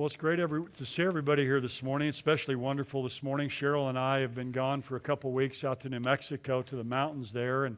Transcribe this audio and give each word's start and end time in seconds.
Well, 0.00 0.06
it's 0.06 0.16
great 0.16 0.40
every, 0.40 0.64
to 0.78 0.86
see 0.86 1.02
everybody 1.02 1.44
here 1.44 1.60
this 1.60 1.82
morning, 1.82 2.08
especially 2.08 2.56
wonderful 2.56 3.02
this 3.02 3.22
morning. 3.22 3.50
Cheryl 3.50 3.90
and 3.90 3.98
I 3.98 4.20
have 4.20 4.34
been 4.34 4.50
gone 4.50 4.80
for 4.80 4.96
a 4.96 5.00
couple 5.00 5.30
weeks 5.30 5.62
out 5.62 5.80
to 5.80 5.90
New 5.90 6.00
Mexico 6.00 6.62
to 6.62 6.74
the 6.74 6.84
mountains 6.84 7.34
there, 7.34 7.66
and 7.66 7.76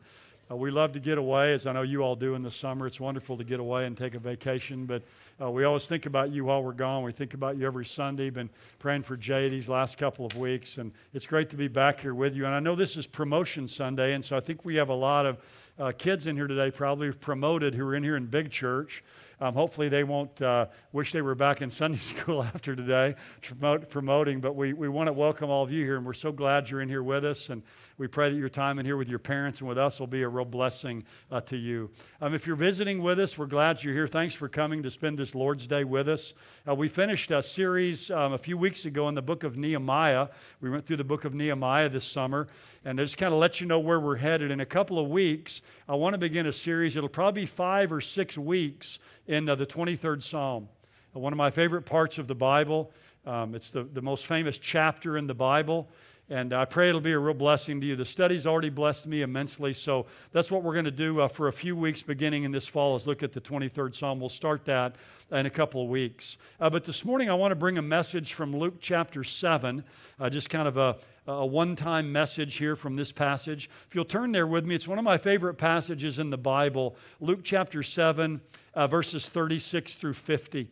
uh, 0.48 0.54
we 0.54 0.70
love 0.70 0.92
to 0.92 1.00
get 1.00 1.18
away, 1.18 1.52
as 1.52 1.66
I 1.66 1.72
know 1.72 1.82
you 1.82 2.04
all 2.04 2.14
do 2.14 2.36
in 2.36 2.44
the 2.44 2.50
summer. 2.52 2.86
It's 2.86 3.00
wonderful 3.00 3.36
to 3.38 3.42
get 3.42 3.58
away 3.58 3.86
and 3.86 3.96
take 3.96 4.14
a 4.14 4.20
vacation, 4.20 4.86
but 4.86 5.02
uh, 5.40 5.50
we 5.50 5.64
always 5.64 5.88
think 5.88 6.06
about 6.06 6.30
you 6.30 6.44
while 6.44 6.62
we're 6.62 6.74
gone. 6.74 7.02
We 7.02 7.10
think 7.10 7.34
about 7.34 7.56
you 7.56 7.66
every 7.66 7.86
Sunday. 7.86 8.30
Been 8.30 8.50
praying 8.78 9.02
for 9.02 9.16
Jay 9.16 9.48
these 9.48 9.68
last 9.68 9.98
couple 9.98 10.24
of 10.24 10.36
weeks, 10.36 10.78
and 10.78 10.92
it's 11.12 11.26
great 11.26 11.50
to 11.50 11.56
be 11.56 11.66
back 11.66 11.98
here 11.98 12.14
with 12.14 12.36
you. 12.36 12.46
And 12.46 12.54
I 12.54 12.60
know 12.60 12.76
this 12.76 12.96
is 12.96 13.08
Promotion 13.08 13.66
Sunday, 13.66 14.14
and 14.14 14.24
so 14.24 14.36
I 14.36 14.40
think 14.40 14.64
we 14.64 14.76
have 14.76 14.90
a 14.90 14.94
lot 14.94 15.26
of 15.26 15.38
uh, 15.76 15.90
kids 15.90 16.28
in 16.28 16.36
here 16.36 16.46
today, 16.46 16.70
probably 16.70 17.10
promoted, 17.10 17.74
who 17.74 17.84
are 17.84 17.96
in 17.96 18.04
here 18.04 18.14
in 18.14 18.26
big 18.26 18.52
church. 18.52 19.02
Um, 19.42 19.54
hopefully, 19.54 19.88
they 19.88 20.04
won't 20.04 20.40
uh, 20.40 20.66
wish 20.92 21.10
they 21.10 21.20
were 21.20 21.34
back 21.34 21.62
in 21.62 21.70
Sunday 21.72 21.98
school 21.98 22.44
after 22.44 22.76
today 22.76 23.16
promote, 23.42 23.90
promoting, 23.90 24.40
but 24.40 24.54
we, 24.54 24.72
we 24.72 24.88
want 24.88 25.08
to 25.08 25.12
welcome 25.12 25.50
all 25.50 25.64
of 25.64 25.72
you 25.72 25.84
here, 25.84 25.96
and 25.96 26.06
we're 26.06 26.12
so 26.12 26.30
glad 26.30 26.70
you're 26.70 26.80
in 26.80 26.88
here 26.88 27.02
with 27.02 27.24
us. 27.24 27.50
And 27.50 27.64
we 27.98 28.06
pray 28.06 28.30
that 28.30 28.36
your 28.36 28.48
time 28.48 28.78
in 28.78 28.86
here 28.86 28.96
with 28.96 29.08
your 29.08 29.18
parents 29.18 29.58
and 29.58 29.68
with 29.68 29.78
us 29.78 29.98
will 29.98 30.06
be 30.06 30.22
a 30.22 30.28
real 30.28 30.44
blessing 30.44 31.02
uh, 31.30 31.40
to 31.42 31.56
you. 31.56 31.90
Um, 32.20 32.34
if 32.34 32.46
you're 32.46 32.54
visiting 32.54 33.02
with 33.02 33.18
us, 33.18 33.36
we're 33.36 33.46
glad 33.46 33.82
you're 33.82 33.94
here. 33.94 34.06
Thanks 34.06 34.36
for 34.36 34.48
coming 34.48 34.84
to 34.84 34.92
spend 34.92 35.18
this 35.18 35.34
Lord's 35.34 35.66
Day 35.66 35.82
with 35.82 36.08
us. 36.08 36.34
Uh, 36.66 36.76
we 36.76 36.86
finished 36.86 37.32
a 37.32 37.42
series 37.42 38.12
um, 38.12 38.32
a 38.32 38.38
few 38.38 38.56
weeks 38.56 38.84
ago 38.84 39.08
in 39.08 39.16
the 39.16 39.22
book 39.22 39.42
of 39.42 39.56
Nehemiah. 39.56 40.28
We 40.60 40.70
went 40.70 40.86
through 40.86 40.98
the 40.98 41.04
book 41.04 41.24
of 41.24 41.34
Nehemiah 41.34 41.88
this 41.88 42.04
summer, 42.04 42.46
and 42.84 42.98
to 42.98 43.04
just 43.04 43.18
kind 43.18 43.32
of 43.32 43.40
let 43.40 43.60
you 43.60 43.66
know 43.66 43.80
where 43.80 43.98
we're 43.98 44.16
headed. 44.16 44.52
In 44.52 44.60
a 44.60 44.66
couple 44.66 45.00
of 45.00 45.08
weeks, 45.08 45.62
I 45.88 45.96
want 45.96 46.14
to 46.14 46.18
begin 46.18 46.46
a 46.46 46.52
series. 46.52 46.96
It'll 46.96 47.08
probably 47.08 47.42
be 47.42 47.46
five 47.46 47.92
or 47.92 48.00
six 48.00 48.38
weeks 48.38 49.00
in 49.32 49.48
uh, 49.48 49.54
the 49.54 49.64
23rd 49.64 50.22
Psalm. 50.22 50.68
One 51.14 51.32
of 51.32 51.36
my 51.38 51.50
favorite 51.50 51.82
parts 51.82 52.18
of 52.18 52.26
the 52.28 52.34
Bible. 52.34 52.92
Um, 53.24 53.54
it's 53.54 53.70
the, 53.70 53.82
the 53.82 54.02
most 54.02 54.26
famous 54.26 54.58
chapter 54.58 55.16
in 55.16 55.26
the 55.26 55.34
Bible. 55.34 55.88
And 56.30 56.52
I 56.54 56.64
pray 56.64 56.88
it'll 56.88 57.00
be 57.00 57.12
a 57.12 57.18
real 57.18 57.34
blessing 57.34 57.80
to 57.80 57.86
you. 57.86 57.96
The 57.96 58.04
study's 58.04 58.46
already 58.46 58.70
blessed 58.70 59.06
me 59.06 59.22
immensely. 59.22 59.74
So 59.74 60.06
that's 60.30 60.50
what 60.50 60.62
we're 60.62 60.72
going 60.72 60.84
to 60.84 60.90
do 60.90 61.20
uh, 61.20 61.28
for 61.28 61.48
a 61.48 61.52
few 61.52 61.76
weeks 61.76 62.00
beginning 62.00 62.44
in 62.44 62.52
this 62.52 62.68
fall 62.68 62.96
is 62.96 63.06
look 63.06 63.22
at 63.22 63.32
the 63.32 63.40
23rd 63.40 63.94
Psalm. 63.94 64.20
We'll 64.20 64.28
start 64.28 64.64
that 64.66 64.94
in 65.32 65.46
a 65.46 65.50
couple 65.50 65.82
of 65.82 65.88
weeks. 65.88 66.38
Uh, 66.60 66.70
but 66.70 66.84
this 66.84 67.04
morning 67.04 67.28
I 67.28 67.34
want 67.34 67.50
to 67.50 67.56
bring 67.56 67.76
a 67.76 67.82
message 67.82 68.34
from 68.34 68.56
Luke 68.56 68.76
chapter 68.80 69.24
7, 69.24 69.84
uh, 70.20 70.30
just 70.30 70.48
kind 70.48 70.68
of 70.68 70.76
a, 70.76 70.96
a 71.26 71.44
one 71.44 71.74
time 71.74 72.12
message 72.12 72.56
here 72.56 72.76
from 72.76 72.94
this 72.94 73.12
passage. 73.12 73.68
If 73.88 73.94
you'll 73.94 74.04
turn 74.04 74.32
there 74.32 74.46
with 74.46 74.64
me, 74.64 74.74
it's 74.74 74.88
one 74.88 74.98
of 74.98 75.04
my 75.04 75.18
favorite 75.18 75.54
passages 75.54 76.18
in 76.18 76.30
the 76.30 76.38
Bible, 76.38 76.96
Luke 77.20 77.40
chapter 77.42 77.82
7, 77.82 78.40
uh, 78.74 78.86
verses 78.86 79.26
36 79.26 79.94
through 79.94 80.14
50. 80.14 80.70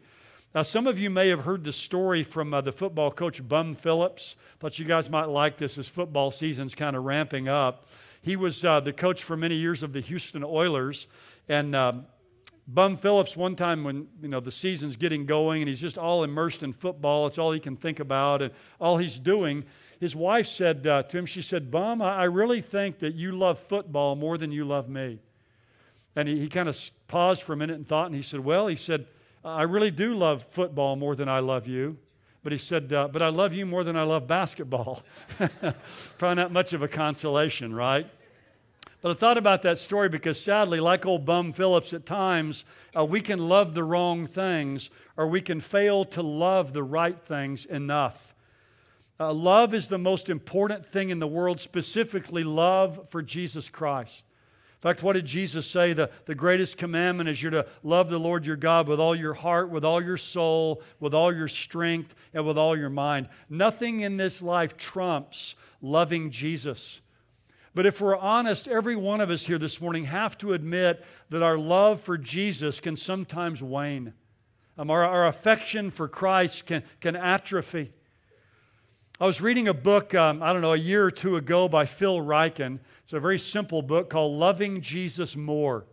Now, 0.52 0.62
some 0.62 0.88
of 0.88 0.98
you 0.98 1.10
may 1.10 1.28
have 1.28 1.44
heard 1.44 1.62
the 1.62 1.72
story 1.72 2.24
from 2.24 2.52
uh, 2.52 2.60
the 2.60 2.72
football 2.72 3.12
coach 3.12 3.46
Bum 3.46 3.72
Phillips. 3.72 4.34
Thought 4.58 4.80
you 4.80 4.84
guys 4.84 5.08
might 5.08 5.28
like 5.28 5.58
this 5.58 5.78
as 5.78 5.86
football 5.86 6.32
season's 6.32 6.74
kind 6.74 6.96
of 6.96 7.04
ramping 7.04 7.48
up. 7.48 7.86
He 8.20 8.34
was 8.34 8.64
uh, 8.64 8.80
the 8.80 8.92
coach 8.92 9.22
for 9.22 9.36
many 9.36 9.54
years 9.54 9.84
of 9.84 9.92
the 9.92 10.00
Houston 10.00 10.42
Oilers, 10.42 11.06
and 11.48 11.76
um, 11.76 12.06
Bum 12.66 12.96
Phillips, 12.96 13.36
one 13.36 13.54
time 13.54 13.84
when 13.84 14.08
you 14.20 14.28
know 14.28 14.40
the 14.40 14.50
season's 14.50 14.96
getting 14.96 15.24
going 15.24 15.62
and 15.62 15.68
he's 15.68 15.80
just 15.80 15.96
all 15.96 16.24
immersed 16.24 16.64
in 16.64 16.72
football, 16.72 17.28
it's 17.28 17.38
all 17.38 17.52
he 17.52 17.60
can 17.60 17.76
think 17.76 18.00
about 18.00 18.42
and 18.42 18.52
all 18.80 18.98
he's 18.98 19.20
doing. 19.20 19.64
His 20.00 20.16
wife 20.16 20.48
said 20.48 20.84
uh, 20.84 21.04
to 21.04 21.18
him, 21.18 21.26
she 21.26 21.42
said, 21.42 21.70
Bum, 21.70 22.02
I 22.02 22.24
really 22.24 22.60
think 22.60 22.98
that 22.98 23.14
you 23.14 23.32
love 23.32 23.60
football 23.60 24.16
more 24.16 24.36
than 24.36 24.50
you 24.50 24.64
love 24.64 24.88
me. 24.88 25.20
And 26.16 26.28
he, 26.28 26.40
he 26.40 26.48
kind 26.48 26.68
of 26.68 26.78
paused 27.06 27.42
for 27.44 27.52
a 27.52 27.56
minute 27.56 27.76
and 27.76 27.86
thought, 27.86 28.06
and 28.06 28.16
he 28.16 28.22
said, 28.22 28.40
Well, 28.40 28.66
he 28.66 28.76
said, 28.76 29.06
I 29.44 29.62
really 29.62 29.90
do 29.90 30.14
love 30.14 30.42
football 30.42 30.96
more 30.96 31.16
than 31.16 31.28
I 31.28 31.40
love 31.40 31.66
you. 31.66 31.98
But 32.42 32.52
he 32.52 32.58
said, 32.58 32.92
uh, 32.92 33.08
But 33.08 33.22
I 33.22 33.28
love 33.28 33.52
you 33.52 33.66
more 33.66 33.84
than 33.84 33.96
I 33.96 34.02
love 34.02 34.26
basketball. 34.26 35.02
Probably 36.18 36.34
not 36.34 36.52
much 36.52 36.72
of 36.72 36.82
a 36.82 36.88
consolation, 36.88 37.74
right? 37.74 38.06
But 39.02 39.10
I 39.10 39.14
thought 39.14 39.38
about 39.38 39.62
that 39.62 39.78
story 39.78 40.10
because 40.10 40.42
sadly, 40.42 40.78
like 40.78 41.06
old 41.06 41.24
Bum 41.24 41.52
Phillips, 41.52 41.94
at 41.94 42.04
times 42.04 42.64
uh, 42.94 43.04
we 43.04 43.22
can 43.22 43.48
love 43.48 43.74
the 43.74 43.84
wrong 43.84 44.26
things 44.26 44.90
or 45.16 45.26
we 45.26 45.40
can 45.40 45.60
fail 45.60 46.04
to 46.06 46.22
love 46.22 46.74
the 46.74 46.82
right 46.82 47.18
things 47.18 47.64
enough. 47.64 48.34
Uh, 49.18 49.32
love 49.32 49.72
is 49.74 49.88
the 49.88 49.98
most 49.98 50.28
important 50.28 50.84
thing 50.84 51.10
in 51.10 51.18
the 51.18 51.26
world, 51.26 51.60
specifically 51.60 52.44
love 52.44 53.06
for 53.10 53.22
Jesus 53.22 53.68
Christ. 53.68 54.24
In 54.80 54.88
fact, 54.88 55.02
what 55.02 55.12
did 55.12 55.26
Jesus 55.26 55.66
say? 55.66 55.92
The, 55.92 56.08
the 56.24 56.34
greatest 56.34 56.78
commandment 56.78 57.28
is 57.28 57.42
you're 57.42 57.50
to 57.50 57.66
love 57.82 58.08
the 58.08 58.18
Lord 58.18 58.46
your 58.46 58.56
God 58.56 58.88
with 58.88 58.98
all 58.98 59.14
your 59.14 59.34
heart, 59.34 59.68
with 59.68 59.84
all 59.84 60.02
your 60.02 60.16
soul, 60.16 60.82
with 60.98 61.12
all 61.12 61.34
your 61.36 61.48
strength, 61.48 62.14
and 62.32 62.46
with 62.46 62.56
all 62.56 62.74
your 62.74 62.88
mind. 62.88 63.28
Nothing 63.50 64.00
in 64.00 64.16
this 64.16 64.40
life 64.40 64.78
trumps 64.78 65.54
loving 65.82 66.30
Jesus. 66.30 67.02
But 67.74 67.84
if 67.84 68.00
we're 68.00 68.16
honest, 68.16 68.68
every 68.68 68.96
one 68.96 69.20
of 69.20 69.28
us 69.28 69.44
here 69.44 69.58
this 69.58 69.82
morning 69.82 70.04
have 70.04 70.38
to 70.38 70.54
admit 70.54 71.04
that 71.28 71.42
our 71.42 71.58
love 71.58 72.00
for 72.00 72.16
Jesus 72.16 72.80
can 72.80 72.96
sometimes 72.96 73.62
wane. 73.62 74.14
Um, 74.78 74.90
our, 74.90 75.04
our 75.04 75.26
affection 75.26 75.90
for 75.90 76.08
Christ 76.08 76.64
can, 76.64 76.82
can 77.02 77.16
atrophy. 77.16 77.92
I 79.22 79.26
was 79.26 79.42
reading 79.42 79.68
a 79.68 79.74
book, 79.74 80.14
um, 80.14 80.42
I 80.42 80.50
don't 80.50 80.62
know, 80.62 80.72
a 80.72 80.78
year 80.78 81.04
or 81.04 81.10
two 81.10 81.36
ago 81.36 81.68
by 81.68 81.84
Phil 81.84 82.20
Ryken. 82.20 82.78
It's 83.02 83.12
a 83.12 83.20
very 83.20 83.38
simple 83.38 83.82
book 83.82 84.08
called 84.08 84.38
Loving 84.38 84.80
Jesus 84.80 85.36
More. 85.36 85.84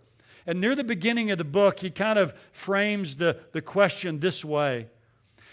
And 0.46 0.62
near 0.62 0.76
the 0.76 0.86
beginning 0.86 1.30
of 1.30 1.38
the 1.38 1.44
book, 1.44 1.82
he 1.82 1.90
kind 1.90 2.18
of 2.18 2.34
frames 2.54 3.18
the, 3.18 3.38
the 3.52 3.62
question 3.62 4.22
this 4.22 4.46
way. 4.46 4.88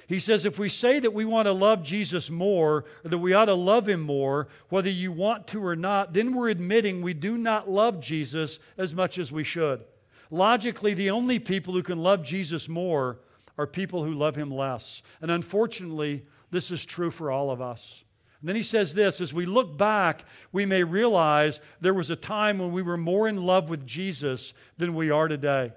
He 0.07 0.21
says, 0.21 0.45
if 0.45 0.57
we 0.57 0.69
say 0.69 1.01
that 1.01 1.15
we 1.15 1.25
want 1.25 1.47
to 1.47 1.53
love 1.53 1.83
Jesus 1.83 2.31
more, 2.31 2.85
or 3.05 3.11
that 3.11 3.19
we 3.19 3.33
ought 3.33 3.47
to 3.47 3.55
love 3.55 3.89
him 3.89 4.03
more, 4.03 4.47
whether 4.69 4.89
you 4.91 5.11
want 5.11 5.49
to 5.49 5.67
or 5.67 5.75
not, 5.75 6.13
then 6.13 6.33
we're 6.33 6.51
admitting 6.51 7.03
we 7.03 7.13
do 7.13 7.37
not 7.37 7.69
love 7.69 7.99
Jesus 7.99 8.61
as 8.79 8.95
much 8.95 9.19
as 9.19 9.33
we 9.33 9.43
should. 9.43 9.83
Logically, 10.31 10.95
the 10.95 11.11
only 11.11 11.41
people 11.41 11.75
who 11.75 11.83
can 11.83 12.01
love 12.01 12.23
Jesus 12.23 12.69
more 12.69 13.19
are 13.59 13.67
people 13.67 14.05
who 14.05 14.15
love 14.15 14.37
him 14.37 14.53
less. 14.53 15.03
And 15.21 15.29
unfortunately, 15.29 16.23
this 16.55 16.71
is 16.71 16.85
true 16.85 17.11
for 17.11 17.31
all 17.31 17.51
of 17.51 17.61
us. 17.61 18.05
And 18.41 18.49
then 18.49 18.57
he 18.57 18.63
says 18.63 18.95
this 18.95 19.21
as 19.21 19.33
we 19.33 19.47
look 19.47 19.79
back, 19.79 20.25
we 20.53 20.67
may 20.67 20.85
realize 20.85 21.61
there 21.81 21.95
was 21.95 22.11
a 22.11 22.17
time 22.17 22.59
when 22.59 22.73
we 22.73 22.83
were 22.83 22.97
more 22.97 23.27
in 23.27 23.45
love 23.45 23.71
with 23.71 23.87
Jesus 23.87 24.55
than 24.77 24.95
we 24.95 25.11
are 25.11 25.29
today. 25.29 25.73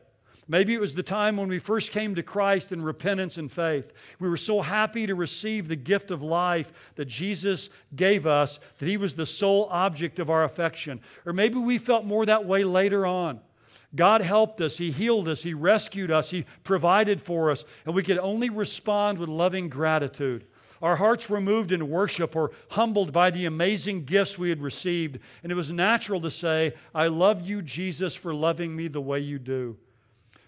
Maybe 0.49 0.73
it 0.73 0.79
was 0.79 0.95
the 0.95 1.03
time 1.03 1.35
when 1.35 1.49
we 1.49 1.59
first 1.59 1.91
came 1.91 2.15
to 2.15 2.23
Christ 2.23 2.71
in 2.71 2.81
repentance 2.81 3.37
and 3.37 3.51
faith. 3.51 3.91
We 4.19 4.29
were 4.29 4.37
so 4.37 4.61
happy 4.61 5.05
to 5.07 5.15
receive 5.15 5.67
the 5.67 5.75
gift 5.75 6.11
of 6.11 6.21
life 6.21 6.71
that 6.95 7.05
Jesus 7.05 7.69
gave 7.95 8.25
us 8.25 8.59
that 8.77 8.87
He 8.87 8.97
was 8.97 9.15
the 9.15 9.25
sole 9.25 9.67
object 9.71 10.19
of 10.19 10.29
our 10.29 10.43
affection. 10.43 11.01
Or 11.25 11.33
maybe 11.33 11.57
we 11.57 11.77
felt 11.77 12.05
more 12.05 12.25
that 12.25 12.45
way 12.45 12.63
later 12.63 13.05
on. 13.05 13.41
God 13.95 14.21
helped 14.21 14.61
us, 14.61 14.77
He 14.77 14.91
healed 14.91 15.27
us, 15.27 15.43
He 15.43 15.53
rescued 15.53 16.11
us, 16.11 16.31
He 16.31 16.45
provided 16.63 17.21
for 17.21 17.51
us, 17.51 17.65
and 17.85 17.95
we 17.95 18.03
could 18.03 18.17
only 18.17 18.49
respond 18.49 19.19
with 19.19 19.29
loving 19.29 19.69
gratitude. 19.69 20.45
Our 20.81 20.97
hearts 20.97 21.29
were 21.29 21.41
moved 21.41 21.71
in 21.71 21.89
worship 21.89 22.35
or 22.35 22.51
humbled 22.71 23.11
by 23.11 23.31
the 23.31 23.45
amazing 23.45 24.05
gifts 24.05 24.37
we 24.37 24.49
had 24.49 24.61
received. 24.61 25.19
And 25.43 25.51
it 25.51 25.55
was 25.55 25.71
natural 25.71 26.21
to 26.21 26.31
say, 26.31 26.73
I 26.93 27.07
love 27.07 27.47
you, 27.47 27.61
Jesus, 27.61 28.15
for 28.15 28.33
loving 28.33 28.75
me 28.75 28.87
the 28.87 29.01
way 29.01 29.19
you 29.19 29.39
do. 29.39 29.77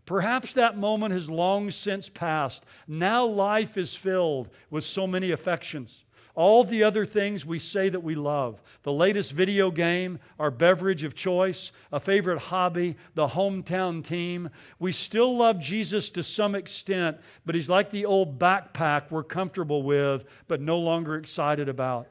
Perhaps 0.06 0.54
that 0.54 0.78
moment 0.78 1.14
has 1.14 1.30
long 1.30 1.70
since 1.70 2.10
passed. 2.10 2.66
Now 2.88 3.26
life 3.26 3.78
is 3.78 3.96
filled 3.96 4.50
with 4.70 4.84
so 4.84 5.06
many 5.06 5.32
affections 5.32 6.04
all 6.36 6.64
the 6.64 6.84
other 6.84 7.06
things 7.06 7.46
we 7.46 7.60
say 7.60 7.90
that 7.90 8.04
we 8.04 8.16
love 8.16 8.62
the 8.84 8.94
latest 8.94 9.34
video 9.34 9.72
game, 9.72 10.20
our 10.40 10.52
beverage 10.52 11.04
of 11.04 11.14
choice, 11.16 11.72
a 11.92 12.00
favorite 12.00 12.40
hobby, 12.40 12.96
the 13.14 13.28
hometown 13.28 14.04
team. 14.04 14.50
We 14.80 14.92
still 14.92 15.36
love 15.36 15.60
Jesus 15.60 16.10
to 16.12 16.24
some 16.24 16.56
extent, 16.56 17.18
but 17.46 17.56
he's 17.56 17.70
like 17.70 17.92
the 17.92 18.06
old 18.06 18.40
backpack 18.40 19.12
we're 19.12 19.24
comfortable 19.24 19.84
with, 19.84 20.26
but 20.48 20.62
no 20.62 20.80
longer 20.80 21.16
excited 21.16 21.68
about. 21.68 22.08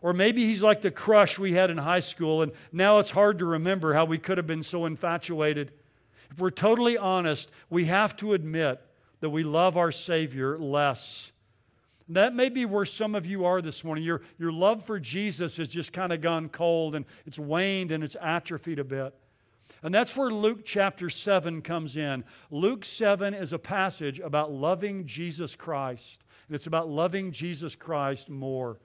Or 0.00 0.12
maybe 0.12 0.44
he's 0.46 0.62
like 0.62 0.82
the 0.82 0.90
crush 0.90 1.38
we 1.38 1.52
had 1.52 1.70
in 1.70 1.78
high 1.78 2.00
school, 2.00 2.42
and 2.42 2.52
now 2.72 2.98
it's 2.98 3.10
hard 3.10 3.38
to 3.40 3.44
remember 3.44 3.94
how 3.94 4.04
we 4.04 4.18
could 4.18 4.38
have 4.38 4.46
been 4.46 4.62
so 4.62 4.86
infatuated. 4.86 5.72
If 6.30 6.40
we're 6.40 6.50
totally 6.50 6.96
honest, 6.96 7.50
we 7.70 7.86
have 7.86 8.16
to 8.16 8.32
admit 8.32 8.80
that 9.20 9.30
we 9.30 9.42
love 9.42 9.76
our 9.76 9.92
Savior 9.92 10.58
less 10.58 11.32
that 12.08 12.34
may 12.34 12.48
be 12.48 12.64
where 12.64 12.84
some 12.84 13.14
of 13.14 13.26
you 13.26 13.44
are 13.44 13.60
this 13.60 13.82
morning. 13.82 14.04
Your, 14.04 14.22
your 14.38 14.52
love 14.52 14.84
for 14.84 15.00
Jesus 15.00 15.56
has 15.56 15.68
just 15.68 15.92
kind 15.92 16.12
of 16.12 16.20
gone 16.20 16.48
cold 16.48 16.94
and 16.94 17.04
it's 17.26 17.38
waned 17.38 17.90
and 17.90 18.04
it's 18.04 18.16
atrophied 18.20 18.78
a 18.78 18.84
bit. 18.84 19.14
And 19.82 19.94
that's 19.94 20.16
where 20.16 20.30
Luke 20.30 20.64
chapter 20.64 21.10
7 21.10 21.62
comes 21.62 21.96
in. 21.96 22.24
Luke 22.50 22.84
7 22.84 23.34
is 23.34 23.52
a 23.52 23.58
passage 23.58 24.20
about 24.20 24.52
loving 24.52 25.06
Jesus 25.06 25.54
Christ, 25.54 26.22
and 26.48 26.54
it's 26.54 26.66
about 26.66 26.88
loving 26.88 27.30
Jesus 27.30 27.76
Christ 27.76 28.30
more. 28.30 28.78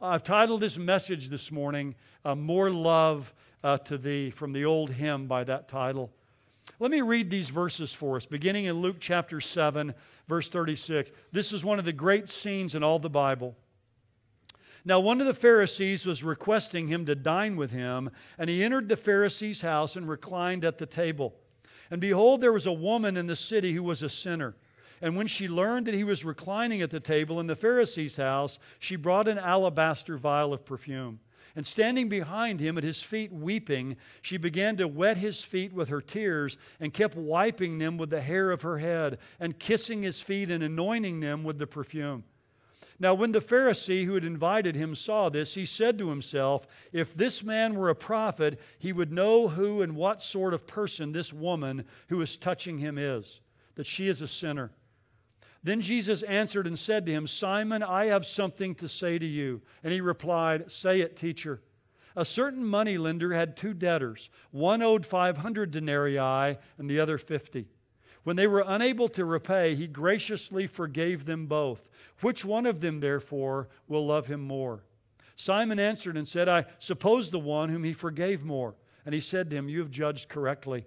I've 0.00 0.22
titled 0.22 0.60
this 0.60 0.78
message 0.78 1.28
this 1.30 1.50
morning, 1.50 1.94
uh, 2.24 2.34
More 2.34 2.70
Love 2.70 3.34
uh, 3.64 3.78
to 3.78 3.98
Thee, 3.98 4.30
from 4.30 4.52
the 4.52 4.64
old 4.64 4.90
hymn 4.90 5.26
by 5.26 5.44
that 5.44 5.68
title. 5.68 6.10
Let 6.78 6.90
me 6.90 7.00
read 7.00 7.28
these 7.28 7.50
verses 7.50 7.92
for 7.92 8.16
us, 8.16 8.26
beginning 8.26 8.66
in 8.66 8.80
Luke 8.80 8.96
chapter 9.00 9.40
7, 9.40 9.94
verse 10.30 10.48
36. 10.48 11.10
This 11.32 11.52
is 11.52 11.62
one 11.62 11.78
of 11.78 11.84
the 11.84 11.92
great 11.92 12.30
scenes 12.30 12.74
in 12.74 12.82
all 12.82 12.98
the 12.98 13.10
Bible. 13.10 13.56
Now, 14.84 14.98
one 14.98 15.20
of 15.20 15.26
the 15.26 15.34
Pharisees 15.34 16.06
was 16.06 16.24
requesting 16.24 16.86
him 16.88 17.04
to 17.04 17.14
dine 17.14 17.56
with 17.56 17.72
him, 17.72 18.10
and 18.38 18.48
he 18.48 18.64
entered 18.64 18.88
the 18.88 18.96
Pharisee's 18.96 19.60
house 19.60 19.96
and 19.96 20.08
reclined 20.08 20.64
at 20.64 20.78
the 20.78 20.86
table. 20.86 21.34
And 21.90 22.00
behold, 22.00 22.40
there 22.40 22.52
was 22.52 22.64
a 22.64 22.72
woman 22.72 23.16
in 23.18 23.26
the 23.26 23.36
city 23.36 23.72
who 23.72 23.82
was 23.82 24.02
a 24.02 24.08
sinner. 24.08 24.54
And 25.02 25.16
when 25.16 25.26
she 25.26 25.48
learned 25.48 25.86
that 25.86 25.94
he 25.94 26.04
was 26.04 26.24
reclining 26.24 26.80
at 26.80 26.90
the 26.90 27.00
table 27.00 27.40
in 27.40 27.46
the 27.46 27.56
Pharisee's 27.56 28.16
house, 28.16 28.58
she 28.78 28.96
brought 28.96 29.28
an 29.28 29.38
alabaster 29.38 30.16
vial 30.16 30.54
of 30.54 30.64
perfume. 30.64 31.20
And 31.56 31.66
standing 31.66 32.08
behind 32.08 32.60
him 32.60 32.78
at 32.78 32.84
his 32.84 33.02
feet, 33.02 33.32
weeping, 33.32 33.96
she 34.22 34.36
began 34.36 34.76
to 34.76 34.86
wet 34.86 35.18
his 35.18 35.42
feet 35.42 35.72
with 35.72 35.88
her 35.88 36.00
tears 36.00 36.56
and 36.78 36.94
kept 36.94 37.16
wiping 37.16 37.78
them 37.78 37.96
with 37.96 38.10
the 38.10 38.20
hair 38.20 38.50
of 38.50 38.62
her 38.62 38.78
head 38.78 39.18
and 39.38 39.58
kissing 39.58 40.02
his 40.02 40.20
feet 40.20 40.50
and 40.50 40.62
anointing 40.62 41.20
them 41.20 41.42
with 41.42 41.58
the 41.58 41.66
perfume. 41.66 42.24
Now, 43.00 43.14
when 43.14 43.32
the 43.32 43.40
Pharisee 43.40 44.04
who 44.04 44.12
had 44.12 44.24
invited 44.24 44.76
him 44.76 44.94
saw 44.94 45.30
this, 45.30 45.54
he 45.54 45.64
said 45.64 45.96
to 45.98 46.10
himself, 46.10 46.66
If 46.92 47.14
this 47.14 47.42
man 47.42 47.74
were 47.74 47.88
a 47.88 47.94
prophet, 47.94 48.60
he 48.78 48.92
would 48.92 49.10
know 49.10 49.48
who 49.48 49.80
and 49.80 49.96
what 49.96 50.20
sort 50.20 50.52
of 50.52 50.66
person 50.66 51.12
this 51.12 51.32
woman 51.32 51.86
who 52.10 52.20
is 52.20 52.36
touching 52.36 52.78
him 52.78 52.98
is, 52.98 53.40
that 53.76 53.86
she 53.86 54.06
is 54.06 54.20
a 54.20 54.28
sinner. 54.28 54.70
Then 55.62 55.82
Jesus 55.82 56.22
answered 56.22 56.66
and 56.66 56.78
said 56.78 57.04
to 57.06 57.12
him, 57.12 57.26
Simon, 57.26 57.82
I 57.82 58.06
have 58.06 58.24
something 58.24 58.74
to 58.76 58.88
say 58.88 59.18
to 59.18 59.26
you. 59.26 59.60
And 59.84 59.92
he 59.92 60.00
replied, 60.00 60.72
Say 60.72 61.00
it, 61.00 61.16
teacher. 61.16 61.60
A 62.16 62.24
certain 62.24 62.64
money 62.64 62.98
lender 62.98 63.32
had 63.34 63.56
two 63.56 63.74
debtors. 63.74 64.30
One 64.50 64.82
owed 64.82 65.06
500 65.06 65.70
denarii 65.70 66.58
and 66.78 66.88
the 66.88 66.98
other 66.98 67.18
50. 67.18 67.68
When 68.22 68.36
they 68.36 68.46
were 68.46 68.64
unable 68.66 69.08
to 69.08 69.24
repay, 69.24 69.74
he 69.74 69.86
graciously 69.86 70.66
forgave 70.66 71.24
them 71.24 71.46
both. 71.46 71.88
Which 72.20 72.44
one 72.44 72.66
of 72.66 72.80
them, 72.80 73.00
therefore, 73.00 73.68
will 73.88 74.06
love 74.06 74.26
him 74.26 74.40
more? 74.40 74.84
Simon 75.36 75.78
answered 75.78 76.16
and 76.16 76.28
said, 76.28 76.48
I 76.48 76.66
suppose 76.78 77.30
the 77.30 77.38
one 77.38 77.70
whom 77.70 77.84
he 77.84 77.94
forgave 77.94 78.44
more. 78.44 78.74
And 79.06 79.14
he 79.14 79.20
said 79.20 79.48
to 79.50 79.56
him, 79.56 79.68
You 79.68 79.78
have 79.78 79.90
judged 79.90 80.28
correctly. 80.28 80.84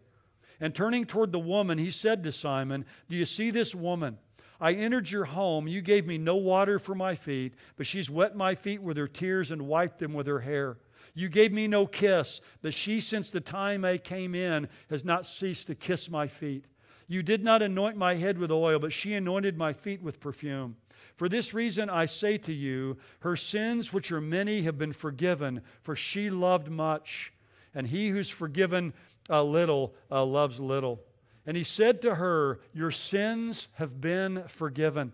And 0.59 0.75
turning 0.75 1.05
toward 1.05 1.31
the 1.31 1.39
woman, 1.39 1.79
he 1.79 1.89
said 1.89 2.23
to 2.23 2.31
Simon, 2.31 2.85
Do 3.09 3.15
you 3.15 3.25
see 3.25 3.49
this 3.49 3.73
woman? 3.73 4.19
I 4.59 4.73
entered 4.73 5.11
your 5.11 5.25
home. 5.25 5.67
You 5.67 5.81
gave 5.81 6.05
me 6.05 6.17
no 6.17 6.35
water 6.35 6.79
for 6.79 6.95
my 6.95 7.15
feet, 7.15 7.53
but 7.75 7.87
she's 7.87 8.09
wet 8.09 8.35
my 8.35 8.55
feet 8.55 8.81
with 8.81 8.97
her 8.97 9.07
tears 9.07 9.51
and 9.51 9.67
wiped 9.67 9.99
them 9.99 10.13
with 10.13 10.27
her 10.27 10.39
hair. 10.39 10.77
You 11.13 11.29
gave 11.29 11.51
me 11.51 11.67
no 11.67 11.85
kiss, 11.85 12.41
but 12.61 12.73
she, 12.73 12.99
since 12.99 13.29
the 13.29 13.41
time 13.41 13.85
I 13.85 13.97
came 13.97 14.33
in, 14.33 14.67
has 14.89 15.05
not 15.05 15.25
ceased 15.25 15.67
to 15.67 15.75
kiss 15.75 16.09
my 16.09 16.27
feet. 16.27 16.65
You 17.07 17.21
did 17.21 17.43
not 17.43 17.61
anoint 17.61 17.97
my 17.97 18.15
head 18.15 18.37
with 18.37 18.51
oil, 18.51 18.79
but 18.79 18.93
she 18.93 19.13
anointed 19.13 19.57
my 19.57 19.73
feet 19.73 20.01
with 20.01 20.19
perfume. 20.19 20.77
For 21.15 21.29
this 21.29 21.53
reason 21.53 21.89
I 21.89 22.05
say 22.05 22.37
to 22.39 22.53
you, 22.53 22.97
her 23.19 23.35
sins, 23.35 23.93
which 23.93 24.11
are 24.11 24.21
many, 24.21 24.61
have 24.63 24.77
been 24.77 24.93
forgiven, 24.93 25.61
for 25.81 25.95
she 25.95 26.29
loved 26.29 26.69
much. 26.69 27.33
And 27.75 27.87
he 27.87 28.09
who's 28.09 28.29
forgiven 28.29 28.93
a 29.29 29.43
little 29.43 29.93
uh, 30.09 30.25
loves 30.25 30.59
little. 30.59 31.01
And 31.45 31.57
he 31.57 31.63
said 31.63 32.01
to 32.01 32.15
her, 32.15 32.59
Your 32.73 32.91
sins 32.91 33.67
have 33.73 33.99
been 33.99 34.43
forgiven. 34.47 35.13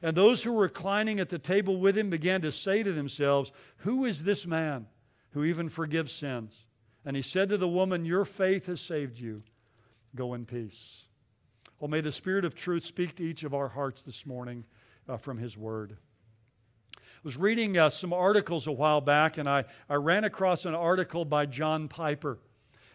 And 0.00 0.16
those 0.16 0.42
who 0.42 0.52
were 0.52 0.62
reclining 0.62 1.20
at 1.20 1.28
the 1.28 1.38
table 1.38 1.76
with 1.78 1.96
him 1.96 2.10
began 2.10 2.42
to 2.42 2.52
say 2.52 2.82
to 2.82 2.92
themselves, 2.92 3.52
Who 3.78 4.04
is 4.04 4.24
this 4.24 4.46
man 4.46 4.86
who 5.30 5.44
even 5.44 5.68
forgives 5.68 6.12
sins? 6.12 6.66
And 7.04 7.16
he 7.16 7.22
said 7.22 7.48
to 7.48 7.56
the 7.56 7.68
woman, 7.68 8.04
Your 8.04 8.24
faith 8.24 8.66
has 8.66 8.80
saved 8.80 9.18
you. 9.18 9.42
Go 10.14 10.34
in 10.34 10.44
peace. 10.44 11.06
Well, 11.78 11.88
may 11.88 12.00
the 12.00 12.12
Spirit 12.12 12.44
of 12.44 12.54
truth 12.54 12.84
speak 12.84 13.16
to 13.16 13.24
each 13.24 13.42
of 13.42 13.54
our 13.54 13.68
hearts 13.68 14.02
this 14.02 14.24
morning 14.24 14.64
uh, 15.08 15.16
from 15.16 15.38
his 15.38 15.56
word. 15.56 15.96
I 16.96 17.24
was 17.24 17.36
reading 17.36 17.78
uh, 17.78 17.90
some 17.90 18.12
articles 18.12 18.66
a 18.66 18.72
while 18.72 19.00
back, 19.00 19.38
and 19.38 19.48
I, 19.48 19.64
I 19.88 19.94
ran 19.94 20.24
across 20.24 20.64
an 20.64 20.74
article 20.74 21.24
by 21.24 21.46
John 21.46 21.88
Piper. 21.88 22.38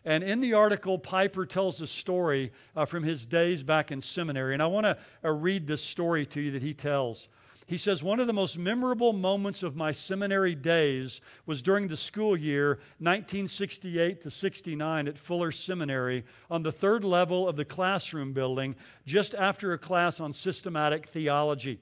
And 0.05 0.23
in 0.23 0.41
the 0.41 0.53
article, 0.53 0.97
Piper 0.97 1.45
tells 1.45 1.81
a 1.81 1.87
story 1.87 2.51
uh, 2.75 2.85
from 2.85 3.03
his 3.03 3.25
days 3.25 3.63
back 3.63 3.91
in 3.91 4.01
seminary. 4.01 4.53
And 4.53 4.63
I 4.63 4.67
want 4.67 4.85
to 4.85 4.97
uh, 5.23 5.31
read 5.31 5.67
this 5.67 5.83
story 5.83 6.25
to 6.27 6.41
you 6.41 6.51
that 6.51 6.61
he 6.61 6.73
tells. 6.73 7.27
He 7.67 7.77
says, 7.77 8.01
One 8.01 8.21
of 8.21 8.27
the 8.27 8.33
most 8.33 8.57
memorable 8.57 9.11
moments 9.11 9.61
of 9.61 9.75
my 9.75 9.91
seminary 9.91 10.55
days 10.55 11.19
was 11.45 11.61
during 11.61 11.89
the 11.89 11.97
school 11.97 12.37
year 12.37 12.79
1968 12.99 14.21
to 14.21 14.31
69 14.31 15.07
at 15.09 15.17
Fuller 15.17 15.51
Seminary 15.51 16.23
on 16.49 16.63
the 16.63 16.71
third 16.71 17.03
level 17.03 17.47
of 17.47 17.57
the 17.57 17.65
classroom 17.65 18.31
building, 18.31 18.75
just 19.05 19.35
after 19.35 19.73
a 19.73 19.77
class 19.77 20.21
on 20.21 20.31
systematic 20.31 21.07
theology. 21.07 21.79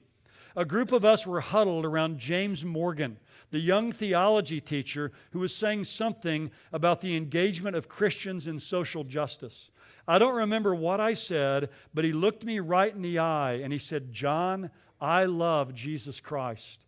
A 0.56 0.64
group 0.64 0.90
of 0.90 1.04
us 1.04 1.24
were 1.24 1.40
huddled 1.40 1.84
around 1.84 2.18
James 2.18 2.64
Morgan, 2.64 3.18
the 3.50 3.58
young 3.58 3.92
theology 3.92 4.60
teacher 4.60 5.12
who 5.30 5.40
was 5.40 5.54
saying 5.54 5.84
something 5.84 6.50
about 6.72 7.00
the 7.00 7.16
engagement 7.16 7.76
of 7.76 7.88
Christians 7.88 8.46
in 8.46 8.58
social 8.58 9.04
justice. 9.04 9.70
I 10.08 10.18
don't 10.18 10.34
remember 10.34 10.74
what 10.74 11.00
I 11.00 11.14
said, 11.14 11.70
but 11.92 12.04
he 12.04 12.12
looked 12.12 12.44
me 12.44 12.60
right 12.60 12.94
in 12.94 13.02
the 13.02 13.18
eye 13.18 13.54
and 13.62 13.72
he 13.72 13.78
said, 13.78 14.12
John, 14.12 14.70
I 15.00 15.24
love 15.24 15.74
Jesus 15.74 16.20
Christ. 16.20 16.84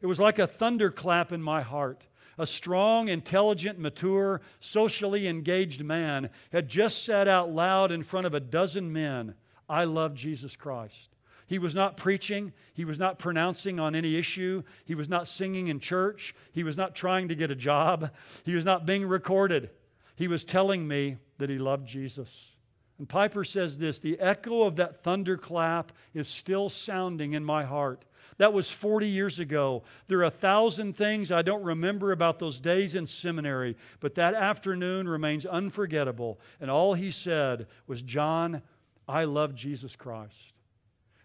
It 0.00 0.06
was 0.06 0.20
like 0.20 0.38
a 0.38 0.46
thunderclap 0.46 1.32
in 1.32 1.42
my 1.42 1.62
heart. 1.62 2.06
A 2.38 2.46
strong, 2.46 3.08
intelligent, 3.08 3.78
mature, 3.78 4.40
socially 4.60 5.28
engaged 5.28 5.84
man 5.84 6.30
had 6.52 6.68
just 6.68 7.04
said 7.04 7.28
out 7.28 7.50
loud 7.50 7.90
in 7.90 8.02
front 8.02 8.26
of 8.26 8.32
a 8.32 8.40
dozen 8.40 8.90
men, 8.92 9.34
I 9.68 9.84
love 9.84 10.14
Jesus 10.14 10.56
Christ. 10.56 11.09
He 11.50 11.58
was 11.58 11.74
not 11.74 11.96
preaching. 11.96 12.52
He 12.74 12.84
was 12.84 12.96
not 12.96 13.18
pronouncing 13.18 13.80
on 13.80 13.96
any 13.96 14.14
issue. 14.14 14.62
He 14.84 14.94
was 14.94 15.08
not 15.08 15.26
singing 15.26 15.66
in 15.66 15.80
church. 15.80 16.32
He 16.52 16.62
was 16.62 16.76
not 16.76 16.94
trying 16.94 17.26
to 17.26 17.34
get 17.34 17.50
a 17.50 17.56
job. 17.56 18.12
He 18.44 18.54
was 18.54 18.64
not 18.64 18.86
being 18.86 19.04
recorded. 19.04 19.70
He 20.14 20.28
was 20.28 20.44
telling 20.44 20.86
me 20.86 21.16
that 21.38 21.50
he 21.50 21.58
loved 21.58 21.88
Jesus. 21.88 22.52
And 22.98 23.08
Piper 23.08 23.42
says 23.42 23.78
this 23.78 23.98
the 23.98 24.20
echo 24.20 24.62
of 24.62 24.76
that 24.76 25.02
thunderclap 25.02 25.90
is 26.14 26.28
still 26.28 26.68
sounding 26.68 27.32
in 27.32 27.44
my 27.44 27.64
heart. 27.64 28.04
That 28.38 28.52
was 28.52 28.70
40 28.70 29.08
years 29.08 29.40
ago. 29.40 29.82
There 30.06 30.20
are 30.20 30.24
a 30.24 30.30
thousand 30.30 30.96
things 30.96 31.32
I 31.32 31.42
don't 31.42 31.64
remember 31.64 32.12
about 32.12 32.38
those 32.38 32.60
days 32.60 32.94
in 32.94 33.08
seminary, 33.08 33.76
but 33.98 34.14
that 34.14 34.34
afternoon 34.34 35.08
remains 35.08 35.44
unforgettable. 35.44 36.38
And 36.60 36.70
all 36.70 36.94
he 36.94 37.10
said 37.10 37.66
was, 37.88 38.02
John, 38.02 38.62
I 39.08 39.24
love 39.24 39.56
Jesus 39.56 39.96
Christ. 39.96 40.49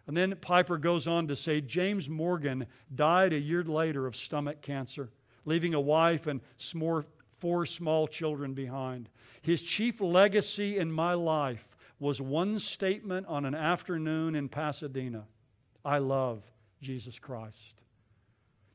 And 0.08 0.16
then 0.16 0.36
Piper 0.36 0.78
goes 0.78 1.08
on 1.08 1.28
to 1.28 1.36
say 1.36 1.62
James 1.62 2.10
Morgan 2.10 2.68
died 2.94 3.34
a 3.34 3.40
year 3.40 3.64
later 3.64 4.06
of 4.06 4.16
stomach 4.16 4.62
cancer, 4.62 5.10
leaving 5.46 5.74
a 5.74 5.82
wife 5.82 6.28
and 6.28 6.42
four 6.58 7.66
small 7.66 8.08
children 8.08 8.54
behind. 8.54 9.10
His 9.42 9.62
chief 9.62 10.02
legacy 10.02 10.78
in 10.78 10.92
my 10.92 11.14
life 11.14 11.68
was 12.00 12.22
one 12.22 12.60
statement 12.60 13.28
on 13.28 13.46
an 13.46 13.56
afternoon 13.56 14.36
in 14.36 14.50
Pasadena 14.50 15.26
I 15.84 16.00
love 16.00 16.44
Jesus 16.82 17.20
Christ. 17.20 17.76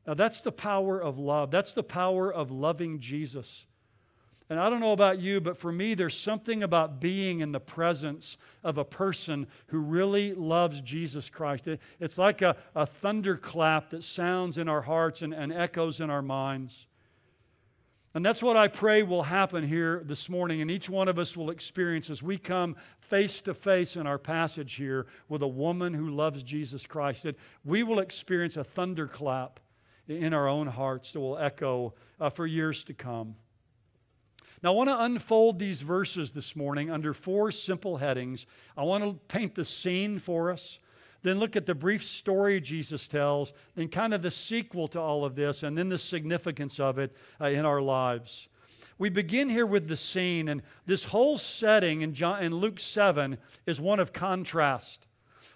Now, 0.07 0.13
that's 0.13 0.41
the 0.41 0.51
power 0.51 0.99
of 0.99 1.19
love. 1.19 1.51
That's 1.51 1.73
the 1.73 1.83
power 1.83 2.33
of 2.33 2.49
loving 2.49 2.99
Jesus. 2.99 3.67
And 4.51 4.59
I 4.59 4.69
don't 4.69 4.81
know 4.81 4.91
about 4.91 5.21
you, 5.21 5.39
but 5.39 5.55
for 5.55 5.71
me, 5.71 5.93
there's 5.93 6.13
something 6.13 6.61
about 6.61 6.99
being 6.99 7.39
in 7.39 7.53
the 7.53 7.59
presence 7.61 8.35
of 8.65 8.77
a 8.77 8.83
person 8.83 9.47
who 9.67 9.79
really 9.79 10.33
loves 10.33 10.81
Jesus 10.81 11.29
Christ. 11.29 11.69
It, 11.69 11.79
it's 12.01 12.17
like 12.17 12.41
a, 12.41 12.57
a 12.75 12.85
thunderclap 12.85 13.91
that 13.91 14.03
sounds 14.03 14.57
in 14.57 14.67
our 14.67 14.81
hearts 14.81 15.21
and, 15.21 15.33
and 15.33 15.53
echoes 15.53 16.01
in 16.01 16.09
our 16.09 16.21
minds. 16.21 16.85
And 18.13 18.25
that's 18.25 18.43
what 18.43 18.57
I 18.57 18.67
pray 18.67 19.03
will 19.03 19.23
happen 19.23 19.65
here 19.65 20.03
this 20.05 20.29
morning, 20.29 20.61
and 20.61 20.69
each 20.69 20.89
one 20.89 21.07
of 21.07 21.17
us 21.17 21.37
will 21.37 21.49
experience 21.49 22.09
as 22.09 22.21
we 22.21 22.37
come 22.37 22.75
face 22.99 23.39
to 23.43 23.53
face 23.53 23.95
in 23.95 24.05
our 24.05 24.19
passage 24.19 24.73
here 24.73 25.07
with 25.29 25.41
a 25.41 25.47
woman 25.47 25.93
who 25.93 26.09
loves 26.09 26.43
Jesus 26.43 26.85
Christ. 26.85 27.23
That 27.23 27.37
we 27.63 27.83
will 27.83 27.99
experience 27.99 28.57
a 28.57 28.65
thunderclap 28.65 29.61
in 30.09 30.33
our 30.33 30.49
own 30.49 30.67
hearts 30.67 31.13
that 31.13 31.21
will 31.21 31.37
echo 31.37 31.93
uh, 32.19 32.29
for 32.29 32.45
years 32.45 32.83
to 32.83 32.93
come. 32.93 33.35
Now, 34.63 34.73
I 34.73 34.75
want 34.75 34.89
to 34.89 35.03
unfold 35.03 35.57
these 35.57 35.81
verses 35.81 36.31
this 36.31 36.55
morning 36.55 36.91
under 36.91 37.15
four 37.15 37.51
simple 37.51 37.97
headings. 37.97 38.45
I 38.77 38.83
want 38.83 39.03
to 39.03 39.13
paint 39.27 39.55
the 39.55 39.65
scene 39.65 40.19
for 40.19 40.51
us, 40.51 40.77
then 41.23 41.39
look 41.39 41.55
at 41.55 41.65
the 41.65 41.73
brief 41.73 42.03
story 42.03 42.61
Jesus 42.61 43.07
tells, 43.07 43.53
then 43.75 43.87
kind 43.87 44.13
of 44.13 44.21
the 44.21 44.31
sequel 44.31 44.87
to 44.89 44.99
all 44.99 45.25
of 45.25 45.35
this, 45.35 45.63
and 45.63 45.75
then 45.77 45.89
the 45.89 45.97
significance 45.97 46.79
of 46.79 46.99
it 46.99 47.15
uh, 47.39 47.45
in 47.45 47.65
our 47.65 47.81
lives. 47.81 48.47
We 48.99 49.09
begin 49.09 49.49
here 49.49 49.65
with 49.65 49.87
the 49.87 49.97
scene, 49.97 50.47
and 50.47 50.61
this 50.85 51.05
whole 51.05 51.39
setting 51.39 52.01
in, 52.01 52.13
John, 52.13 52.43
in 52.43 52.55
Luke 52.55 52.79
7 52.79 53.39
is 53.65 53.81
one 53.81 53.99
of 53.99 54.13
contrast. 54.13 55.07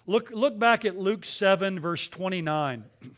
Look, 0.04 0.30
look 0.32 0.58
back 0.58 0.84
at 0.84 0.98
Luke 0.98 1.24
7, 1.24 1.78
verse 1.78 2.08
29. 2.08 2.84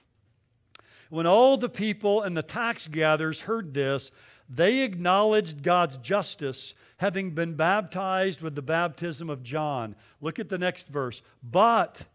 When 1.10 1.26
all 1.26 1.56
the 1.56 1.70
people 1.70 2.20
and 2.20 2.36
the 2.36 2.42
tax 2.42 2.86
gatherers 2.86 3.40
heard 3.40 3.72
this, 3.72 4.10
They 4.48 4.82
acknowledged 4.82 5.62
God's 5.62 5.98
justice, 5.98 6.74
having 6.98 7.32
been 7.32 7.54
baptized 7.54 8.40
with 8.40 8.54
the 8.54 8.62
baptism 8.62 9.28
of 9.28 9.42
John. 9.42 9.94
Look 10.20 10.38
at 10.38 10.48
the 10.48 10.58
next 10.58 10.88
verse. 10.88 11.20
But 11.42 12.06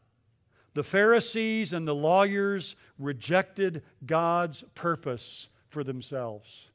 the 0.74 0.84
Pharisees 0.84 1.74
and 1.74 1.88
the 1.88 1.96
lawyers 1.96 2.76
rejected 2.98 3.84
God's 4.06 4.64
purpose 4.74 5.50
for 5.70 5.84
themselves. 5.84 6.70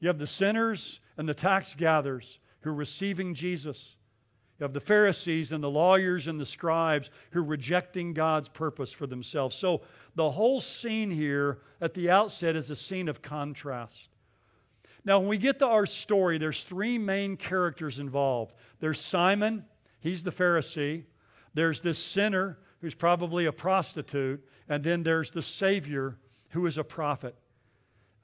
You 0.00 0.08
have 0.08 0.18
the 0.18 0.26
sinners 0.26 1.00
and 1.16 1.28
the 1.28 1.34
tax 1.34 1.74
gatherers 1.74 2.38
who 2.60 2.70
are 2.70 2.74
receiving 2.74 3.34
Jesus. 3.34 3.96
You 4.58 4.64
have 4.64 4.74
the 4.74 4.80
Pharisees 4.80 5.52
and 5.52 5.64
the 5.64 5.70
lawyers 5.70 6.26
and 6.26 6.38
the 6.38 6.44
scribes 6.44 7.10
who 7.30 7.40
are 7.40 7.44
rejecting 7.44 8.12
God's 8.12 8.50
purpose 8.50 8.92
for 8.92 9.06
themselves. 9.06 9.56
So 9.56 9.80
the 10.14 10.32
whole 10.32 10.60
scene 10.60 11.10
here 11.10 11.60
at 11.80 11.94
the 11.94 12.10
outset 12.10 12.56
is 12.56 12.68
a 12.68 12.76
scene 12.76 13.08
of 13.08 13.22
contrast. 13.22 14.10
Now, 15.10 15.18
when 15.18 15.28
we 15.28 15.38
get 15.38 15.58
to 15.58 15.66
our 15.66 15.86
story, 15.86 16.38
there's 16.38 16.62
three 16.62 16.96
main 16.96 17.36
characters 17.36 17.98
involved. 17.98 18.54
There's 18.78 19.00
Simon, 19.00 19.64
he's 19.98 20.22
the 20.22 20.30
Pharisee. 20.30 21.02
There's 21.52 21.80
this 21.80 21.98
sinner 21.98 22.60
who's 22.80 22.94
probably 22.94 23.44
a 23.44 23.50
prostitute. 23.50 24.48
And 24.68 24.84
then 24.84 25.02
there's 25.02 25.32
the 25.32 25.42
Savior 25.42 26.16
who 26.50 26.64
is 26.64 26.78
a 26.78 26.84
prophet. 26.84 27.34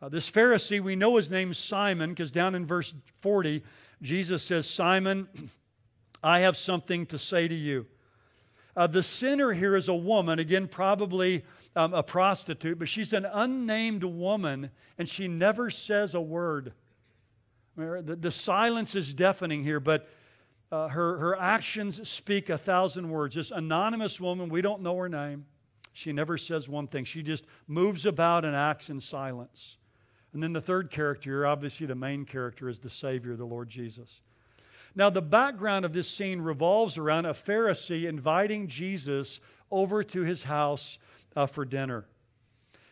Uh, 0.00 0.10
this 0.10 0.30
Pharisee, 0.30 0.80
we 0.80 0.94
know 0.94 1.16
his 1.16 1.28
name's 1.28 1.58
Simon 1.58 2.10
because 2.10 2.30
down 2.30 2.54
in 2.54 2.64
verse 2.64 2.94
40, 3.14 3.64
Jesus 4.00 4.44
says, 4.44 4.70
Simon, 4.70 5.26
I 6.22 6.38
have 6.38 6.56
something 6.56 7.04
to 7.06 7.18
say 7.18 7.48
to 7.48 7.54
you. 7.56 7.86
Uh, 8.76 8.86
the 8.86 9.02
sinner 9.02 9.52
here 9.52 9.74
is 9.74 9.88
a 9.88 9.94
woman, 9.94 10.38
again, 10.38 10.68
probably 10.68 11.44
um, 11.76 11.94
a 11.94 12.02
prostitute, 12.02 12.78
but 12.78 12.88
she's 12.88 13.12
an 13.12 13.26
unnamed 13.26 14.02
woman 14.02 14.70
and 14.98 15.08
she 15.08 15.28
never 15.28 15.70
says 15.70 16.14
a 16.14 16.20
word. 16.20 16.72
The, 17.76 18.16
the 18.18 18.30
silence 18.30 18.94
is 18.94 19.12
deafening 19.12 19.62
here, 19.62 19.80
but 19.80 20.08
uh, 20.72 20.88
her, 20.88 21.18
her 21.18 21.38
actions 21.38 22.08
speak 22.08 22.48
a 22.48 22.58
thousand 22.58 23.10
words. 23.10 23.34
This 23.34 23.50
anonymous 23.50 24.20
woman, 24.20 24.48
we 24.48 24.62
don't 24.62 24.82
know 24.82 24.96
her 24.96 25.08
name. 25.08 25.44
She 25.92 26.12
never 26.12 26.38
says 26.38 26.68
one 26.68 26.88
thing. 26.88 27.04
She 27.04 27.22
just 27.22 27.44
moves 27.66 28.06
about 28.06 28.44
and 28.44 28.56
acts 28.56 28.90
in 28.90 29.00
silence. 29.00 29.76
And 30.32 30.42
then 30.42 30.52
the 30.52 30.60
third 30.60 30.90
character, 30.90 31.46
obviously 31.46 31.86
the 31.86 31.94
main 31.94 32.24
character, 32.24 32.68
is 32.68 32.78
the 32.78 32.90
Savior, 32.90 33.36
the 33.36 33.44
Lord 33.44 33.68
Jesus. 33.68 34.20
Now, 34.94 35.10
the 35.10 35.22
background 35.22 35.84
of 35.84 35.92
this 35.92 36.08
scene 36.08 36.40
revolves 36.40 36.96
around 36.96 37.26
a 37.26 37.34
Pharisee 37.34 38.08
inviting 38.08 38.66
Jesus 38.66 39.40
over 39.70 40.02
to 40.02 40.22
his 40.22 40.44
house 40.44 40.98
uh, 41.36 41.46
for 41.46 41.64
dinner. 41.64 42.06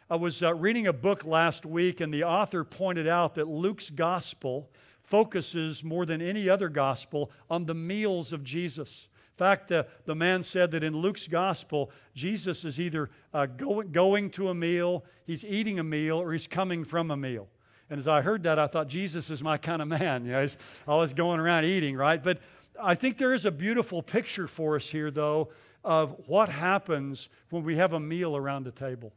I 0.08 0.16
was 0.16 0.42
uh, 0.42 0.54
reading 0.54 0.86
a 0.86 0.92
book 0.92 1.24
last 1.24 1.64
week, 1.64 2.00
and 2.00 2.12
the 2.12 2.24
author 2.24 2.62
pointed 2.62 3.08
out 3.08 3.34
that 3.34 3.48
Luke's 3.48 3.88
gospel 3.88 4.70
focuses 5.02 5.82
more 5.82 6.04
than 6.04 6.20
any 6.20 6.48
other 6.48 6.68
gospel 6.68 7.30
on 7.48 7.64
the 7.66 7.74
meals 7.74 8.32
of 8.32 8.44
Jesus. 8.44 9.08
In 9.34 9.38
fact, 9.38 9.68
the, 9.68 9.86
the 10.04 10.14
man 10.14 10.42
said 10.42 10.70
that 10.72 10.84
in 10.84 10.94
Luke's 10.96 11.26
gospel, 11.26 11.90
Jesus 12.14 12.64
is 12.64 12.78
either 12.78 13.10
uh, 13.32 13.46
go, 13.46 13.82
going 13.82 14.30
to 14.30 14.48
a 14.48 14.54
meal, 14.54 15.04
he's 15.26 15.44
eating 15.44 15.78
a 15.78 15.84
meal, 15.84 16.20
or 16.20 16.32
he's 16.32 16.46
coming 16.46 16.84
from 16.84 17.10
a 17.10 17.16
meal. 17.16 17.48
And 17.90 17.98
as 17.98 18.06
I 18.06 18.22
heard 18.22 18.44
that, 18.44 18.58
I 18.58 18.66
thought, 18.66 18.88
Jesus 18.88 19.30
is 19.30 19.42
my 19.42 19.56
kind 19.58 19.82
of 19.82 19.88
man. 19.88 20.24
You 20.26 20.32
know, 20.32 20.42
he's 20.42 20.58
always 20.86 21.12
going 21.12 21.40
around 21.40 21.64
eating, 21.64 21.96
right? 21.96 22.22
But 22.22 22.38
I 22.80 22.94
think 22.94 23.18
there 23.18 23.34
is 23.34 23.46
a 23.46 23.50
beautiful 23.50 24.02
picture 24.02 24.46
for 24.46 24.76
us 24.76 24.90
here, 24.90 25.10
though, 25.10 25.50
of 25.84 26.16
what 26.26 26.48
happens 26.48 27.28
when 27.50 27.62
we 27.62 27.76
have 27.76 27.92
a 27.92 28.00
meal 28.00 28.36
around 28.36 28.66
a 28.66 28.72
table. 28.72 29.12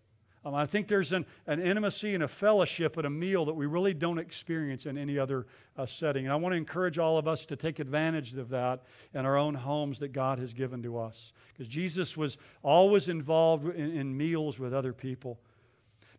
Um, 0.47 0.55
I 0.55 0.65
think 0.65 0.87
there's 0.87 1.11
an, 1.11 1.25
an 1.45 1.59
intimacy 1.59 2.13
and 2.13 2.23
a 2.23 2.27
fellowship 2.27 2.97
at 2.97 3.05
a 3.05 3.09
meal 3.09 3.43
that 3.45 3.55
we 3.55 3.65
really 3.65 3.93
don't 3.93 4.17
experience 4.17 4.85
in 4.85 4.97
any 4.97 5.19
other 5.19 5.45
uh, 5.77 5.85
setting. 5.85 6.25
And 6.25 6.31
I 6.31 6.37
want 6.37 6.53
to 6.53 6.57
encourage 6.57 6.97
all 6.97 7.17
of 7.17 7.27
us 7.27 7.45
to 7.47 7.57
take 7.57 7.79
advantage 7.79 8.33
of 8.35 8.49
that 8.49 8.83
in 9.13 9.25
our 9.25 9.35
own 9.35 9.55
homes 9.55 9.99
that 9.99 10.13
God 10.13 10.39
has 10.39 10.53
given 10.53 10.81
to 10.83 10.99
us. 10.99 11.33
Because 11.53 11.67
Jesus 11.67 12.15
was 12.15 12.37
always 12.63 13.09
involved 13.09 13.75
in, 13.75 13.91
in 13.91 14.15
meals 14.15 14.57
with 14.57 14.73
other 14.73 14.93
people. 14.93 15.37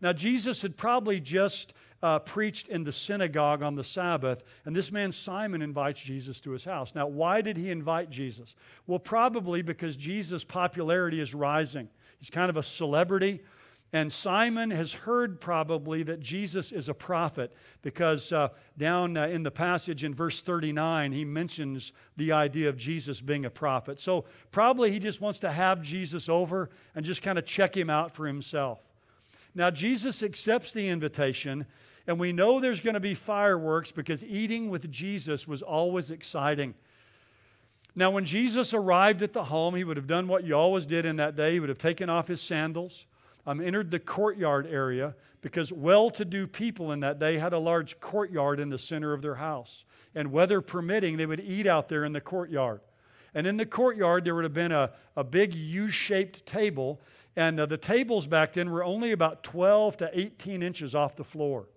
Now, 0.01 0.13
Jesus 0.13 0.63
had 0.63 0.77
probably 0.77 1.21
just 1.21 1.75
uh, 2.03 2.21
preached 2.21 2.69
in 2.69 2.85
the 2.85 2.93
synagogue 2.93 3.63
on 3.63 3.75
the 3.75 3.85
Sabbath, 3.85 4.45
and 4.65 4.75
this 4.75 4.93
man 4.93 5.11
Simon 5.11 5.63
invites 5.63 6.01
Jesus 6.01 6.41
to 6.43 6.53
his 6.53 6.65
house. 6.65 6.95
Now, 6.95 7.07
why 7.07 7.41
did 7.41 7.57
he 7.57 7.71
invite 7.71 8.11
Jesus? 8.11 8.55
Well, 8.87 9.01
probably 9.01 9.63
because 9.63 9.97
Jesus' 9.97 10.45
popularity 10.45 11.21
is 11.21 11.35
rising. 11.35 11.89
He's 12.19 12.31
kind 12.31 12.51
of 12.51 12.57
a 12.57 12.63
celebrity. 12.63 13.41
And 13.91 14.13
Simon 14.13 14.71
has 14.71 14.93
heard 14.93 15.41
probably 15.41 16.03
that 16.03 16.21
Jesus 16.21 16.73
is 16.73 16.91
a 16.91 16.95
prophet 16.95 17.55
because 17.81 18.33
uh, 18.33 18.49
down 18.77 19.17
uh, 19.17 19.29
in 19.29 19.45
the 19.45 19.51
passage 19.51 20.05
in 20.05 20.15
verse 20.15 20.43
39, 20.43 21.13
he 21.13 21.25
mentions 21.25 21.95
the 22.15 22.33
idea 22.33 22.69
of 22.69 22.77
Jesus 22.77 23.23
being 23.23 23.47
a 23.47 23.51
prophet. 23.51 23.99
So 23.99 24.27
probably 24.53 24.91
he 24.91 24.99
just 24.99 25.23
wants 25.23 25.39
to 25.39 25.51
have 25.51 25.81
Jesus 25.81 26.29
over 26.29 26.69
and 26.95 27.03
just 27.03 27.23
kind 27.23 27.39
of 27.39 27.47
check 27.47 27.75
him 27.75 27.89
out 27.89 28.15
for 28.15 28.27
himself. 28.27 28.79
Now, 29.59 29.71
Jesus 29.73 30.23
accepts 30.23 30.71
the 30.71 30.89
invitation, 30.89 31.67
and 32.07 32.21
we 32.21 32.33
know 32.33 32.61
there's 32.61 32.79
going 32.79 32.95
to 32.95 33.01
be 33.01 33.15
fireworks 33.15 33.91
because 33.91 34.23
eating 34.23 34.71
with 34.71 34.89
Jesus 34.89 35.49
was 35.49 35.63
always 35.63 36.13
exciting. 36.13 36.75
Now, 37.97 38.13
when 38.13 38.25
Jesus 38.25 38.73
arrived 38.73 39.21
at 39.21 39.33
the 39.33 39.43
home, 39.43 39.75
he 39.75 39.83
would 39.83 39.97
have 39.97 40.07
done 40.07 40.29
what 40.29 40.45
you 40.45 40.55
always 40.55 40.87
did 40.87 41.05
in 41.05 41.17
that 41.17 41.35
day. 41.35 41.55
He 41.55 41.61
would 41.61 41.71
have 41.71 41.79
taken 41.79 42.09
off 42.09 42.29
his 42.29 42.41
sandals, 42.41 43.07
um, 43.49 43.61
entered 43.61 43.91
the 43.91 43.99
courtyard 43.99 44.65
area, 44.69 45.17
because 45.41 45.73
well 45.73 46.09
to 46.11 46.25
do 46.25 46.47
people 46.47 46.93
in 46.93 47.01
that 47.01 47.19
day 47.19 47.37
had 47.39 47.53
a 47.53 47.59
large 47.59 47.99
courtyard 47.99 48.61
in 48.61 48.69
the 48.71 48.79
center 48.79 49.13
of 49.13 49.23
their 49.23 49.35
house. 49.35 49.85
And 50.15 50.31
weather 50.31 50.61
permitting, 50.61 51.17
they 51.17 51.27
would 51.27 51.41
eat 51.41 51.67
out 51.67 51.89
there 51.89 52.05
in 52.05 52.13
the 52.13 52.21
courtyard. 52.21 52.81
And 53.35 53.45
in 53.45 53.57
the 53.57 53.67
courtyard, 53.67 54.25
there 54.25 54.37
would 54.37 54.45
have 54.45 54.55
been 54.55 54.73
a, 54.73 54.93
a 55.17 55.25
big 55.25 55.53
U 55.53 55.89
shaped 55.89 56.47
table 56.47 57.01
and 57.39 57.61
uh, 57.61 57.67
the 57.67 57.77
tables 57.77 58.27
back 58.27 58.55
then 58.55 58.69
were 58.69 58.83
only 58.83 59.13
about 59.13 59.45
12 59.45 59.97
to 59.99 60.11
18 60.13 60.61
inches 60.61 60.93
off 60.93 61.15
the 61.15 61.23
floor. 61.23 61.69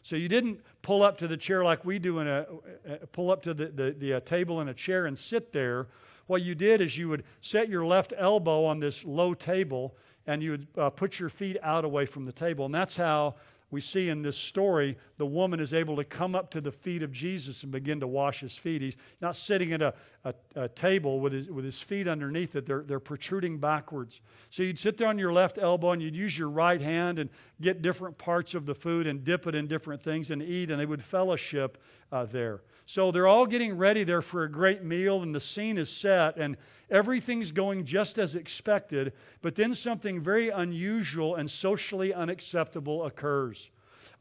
So 0.00 0.14
you 0.14 0.28
didn't 0.28 0.60
pull 0.80 1.02
up 1.02 1.18
to 1.18 1.26
the 1.26 1.36
chair 1.36 1.64
like 1.64 1.84
we 1.84 1.98
do 1.98 2.20
in 2.20 2.28
a, 2.28 2.46
uh, 2.88 2.96
pull 3.10 3.32
up 3.32 3.42
to 3.42 3.52
the, 3.52 3.66
the, 3.66 3.96
the 3.98 4.14
uh, 4.14 4.20
table 4.20 4.60
in 4.60 4.68
a 4.68 4.74
chair 4.74 5.06
and 5.06 5.18
sit 5.18 5.52
there. 5.52 5.88
What 6.28 6.42
you 6.42 6.54
did 6.54 6.80
is 6.80 6.96
you 6.96 7.08
would 7.08 7.24
set 7.40 7.68
your 7.68 7.84
left 7.84 8.12
elbow 8.16 8.64
on 8.64 8.78
this 8.78 9.04
low 9.04 9.34
table 9.34 9.96
and 10.24 10.40
you 10.40 10.52
would 10.52 10.66
uh, 10.78 10.90
put 10.90 11.18
your 11.18 11.30
feet 11.30 11.56
out 11.64 11.84
away 11.84 12.06
from 12.06 12.24
the 12.24 12.32
table. 12.32 12.64
And 12.66 12.74
that's 12.74 12.96
how 12.96 13.34
we 13.70 13.80
see 13.82 14.08
in 14.08 14.22
this 14.22 14.36
story 14.36 14.96
the 15.18 15.26
woman 15.26 15.60
is 15.60 15.74
able 15.74 15.96
to 15.96 16.04
come 16.04 16.34
up 16.34 16.50
to 16.52 16.60
the 16.60 16.72
feet 16.72 17.02
of 17.02 17.12
Jesus 17.12 17.62
and 17.62 17.70
begin 17.70 18.00
to 18.00 18.06
wash 18.06 18.40
his 18.40 18.56
feet. 18.56 18.80
He's 18.80 18.96
not 19.20 19.36
sitting 19.36 19.72
at 19.72 19.82
a, 19.82 19.94
a, 20.24 20.34
a, 20.56 20.68
table 20.68 21.20
with 21.20 21.34
his, 21.34 21.50
with 21.50 21.64
his 21.64 21.80
feet 21.80 22.08
underneath 22.08 22.56
it, 22.56 22.64
they're, 22.64 22.82
they're 22.82 23.00
protruding 23.00 23.58
backwards. 23.58 24.20
So 24.48 24.62
you'd 24.62 24.78
sit 24.78 24.96
there 24.96 25.08
on 25.08 25.18
your 25.18 25.32
left 25.32 25.58
elbow 25.58 25.90
and 25.90 26.00
you'd 26.00 26.16
use 26.16 26.38
your 26.38 26.48
right 26.48 26.80
hand 26.80 27.18
and 27.18 27.28
get 27.60 27.82
different 27.82 28.16
parts 28.16 28.54
of 28.54 28.64
the 28.64 28.74
food 28.74 29.06
and 29.06 29.22
dip 29.22 29.46
it 29.46 29.54
in 29.54 29.66
different 29.66 30.02
things 30.02 30.30
and 30.30 30.42
eat, 30.42 30.70
and 30.70 30.80
they 30.80 30.86
would 30.86 31.02
fellowship 31.02 31.82
uh, 32.10 32.24
there. 32.24 32.62
So 32.88 33.10
they're 33.10 33.26
all 33.26 33.44
getting 33.44 33.76
ready 33.76 34.02
there 34.02 34.22
for 34.22 34.44
a 34.44 34.50
great 34.50 34.82
meal, 34.82 35.22
and 35.22 35.34
the 35.34 35.42
scene 35.42 35.76
is 35.76 35.94
set, 35.94 36.38
and 36.38 36.56
everything's 36.88 37.52
going 37.52 37.84
just 37.84 38.16
as 38.16 38.34
expected. 38.34 39.12
But 39.42 39.56
then 39.56 39.74
something 39.74 40.22
very 40.22 40.48
unusual 40.48 41.34
and 41.34 41.50
socially 41.50 42.14
unacceptable 42.14 43.04
occurs. 43.04 43.68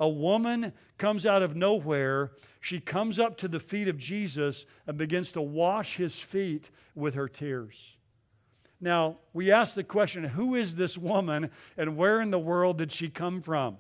A 0.01 0.09
woman 0.09 0.73
comes 0.97 1.25
out 1.25 1.43
of 1.43 1.55
nowhere. 1.55 2.33
She 2.59 2.81
comes 2.81 3.19
up 3.19 3.37
to 3.37 3.47
the 3.47 3.61
feet 3.61 3.87
of 3.87 3.97
Jesus 3.97 4.65
and 4.85 4.97
begins 4.97 5.31
to 5.31 5.41
wash 5.41 5.95
his 5.95 6.19
feet 6.19 6.69
with 6.93 7.13
her 7.13 7.29
tears. 7.29 7.95
Now, 8.81 9.19
we 9.31 9.49
ask 9.49 9.75
the 9.75 9.83
question 9.85 10.25
who 10.25 10.55
is 10.55 10.75
this 10.75 10.97
woman 10.97 11.51
and 11.77 11.95
where 11.95 12.19
in 12.19 12.31
the 12.31 12.37
world 12.37 12.79
did 12.79 12.91
she 12.91 13.07
come 13.07 13.41
from? 13.41 13.77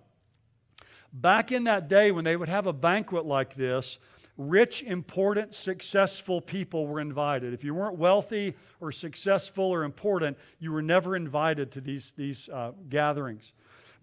Back 1.11 1.51
in 1.51 1.65
that 1.65 1.89
day, 1.89 2.09
when 2.09 2.23
they 2.23 2.37
would 2.37 2.47
have 2.47 2.67
a 2.67 2.73
banquet 2.73 3.25
like 3.25 3.55
this, 3.55 3.99
rich, 4.37 4.83
important, 4.83 5.53
successful 5.53 6.41
people 6.41 6.87
were 6.87 6.99
invited. 6.99 7.53
If 7.53 7.63
you 7.63 7.73
weren't 7.73 7.97
wealthy 7.97 8.55
or 8.79 8.91
successful 8.91 9.65
or 9.65 9.83
important, 9.83 10.37
you 10.59 10.71
were 10.71 10.81
never 10.81 11.15
invited 11.15 11.71
to 11.71 11.81
these, 11.81 12.13
these 12.13 12.47
uh, 12.49 12.71
gatherings. 12.89 13.53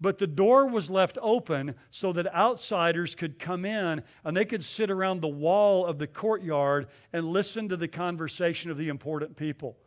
But 0.01 0.17
the 0.17 0.27
door 0.27 0.67
was 0.67 0.89
left 0.89 1.17
open 1.21 1.75
so 1.89 2.11
that 2.13 2.33
outsiders 2.35 3.15
could 3.15 3.39
come 3.39 3.63
in 3.63 4.03
and 4.25 4.35
they 4.35 4.45
could 4.45 4.63
sit 4.63 4.91
around 4.91 5.21
the 5.21 5.27
wall 5.29 5.85
of 5.85 5.99
the 5.99 6.07
courtyard 6.07 6.87
and 7.13 7.25
listen 7.25 7.69
to 7.69 7.77
the 7.77 7.87
conversation 7.87 8.69
of 8.71 8.77
the 8.77 8.89
important 8.89 9.37
people 9.37 9.77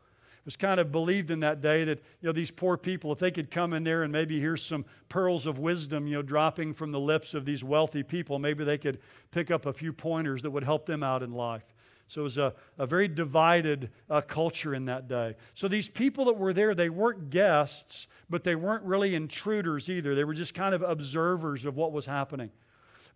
was 0.49 0.57
kind 0.57 0.81
of 0.81 0.91
believed 0.91 1.31
in 1.31 1.41
that 1.41 1.61
day 1.61 1.85
that 1.85 1.99
you 2.23 2.27
know 2.27 2.33
these 2.33 2.51
poor 2.51 2.79
people 2.79 3.13
if 3.13 3.19
they 3.19 3.31
could 3.31 3.51
come 3.51 3.75
in 3.75 3.85
there 3.85 4.03
and 4.03 4.11
maybe 4.11 4.41
hear 4.41 4.57
some 4.57 4.87
pearls 5.11 5.47
of 5.47 5.59
wisdom 5.59 6.07
you 6.07 6.15
know 6.15 6.23
dropping 6.23 6.73
from 6.73 6.91
the 6.91 6.99
lips 6.99 7.35
of 7.35 7.45
these 7.45 7.63
wealthy 7.63 8.03
people 8.03 8.39
maybe 8.39 8.65
they 8.65 8.79
could 8.79 8.99
pick 9.31 9.51
up 9.51 9.67
a 9.67 9.75
few 9.75 9.93
pointers 9.93 10.41
that 10.41 10.51
would 10.51 10.65
help 10.65 10.87
them 10.87 11.03
out 11.03 11.23
in 11.23 11.33
life. 11.33 11.75
So 12.07 12.23
it 12.23 12.25
was 12.25 12.39
a, 12.39 12.55
a 12.79 12.87
very 12.87 13.09
divided 13.09 13.91
uh, 14.09 14.23
culture 14.23 14.75
in 14.75 14.87
that 14.87 15.07
day. 15.07 15.35
So 15.53 15.69
these 15.69 15.91
people 15.91 16.25
that 16.25 16.39
were 16.39 16.55
there 16.55 16.75
they 16.75 16.89
weren't 16.89 17.29
guests 17.29 18.09
but 18.31 18.43
they 18.43 18.55
weren't 18.55 18.85
really 18.85 19.15
intruders 19.15 19.91
either. 19.91 20.15
They 20.15 20.25
were 20.25 20.33
just 20.33 20.55
kind 20.55 20.75
of 20.75 20.81
observers 20.81 21.67
of 21.67 21.77
what 21.77 21.93
was 21.93 22.07
happening. 22.07 22.53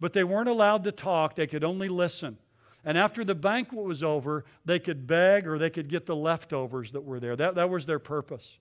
But 0.00 0.12
they 0.12 0.24
weren't 0.24 0.50
allowed 0.50 0.84
to 0.84 0.92
talk, 0.92 1.34
they 1.34 1.46
could 1.46 1.64
only 1.64 1.88
listen. 1.88 2.36
And 2.84 2.98
after 2.98 3.24
the 3.24 3.34
banquet 3.34 3.84
was 3.84 4.02
over, 4.02 4.44
they 4.64 4.78
could 4.78 5.06
beg 5.06 5.46
or 5.46 5.58
they 5.58 5.70
could 5.70 5.88
get 5.88 6.06
the 6.06 6.16
leftovers 6.16 6.92
that 6.92 7.02
were 7.02 7.20
there. 7.20 7.36
That, 7.36 7.54
that 7.54 7.70
was 7.70 7.86
their 7.86 8.00
purpose. 8.00 8.58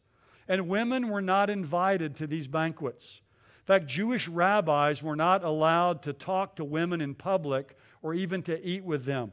And 0.47 0.67
women 0.67 1.09
were 1.09 1.21
not 1.21 1.49
invited 1.49 2.15
to 2.17 2.27
these 2.27 2.47
banquets. 2.47 3.21
In 3.61 3.65
fact, 3.65 3.87
Jewish 3.87 4.27
rabbis 4.27 5.01
were 5.01 5.15
not 5.15 5.43
allowed 5.43 6.03
to 6.03 6.13
talk 6.13 6.55
to 6.57 6.63
women 6.63 7.01
in 7.01 7.15
public 7.15 7.77
or 8.01 8.13
even 8.13 8.41
to 8.43 8.63
eat 8.65 8.83
with 8.83 9.05
them. 9.05 9.31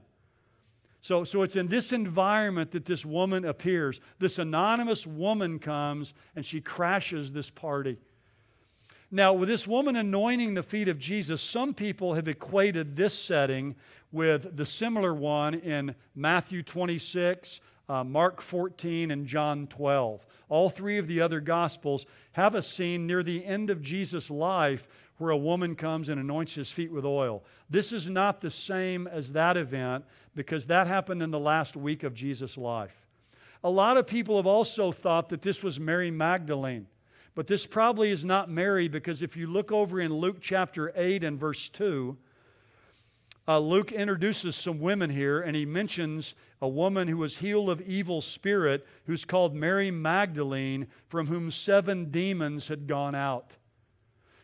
So, 1.00 1.24
so 1.24 1.42
it's 1.42 1.56
in 1.56 1.68
this 1.68 1.92
environment 1.92 2.72
that 2.72 2.84
this 2.84 3.04
woman 3.04 3.44
appears. 3.44 4.00
This 4.18 4.38
anonymous 4.38 5.06
woman 5.06 5.58
comes 5.58 6.12
and 6.34 6.44
she 6.44 6.60
crashes 6.60 7.32
this 7.32 7.50
party. 7.50 7.98
Now, 9.10 9.32
with 9.32 9.48
this 9.48 9.66
woman 9.66 9.96
anointing 9.96 10.52
the 10.52 10.62
feet 10.62 10.86
of 10.86 10.98
Jesus, 10.98 11.40
some 11.40 11.72
people 11.72 12.14
have 12.14 12.28
equated 12.28 12.94
this 12.94 13.18
setting 13.18 13.74
with 14.12 14.54
the 14.56 14.66
similar 14.66 15.14
one 15.14 15.54
in 15.54 15.94
Matthew 16.14 16.62
26, 16.62 17.60
uh, 17.88 18.04
Mark 18.04 18.42
14, 18.42 19.10
and 19.10 19.26
John 19.26 19.66
12. 19.66 20.26
All 20.50 20.68
three 20.68 20.98
of 20.98 21.06
the 21.06 21.22
other 21.22 21.40
Gospels 21.40 22.04
have 22.32 22.54
a 22.54 22.60
scene 22.60 23.06
near 23.06 23.22
the 23.22 23.46
end 23.46 23.70
of 23.70 23.80
Jesus' 23.80 24.30
life 24.30 24.86
where 25.16 25.30
a 25.30 25.36
woman 25.38 25.74
comes 25.74 26.10
and 26.10 26.20
anoints 26.20 26.54
his 26.54 26.70
feet 26.70 26.92
with 26.92 27.06
oil. 27.06 27.42
This 27.70 27.92
is 27.94 28.10
not 28.10 28.42
the 28.42 28.50
same 28.50 29.06
as 29.06 29.32
that 29.32 29.56
event 29.56 30.04
because 30.34 30.66
that 30.66 30.86
happened 30.86 31.22
in 31.22 31.30
the 31.30 31.40
last 31.40 31.76
week 31.76 32.02
of 32.02 32.12
Jesus' 32.12 32.58
life. 32.58 33.06
A 33.64 33.70
lot 33.70 33.96
of 33.96 34.06
people 34.06 34.36
have 34.36 34.46
also 34.46 34.92
thought 34.92 35.30
that 35.30 35.42
this 35.42 35.62
was 35.62 35.80
Mary 35.80 36.10
Magdalene. 36.10 36.86
But 37.38 37.46
this 37.46 37.66
probably 37.66 38.10
is 38.10 38.24
not 38.24 38.50
Mary 38.50 38.88
because 38.88 39.22
if 39.22 39.36
you 39.36 39.46
look 39.46 39.70
over 39.70 40.00
in 40.00 40.12
Luke 40.12 40.38
chapter 40.40 40.92
8 40.96 41.22
and 41.22 41.38
verse 41.38 41.68
2, 41.68 42.16
uh, 43.46 43.60
Luke 43.60 43.92
introduces 43.92 44.56
some 44.56 44.80
women 44.80 45.08
here 45.08 45.40
and 45.40 45.54
he 45.54 45.64
mentions 45.64 46.34
a 46.60 46.66
woman 46.66 47.06
who 47.06 47.18
was 47.18 47.36
healed 47.36 47.70
of 47.70 47.80
evil 47.82 48.20
spirit 48.20 48.84
who's 49.06 49.24
called 49.24 49.54
Mary 49.54 49.92
Magdalene, 49.92 50.88
from 51.06 51.28
whom 51.28 51.52
seven 51.52 52.06
demons 52.06 52.66
had 52.66 52.88
gone 52.88 53.14
out. 53.14 53.54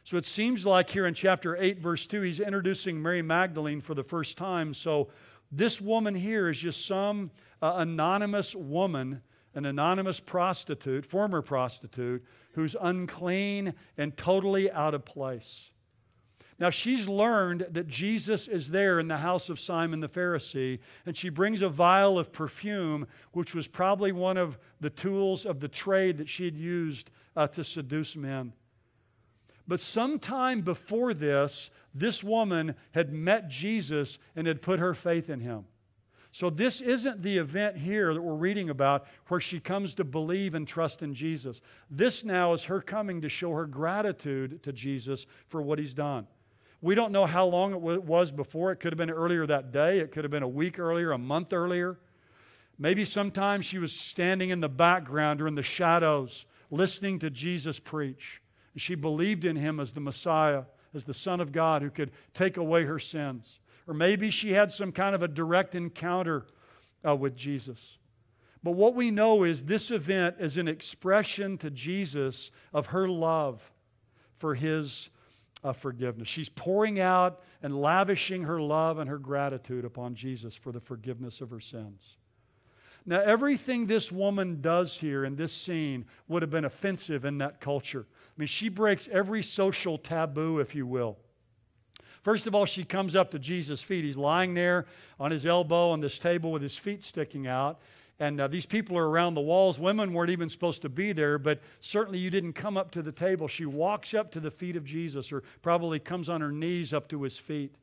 So 0.05 0.17
it 0.17 0.25
seems 0.25 0.65
like 0.65 0.89
here 0.89 1.05
in 1.05 1.15
chapter 1.15 1.57
8, 1.57 1.81
verse 1.81 2.07
2, 2.07 2.21
he's 2.21 2.39
introducing 2.39 3.03
Mary 3.03 3.23
Magdalene 3.23 3.81
for 3.81 3.95
the 3.95 4.05
first 4.05 4.39
time. 4.39 4.73
So 4.73 5.09
this 5.51 5.81
woman 5.81 6.15
here 6.15 6.49
is 6.49 6.61
just 6.61 6.87
some 6.87 7.33
uh, 7.61 7.75
anonymous 7.79 8.55
woman, 8.55 9.21
an 9.55 9.65
anonymous 9.65 10.21
prostitute, 10.21 11.07
former 11.07 11.43
prostitute, 11.43 12.25
who's 12.53 12.77
unclean 12.81 13.75
and 13.97 14.17
totally 14.17 14.71
out 14.71 14.95
of 14.95 15.05
place. 15.05 15.71
Now, 16.59 16.71
she's 16.71 17.09
learned 17.09 17.67
that 17.71 17.89
Jesus 17.89 18.47
is 18.47 18.71
there 18.71 19.01
in 19.01 19.09
the 19.09 19.17
house 19.17 19.49
of 19.49 19.59
Simon 19.59 20.01
the 20.01 20.09
Pharisee, 20.09 20.79
and 21.05 21.17
she 21.17 21.29
brings 21.29 21.63
a 21.63 21.69
vial 21.69 22.17
of 22.17 22.33
perfume, 22.33 23.09
which 23.33 23.55
was 23.55 23.67
probably 23.67 24.13
one 24.13 24.37
of 24.37 24.57
the 24.81 24.91
tools 24.91 25.45
of 25.45 25.59
the 25.59 25.69
trade 25.69 26.19
that 26.19 26.29
she'd 26.29 26.57
used 26.57 27.11
uh, 27.35 27.49
to 27.49 27.65
seduce 27.65 28.15
men. 28.15 28.53
But 29.67 29.81
sometime 29.81 30.61
before 30.61 31.13
this, 31.13 31.71
this 31.93 32.23
woman 32.23 32.77
had 32.93 33.13
met 33.13 33.49
Jesus 33.49 34.19
and 34.37 34.47
had 34.47 34.63
put 34.63 34.79
her 34.79 34.95
faith 34.95 35.29
in 35.29 35.41
him. 35.41 35.65
So, 36.35 36.51
this 36.51 36.81
isn't 36.81 37.23
the 37.23 37.39
event 37.39 37.77
here 37.77 38.13
that 38.13 38.21
we're 38.21 38.35
reading 38.35 38.69
about 38.69 39.07
where 39.29 39.41
she 39.41 39.61
comes 39.61 39.95
to 39.95 40.03
believe 40.03 40.57
and 40.57 40.67
trust 40.67 41.01
in 41.01 41.15
Jesus. 41.15 41.63
This 41.89 42.25
now 42.25 42.55
is 42.55 42.65
her 42.65 42.81
coming 42.81 43.21
to 43.21 43.29
show 43.29 43.53
her 43.53 43.67
gratitude 43.67 44.61
to 44.65 44.73
Jesus 44.73 45.27
for 45.47 45.63
what 45.63 45.79
he's 45.79 45.95
done. 45.95 46.27
We 46.81 46.97
don't 46.97 47.13
know 47.13 47.25
how 47.25 47.47
long 47.47 47.73
it 47.73 48.03
was 48.03 48.33
before. 48.33 48.73
It 48.73 48.81
could 48.81 48.93
have 48.93 48.99
been 48.99 49.13
earlier 49.13 49.47
that 49.47 49.71
day, 49.71 50.01
it 50.01 50.11
could 50.11 50.25
have 50.25 50.33
been 50.33 50.43
a 50.43 50.49
week 50.49 50.81
earlier, 50.81 51.13
a 51.13 51.19
month 51.19 51.53
earlier. 51.53 52.01
Maybe 52.81 53.05
sometimes 53.05 53.65
she 53.65 53.79
was 53.79 53.93
standing 53.93 54.51
in 54.51 54.59
the 54.59 54.69
background 54.69 55.41
or 55.41 55.47
in 55.47 55.55
the 55.55 55.63
shadows 55.63 56.47
listening 56.69 57.21
to 57.21 57.31
Jesus 57.31 57.79
preach. 57.79 58.43
And 58.73 58.83
she 58.83 58.97
believed 58.97 59.45
in 59.45 59.55
him 59.55 59.79
as 59.79 59.93
the 59.93 60.01
Messiah, 60.01 60.65
as 60.95 61.05
the 61.05 61.15
Son 61.15 61.41
of 61.41 61.53
God 61.53 61.83
who 61.83 61.91
could 61.91 62.11
take 62.35 62.57
away 62.57 62.87
her 62.87 62.99
sins. 62.99 63.61
Or 63.87 63.95
maybe 63.95 64.31
she 64.31 64.53
had 64.53 64.73
some 64.73 64.93
kind 64.93 65.15
of 65.15 65.23
a 65.23 65.29
direct 65.29 65.75
encounter 65.75 66.47
uh, 67.07 67.15
with 67.15 67.37
Jesus. 67.37 67.99
But 68.63 68.73
what 68.73 68.95
we 68.95 69.11
know 69.11 69.45
is 69.45 69.65
this 69.65 69.91
event 69.91 70.37
is 70.41 70.57
an 70.57 70.69
expression 70.69 71.59
to 71.59 71.71
Jesus 71.71 72.51
of 72.73 72.87
her 72.87 73.07
love 73.07 73.71
for 74.39 74.55
his 74.55 75.11
uh, 75.63 75.73
forgiveness. 75.73 76.29
She's 76.29 76.49
pouring 76.49 76.99
out 76.99 77.43
and 77.63 77.79
lavishing 77.81 78.45
her 78.45 78.61
love 78.61 78.99
and 78.99 79.09
her 79.11 79.19
gratitude 79.19 79.85
upon 79.85 80.15
Jesus 80.15 80.55
for 80.55 80.73
the 80.73 80.81
forgiveness 80.81 81.43
of 81.43 81.51
her 81.51 81.61
sins. 81.61 82.17
Now, 83.07 83.21
everything 83.21 83.87
this 83.87 84.11
woman 84.11 84.63
does 84.63 84.99
here 84.99 85.27
in 85.27 85.37
this 85.37 85.53
scene 85.53 86.07
would 86.27 86.41
have 86.41 86.51
been 86.51 86.65
offensive 86.65 87.27
in 87.27 87.37
that 87.39 87.61
culture. 87.61 88.07
I 88.09 88.33
mean, 88.39 88.47
she 88.47 88.71
breaks 88.71 89.09
every 89.13 89.43
social 89.43 89.99
taboo, 89.99 90.59
if 90.59 90.75
you 90.75 90.87
will. 90.87 91.19
First 92.25 92.47
of 92.47 92.55
all, 92.55 92.65
she 92.65 92.85
comes 92.85 93.15
up 93.15 93.31
to 93.33 93.39
Jesus' 93.39 93.83
feet. 93.83 94.03
He's 94.03 94.17
lying 94.17 94.55
there 94.55 94.87
on 95.21 95.31
his 95.31 95.45
elbow 95.45 95.91
on 95.91 96.01
this 96.01 96.19
table 96.19 96.51
with 96.51 96.63
his 96.63 96.77
feet 96.77 97.05
sticking 97.05 97.47
out. 97.47 97.79
And 98.19 98.41
uh, 98.41 98.49
these 98.49 98.65
people 98.65 98.97
are 98.97 99.09
around 99.09 99.35
the 99.35 99.43
walls. 99.43 99.79
Women 99.79 100.15
weren't 100.15 100.31
even 100.31 100.49
supposed 100.49 100.81
to 100.83 100.89
be 100.89 101.13
there, 101.13 101.39
but 101.39 101.61
certainly 101.81 102.19
you 102.19 102.31
didn't 102.31 102.55
come 102.55 102.79
up 102.79 102.91
to 102.93 103.03
the 103.03 103.13
table. 103.13 103.47
She 103.47 103.67
walks 103.67 104.15
up 104.15 104.31
to 104.33 104.41
the 104.41 104.51
feet 104.51 104.75
of 104.75 104.85
Jesus, 104.85 105.33
or 105.33 105.43
probably 105.61 105.99
comes 105.99 106.31
on 106.31 106.41
her 106.41 106.51
knees 106.51 106.95
up 106.95 107.09
to 107.09 107.23
his 107.25 107.37
feet. 107.37 107.75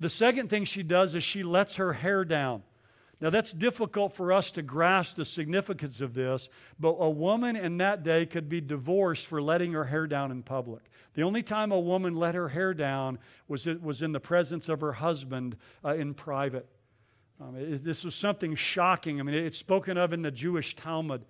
The 0.00 0.08
second 0.10 0.48
thing 0.48 0.64
she 0.64 0.82
does 0.82 1.14
is 1.14 1.22
she 1.22 1.42
lets 1.42 1.76
her 1.76 1.92
hair 1.94 2.24
down. 2.24 2.62
Now, 3.18 3.30
that's 3.30 3.52
difficult 3.52 4.12
for 4.12 4.30
us 4.30 4.50
to 4.52 4.62
grasp 4.62 5.16
the 5.16 5.24
significance 5.24 6.02
of 6.02 6.12
this, 6.12 6.50
but 6.78 6.96
a 6.98 7.08
woman 7.08 7.56
in 7.56 7.78
that 7.78 8.02
day 8.02 8.26
could 8.26 8.48
be 8.48 8.60
divorced 8.60 9.26
for 9.26 9.40
letting 9.40 9.72
her 9.72 9.84
hair 9.84 10.06
down 10.06 10.30
in 10.30 10.42
public. 10.42 10.82
The 11.14 11.22
only 11.22 11.42
time 11.42 11.72
a 11.72 11.80
woman 11.80 12.14
let 12.14 12.34
her 12.34 12.48
hair 12.48 12.74
down 12.74 13.18
was, 13.48 13.66
it 13.66 13.82
was 13.82 14.02
in 14.02 14.12
the 14.12 14.20
presence 14.20 14.68
of 14.68 14.82
her 14.82 14.92
husband 14.92 15.56
uh, 15.82 15.94
in 15.94 16.12
private. 16.12 16.68
Um, 17.40 17.56
it, 17.56 17.82
this 17.82 18.04
was 18.04 18.14
something 18.14 18.54
shocking. 18.54 19.18
I 19.18 19.22
mean, 19.22 19.34
it's 19.34 19.56
spoken 19.56 19.96
of 19.96 20.12
in 20.12 20.20
the 20.20 20.30
Jewish 20.30 20.76
Talmud. 20.76 21.24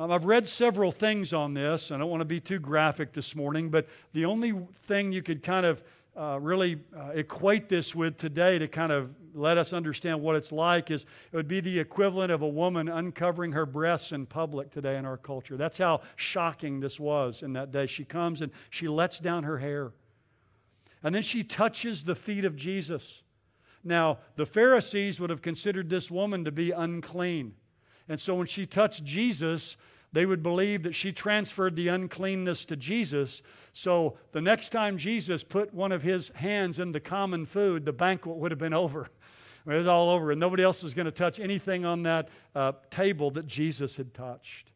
Um, 0.00 0.10
I've 0.10 0.24
read 0.24 0.48
several 0.48 0.90
things 0.90 1.32
on 1.32 1.54
this. 1.54 1.92
I 1.92 1.98
don't 1.98 2.10
want 2.10 2.20
to 2.20 2.24
be 2.24 2.40
too 2.40 2.58
graphic 2.58 3.12
this 3.12 3.36
morning, 3.36 3.70
but 3.70 3.86
the 4.12 4.24
only 4.24 4.52
thing 4.74 5.12
you 5.12 5.22
could 5.22 5.44
kind 5.44 5.66
of 5.66 5.84
uh, 6.18 6.38
really 6.40 6.80
uh, 6.96 7.10
equate 7.14 7.68
this 7.68 7.94
with 7.94 8.16
today 8.16 8.58
to 8.58 8.66
kind 8.66 8.90
of 8.90 9.14
let 9.34 9.56
us 9.56 9.72
understand 9.72 10.20
what 10.20 10.34
it's 10.34 10.50
like 10.50 10.90
is 10.90 11.06
it 11.30 11.36
would 11.36 11.46
be 11.46 11.60
the 11.60 11.78
equivalent 11.78 12.32
of 12.32 12.42
a 12.42 12.48
woman 12.48 12.88
uncovering 12.88 13.52
her 13.52 13.64
breasts 13.64 14.10
in 14.10 14.26
public 14.26 14.70
today 14.70 14.96
in 14.96 15.04
our 15.04 15.16
culture. 15.16 15.56
That's 15.56 15.78
how 15.78 16.00
shocking 16.16 16.80
this 16.80 16.98
was 16.98 17.42
in 17.42 17.52
that 17.52 17.70
day. 17.70 17.86
She 17.86 18.04
comes 18.04 18.42
and 18.42 18.50
she 18.68 18.88
lets 18.88 19.20
down 19.20 19.44
her 19.44 19.58
hair. 19.58 19.92
And 21.04 21.14
then 21.14 21.22
she 21.22 21.44
touches 21.44 22.02
the 22.02 22.16
feet 22.16 22.44
of 22.44 22.56
Jesus. 22.56 23.22
Now, 23.84 24.18
the 24.34 24.46
Pharisees 24.46 25.20
would 25.20 25.30
have 25.30 25.42
considered 25.42 25.88
this 25.88 26.10
woman 26.10 26.44
to 26.44 26.50
be 26.50 26.72
unclean. 26.72 27.54
And 28.08 28.18
so 28.18 28.34
when 28.34 28.48
she 28.48 28.66
touched 28.66 29.04
Jesus, 29.04 29.76
they 30.12 30.26
would 30.26 30.42
believe 30.42 30.82
that 30.82 30.94
she 30.94 31.12
transferred 31.12 31.76
the 31.76 31.88
uncleanness 31.88 32.64
to 32.66 32.76
Jesus. 32.76 33.42
So 33.72 34.16
the 34.32 34.40
next 34.40 34.70
time 34.70 34.96
Jesus 34.96 35.44
put 35.44 35.74
one 35.74 35.92
of 35.92 36.02
his 36.02 36.30
hands 36.30 36.78
in 36.78 36.92
the 36.92 37.00
common 37.00 37.46
food, 37.46 37.84
the 37.84 37.92
banquet 37.92 38.36
would 38.36 38.50
have 38.50 38.58
been 38.58 38.74
over. 38.74 39.08
It 39.66 39.74
was 39.74 39.86
all 39.86 40.08
over, 40.08 40.30
and 40.30 40.40
nobody 40.40 40.62
else 40.62 40.82
was 40.82 40.94
going 40.94 41.04
to 41.04 41.12
touch 41.12 41.38
anything 41.38 41.84
on 41.84 42.04
that 42.04 42.30
uh, 42.54 42.72
table 42.88 43.30
that 43.32 43.46
Jesus 43.46 43.98
had 43.98 44.14
touched. 44.14 44.70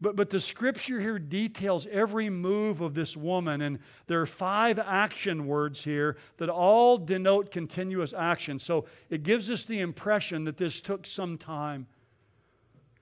But, 0.00 0.16
but 0.16 0.30
the 0.30 0.40
scripture 0.40 1.00
here 1.00 1.18
details 1.18 1.86
every 1.90 2.28
move 2.28 2.80
of 2.80 2.94
this 2.94 3.16
woman, 3.16 3.60
and 3.62 3.78
there 4.06 4.20
are 4.20 4.26
five 4.26 4.78
action 4.78 5.46
words 5.46 5.84
here 5.84 6.16
that 6.38 6.48
all 6.48 6.98
denote 6.98 7.50
continuous 7.50 8.12
action. 8.12 8.58
So 8.58 8.86
it 9.10 9.22
gives 9.22 9.48
us 9.48 9.64
the 9.64 9.80
impression 9.80 10.44
that 10.44 10.56
this 10.56 10.80
took 10.80 11.06
some 11.06 11.38
time. 11.38 11.86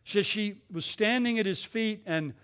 Says 0.05 0.27
she 0.27 0.57
was 0.71 0.85
standing 0.85 1.39
at 1.39 1.47
his 1.47 1.65
feet 1.65 2.03
and 2.07 2.35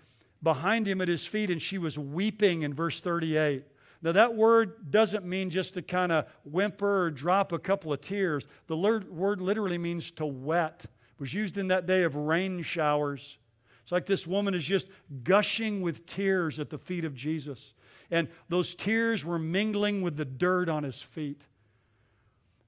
behind 0.41 0.87
him 0.87 1.01
at 1.01 1.07
his 1.07 1.25
feet, 1.25 1.49
and 1.49 1.61
she 1.61 1.77
was 1.77 1.99
weeping 1.99 2.61
in 2.61 2.73
verse 2.73 3.01
38. 3.01 3.63
Now, 4.01 4.13
that 4.13 4.35
word 4.35 4.91
doesn't 4.91 5.25
mean 5.25 5.49
just 5.49 5.73
to 5.73 5.81
kind 5.81 6.11
of 6.11 6.25
whimper 6.45 7.05
or 7.05 7.11
drop 7.11 7.51
a 7.51 7.59
couple 7.59 7.91
of 7.91 7.99
tears. 7.99 8.47
The 8.67 8.77
word 8.77 9.41
literally 9.41 9.77
means 9.77 10.11
to 10.11 10.25
wet. 10.25 10.85
It 10.85 11.19
was 11.19 11.33
used 11.33 11.57
in 11.57 11.67
that 11.67 11.85
day 11.85 12.03
of 12.03 12.15
rain 12.15 12.61
showers. 12.61 13.37
It's 13.83 13.91
like 13.91 14.05
this 14.05 14.25
woman 14.25 14.53
is 14.53 14.63
just 14.63 14.89
gushing 15.23 15.81
with 15.81 16.05
tears 16.05 16.59
at 16.59 16.69
the 16.69 16.77
feet 16.77 17.03
of 17.03 17.13
Jesus. 17.13 17.73
And 18.09 18.29
those 18.47 18.73
tears 18.73 19.25
were 19.25 19.39
mingling 19.39 20.01
with 20.01 20.15
the 20.15 20.25
dirt 20.25 20.69
on 20.69 20.83
his 20.83 21.01
feet. 21.01 21.41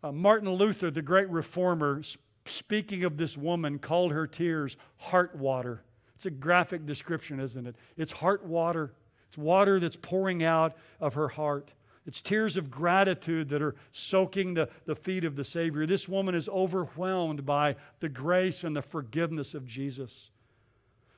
Uh, 0.04 0.12
Martin 0.12 0.49
Luther, 0.49 0.91
the 0.91 1.01
great 1.01 1.30
reformer, 1.30 2.01
speaking 2.45 3.04
of 3.04 3.17
this 3.17 3.38
woman, 3.38 3.80
called 3.80 4.12
her 4.12 4.27
tears 4.27 4.77
heart 4.97 5.36
water. 5.36 5.84
It's 6.15 6.25
a 6.25 6.32
graphic 6.32 6.86
description, 6.86 7.39
isn't 7.39 7.67
it? 7.67 7.75
It's 7.97 8.12
heart 8.12 8.45
water. 8.45 8.93
It's 9.30 9.38
water 9.38 9.80
that's 9.80 9.95
pouring 9.95 10.43
out 10.43 10.75
of 10.99 11.13
her 11.13 11.30
heart. 11.30 11.71
It's 12.06 12.21
tears 12.21 12.58
of 12.58 12.71
gratitude 12.71 13.49
that 13.49 13.62
are 13.62 13.75
soaking 13.91 14.56
the, 14.56 14.69
the 14.86 14.95
feet 14.95 15.23
of 15.23 15.36
the 15.36 15.43
Savior. 15.43 15.86
This 15.86 16.10
woman 16.10 16.34
is 16.34 16.49
overwhelmed 16.49 17.45
by 17.45 17.75
the 17.99 18.10
grace 18.10 18.63
and 18.63 18.75
the 18.75 18.82
forgiveness 18.82 19.54
of 19.54 19.65
Jesus. 19.65 20.32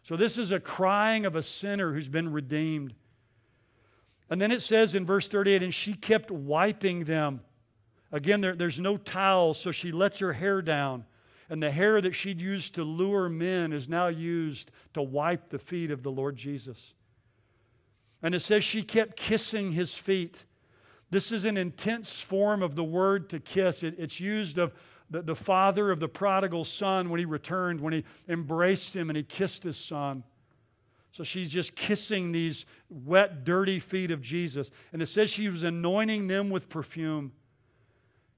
So, 0.04 0.18
this 0.18 0.38
is 0.38 0.52
a 0.52 0.60
crying 0.60 1.26
of 1.26 1.36
a 1.36 1.44
sinner 1.44 1.94
who's 1.94 2.10
been 2.10 2.32
redeemed. 2.32 2.94
And 4.30 4.42
then 4.42 4.52
it 4.52 4.62
says 4.62 4.96
in 4.96 5.06
verse 5.06 5.28
38 5.28 5.64
and 5.64 5.74
she 5.74 5.94
kept 5.94 6.30
wiping 6.32 7.06
them. 7.06 7.42
Again, 8.12 8.42
there, 8.42 8.56
there's 8.56 8.80
no 8.80 8.98
towel, 8.98 9.54
so 9.54 9.72
she 9.72 9.92
lets 9.92 10.20
her 10.20 10.34
hair 10.34 10.62
down. 10.62 11.06
And 11.50 11.62
the 11.62 11.72
hair 11.72 12.02
that 12.02 12.14
she'd 12.14 12.42
used 12.42 12.76
to 12.76 12.84
lure 12.84 13.30
men 13.30 13.74
is 13.74 13.90
now 13.90 14.08
used 14.08 14.72
to 14.94 15.02
wipe 15.02 15.50
the 15.50 15.60
feet 15.60 15.92
of 15.92 16.04
the 16.04 16.12
Lord 16.12 16.36
Jesus. 16.36 16.94
And 18.22 18.34
it 18.34 18.40
says 18.40 18.64
she 18.64 18.84
kept 18.84 19.18
kissing 19.18 19.74
his 19.74 19.98
feet. 19.98 20.46
This 21.10 21.32
is 21.32 21.46
an 21.46 21.58
intense 21.58 22.22
form 22.22 22.64
of 22.64 22.76
the 22.76 22.84
word 22.84 23.30
to 23.30 23.40
kiss. 23.40 23.84
It, 23.84 23.96
it's 23.98 24.20
used 24.20 24.58
of 24.58 24.74
the, 25.10 25.22
the 25.22 25.36
father 25.36 25.92
of 25.92 26.00
the 26.00 26.08
prodigal 26.08 26.66
son 26.66 27.10
when 27.10 27.20
he 27.20 27.26
returned, 27.26 27.82
when 27.82 27.94
he 27.94 28.04
embraced 28.28 28.96
him 28.96 29.10
and 29.10 29.18
he 29.18 29.24
kissed 29.24 29.64
his 29.64 29.78
son. 29.78 30.24
So 31.12 31.24
she's 31.24 31.52
just 31.52 31.76
kissing 31.76 32.32
these 32.32 32.66
wet, 32.90 33.44
dirty 33.44 33.78
feet 33.78 34.10
of 34.10 34.22
Jesus. 34.22 34.72
And 34.92 35.02
it 35.02 35.06
says 35.06 35.30
she 35.30 35.48
was 35.48 35.62
anointing 35.62 36.28
them 36.28 36.50
with 36.50 36.70
perfume. 36.70 37.34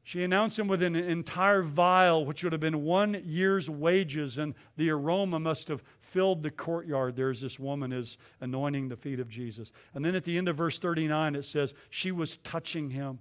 She 0.08 0.24
announced 0.24 0.60
him 0.60 0.68
with 0.68 0.84
an 0.84 0.96
entire 0.96 1.64
vial, 1.64 2.28
which 2.28 2.44
would 2.44 2.54
have 2.54 2.62
been 2.62 2.84
one 2.84 3.24
year's 3.26 3.72
wages, 3.72 4.38
and 4.38 4.54
the 4.78 4.92
aroma 4.92 5.40
must 5.40 5.68
have 5.68 5.82
filled 6.00 6.44
the 6.44 6.52
courtyard. 6.52 7.16
There's 7.16 7.42
this 7.42 7.60
woman 7.60 7.92
is 7.92 8.20
anointing 8.40 8.90
the 8.90 8.98
feet 8.98 9.20
of 9.20 9.30
Jesus. 9.30 9.72
And 9.96 10.06
then 10.06 10.14
at 10.14 10.24
the 10.24 10.38
end 10.38 10.48
of 10.48 10.58
verse 10.58 10.78
39, 10.78 11.34
it 11.34 11.44
says, 11.44 11.74
she 11.90 12.12
was 12.12 12.38
touching 12.38 12.92
him. 12.92 13.18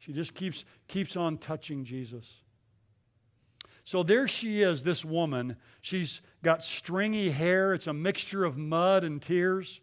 She 0.00 0.12
just 0.12 0.34
keeps, 0.34 0.64
keeps 0.88 1.16
on 1.16 1.38
touching 1.38 1.84
Jesus. 1.84 2.40
So 3.84 4.02
there 4.02 4.26
she 4.26 4.60
is, 4.60 4.82
this 4.82 5.04
woman. 5.04 5.54
She's 5.82 6.20
got 6.42 6.64
stringy 6.64 7.30
hair, 7.30 7.74
it's 7.74 7.86
a 7.86 7.92
mixture 7.92 8.44
of 8.44 8.58
mud 8.58 9.04
and 9.04 9.22
tears, 9.22 9.80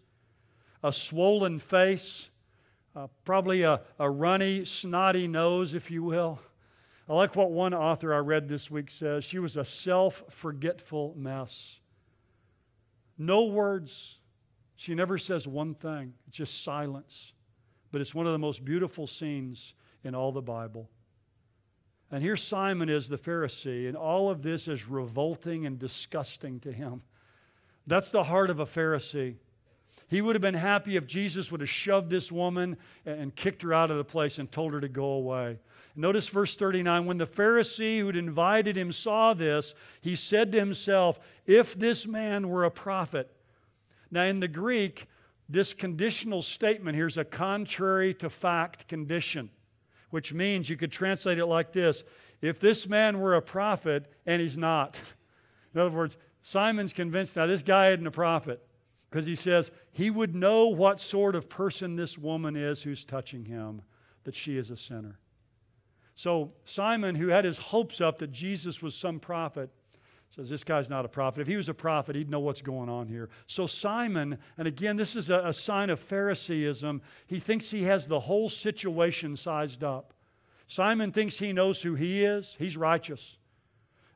a 0.84 0.92
swollen 0.92 1.60
face 1.60 2.30
uh, 2.96 3.08
probably 3.24 3.62
a, 3.62 3.82
a 4.00 4.10
runny, 4.10 4.66
snotty 4.66 5.28
nose, 5.28 5.74
if 5.74 5.90
you 5.90 6.04
will. 6.04 6.40
I 7.08 7.14
like 7.14 7.36
what 7.36 7.52
one 7.52 7.74
author 7.74 8.14
I 8.14 8.20
read 8.20 8.48
this 8.48 8.70
week 8.72 8.92
says. 8.92 9.24
She 9.24 9.40
was 9.40 9.58
a 9.58 9.66
self 9.66 10.24
forgetful 10.30 11.16
mess. 11.18 11.80
No 13.18 13.46
words. 13.46 14.20
She 14.76 14.96
never 14.96 15.18
says 15.18 15.48
one 15.48 15.76
thing, 15.76 16.14
it's 16.28 16.38
just 16.38 16.64
silence. 16.64 17.34
But 17.92 18.02
it's 18.02 18.16
one 18.16 18.26
of 18.26 18.32
the 18.32 18.40
most 18.40 18.66
beautiful 18.66 19.06
scenes 19.06 19.74
in 20.04 20.16
all 20.16 20.32
the 20.32 20.42
Bible. 20.42 20.90
And 22.10 22.24
here 22.24 22.36
Simon 22.36 22.90
is 22.90 23.08
the 23.08 23.18
Pharisee, 23.18 23.88
and 23.88 23.96
all 23.96 24.30
of 24.30 24.42
this 24.42 24.68
is 24.68 24.88
revolting 24.88 25.66
and 25.66 25.78
disgusting 25.78 26.60
to 26.62 26.72
him. 26.72 27.04
That's 27.86 28.12
the 28.12 28.24
heart 28.24 28.50
of 28.50 28.60
a 28.60 28.66
Pharisee. 28.66 29.36
He 30.12 30.22
would 30.22 30.36
have 30.36 30.42
been 30.42 30.56
happy 30.56 30.98
if 30.98 31.08
Jesus 31.08 31.52
would 31.52 31.62
have 31.62 31.70
shoved 31.70 32.10
this 32.10 32.34
woman 32.34 32.76
and 33.06 33.34
kicked 33.34 33.62
her 33.62 33.74
out 33.74 33.90
of 33.90 33.96
the 33.96 34.04
place 34.04 34.40
and 34.40 34.52
told 34.52 34.74
her 34.74 34.82
to 34.82 34.90
go 34.90 35.06
away. 35.06 35.58
Notice 35.96 36.28
verse 36.28 36.58
39 36.58 37.06
when 37.06 37.18
the 37.18 37.26
Pharisee 37.26 38.00
who'd 38.00 38.18
invited 38.18 38.76
him 38.76 38.92
saw 38.92 39.34
this, 39.34 39.74
he 40.02 40.18
said 40.18 40.52
to 40.52 40.60
himself, 40.60 41.18
If 41.46 41.76
this 41.76 42.06
man 42.06 42.50
were 42.50 42.66
a 42.66 42.72
prophet. 42.72 43.32
Now, 44.12 44.24
in 44.24 44.42
the 44.42 44.50
Greek, 44.50 45.08
this 45.48 45.74
conditional 45.74 46.42
statement 46.42 46.98
here 46.98 47.08
is 47.08 47.16
a 47.16 47.24
contrary 47.24 48.14
to 48.16 48.30
fact 48.30 48.90
condition, 48.90 49.50
which 50.10 50.34
means 50.34 50.70
you 50.70 50.76
could 50.76 50.92
translate 50.92 51.38
it 51.38 51.46
like 51.46 51.72
this 51.72 52.04
If 52.42 52.60
this 52.60 52.86
man 52.86 53.22
were 53.22 53.36
a 53.36 53.42
prophet, 53.42 54.12
and 54.26 54.42
he's 54.42 54.58
not. 54.58 55.02
In 55.74 55.80
other 55.80 55.92
words, 55.92 56.18
Simon's 56.42 56.92
convinced 56.92 57.38
now 57.38 57.46
this 57.46 57.62
guy 57.62 57.92
isn't 57.92 58.06
a 58.06 58.12
prophet 58.12 58.62
because 59.12 59.26
he 59.26 59.36
says 59.36 59.72
he 59.92 60.10
would 60.10 60.34
know 60.34 60.68
what 60.68 61.00
sort 61.00 61.36
of 61.36 61.50
person 61.50 61.98
this 61.98 62.18
woman 62.18 62.56
is 62.56 62.84
who's 62.84 63.04
touching 63.04 63.46
him, 63.46 63.82
that 64.24 64.34
she 64.34 64.58
is 64.58 64.72
a 64.72 64.78
sinner. 64.78 65.20
So 66.16 66.54
Simon, 66.64 67.16
who 67.16 67.28
had 67.28 67.44
his 67.44 67.58
hopes 67.58 68.00
up 68.00 68.20
that 68.20 68.32
Jesus 68.32 68.82
was 68.82 68.96
some 68.96 69.20
prophet, 69.20 69.70
says, 70.30 70.50
This 70.50 70.64
guy's 70.64 70.90
not 70.90 71.04
a 71.04 71.10
prophet. 71.10 71.42
If 71.42 71.48
he 71.48 71.58
was 71.58 71.68
a 71.68 71.74
prophet, 71.74 72.16
he'd 72.16 72.30
know 72.30 72.40
what's 72.40 72.62
going 72.62 72.88
on 72.88 73.08
here. 73.08 73.30
So 73.48 73.68
Simon, 73.68 74.38
and 74.58 74.68
again, 74.68 74.96
this 74.96 75.18
is 75.18 75.30
a, 75.30 75.40
a 75.40 75.54
sign 75.54 75.90
of 75.90 76.00
Phariseeism, 76.00 77.02
he 77.28 77.40
thinks 77.40 77.72
he 77.72 77.84
has 77.84 78.08
the 78.08 78.22
whole 78.22 78.48
situation 78.48 79.36
sized 79.36 79.84
up. 79.84 80.14
Simon 80.68 81.12
thinks 81.12 81.40
he 81.40 81.52
knows 81.52 81.82
who 81.82 81.96
he 81.96 82.24
is, 82.24 82.56
he's 82.58 82.78
righteous. 82.78 83.38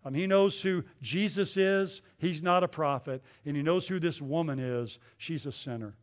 Um, 0.06 0.14
he 0.14 0.28
knows 0.28 0.62
who 0.62 0.84
Jesus 1.02 1.58
is. 1.58 2.02
He's 2.20 2.44
not 2.44 2.64
a 2.64 2.68
prophet. 2.68 3.24
And 3.46 3.58
he 3.58 3.64
knows 3.64 3.88
who 3.88 4.00
this 4.00 4.22
woman 4.22 4.60
is. 4.60 5.00
She's 5.18 5.48
a 5.48 5.52
sinner. 5.52 5.96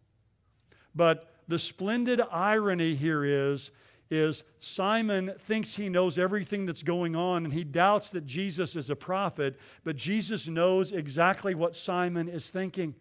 But 0.95 1.33
the 1.47 1.59
splendid 1.59 2.21
irony 2.31 2.97
here 2.97 3.25
is, 3.25 3.71
is 4.11 4.43
Simon 4.61 5.33
thinks 5.39 5.77
he 5.77 5.89
knows 5.89 6.19
everything 6.19 6.67
that's 6.67 6.83
going 6.83 7.17
on 7.17 7.45
and 7.45 7.55
he 7.55 7.65
doubts 7.65 8.11
that 8.11 8.27
Jesus 8.27 8.77
is 8.77 8.91
a 8.91 8.97
prophet, 8.97 9.59
but 9.85 9.97
Jesus 9.97 10.49
knows 10.49 10.93
exactly 10.93 11.55
what 11.55 11.75
Simon 11.75 12.29
is 12.29 12.51
thinking 12.51 12.95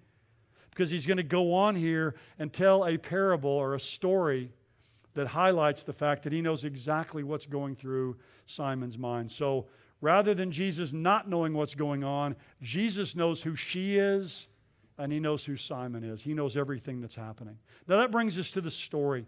because 0.70 0.90
he's 0.90 1.06
going 1.06 1.18
to 1.18 1.24
go 1.24 1.54
on 1.54 1.76
here 1.76 2.16
and 2.40 2.54
tell 2.54 2.86
a 2.86 2.98
parable 2.98 3.50
or 3.50 3.76
a 3.76 3.80
story 3.80 4.52
that 5.14 5.28
highlights 5.28 5.84
the 5.84 5.92
fact 5.92 6.24
that 6.24 6.32
he 6.32 6.42
knows 6.42 6.64
exactly 6.64 7.24
what's 7.24 7.46
going 7.46 7.76
through 7.76 8.16
Simon's 8.46 8.98
mind. 8.98 9.30
So 9.30 9.66
Rather 10.02 10.34
than 10.34 10.52
Jesus 10.52 10.92
not 10.92 11.30
knowing 11.30 11.54
what's 11.54 11.76
going 11.76 12.04
on, 12.04 12.36
Jesus 12.62 13.16
knows 13.16 13.44
who 13.44 13.56
she 13.56 13.98
is 13.98 14.48
and 14.98 15.12
he 15.12 15.20
knows 15.20 15.46
who 15.46 15.56
Simon 15.56 16.04
is. 16.04 16.24
He 16.24 16.34
knows 16.34 16.58
everything 16.58 17.02
that's 17.02 17.16
happening. 17.16 17.58
Now 17.88 17.98
that 17.98 18.12
brings 18.12 18.38
us 18.38 18.52
to 18.52 18.62
the 18.62 18.72
story. 18.72 19.28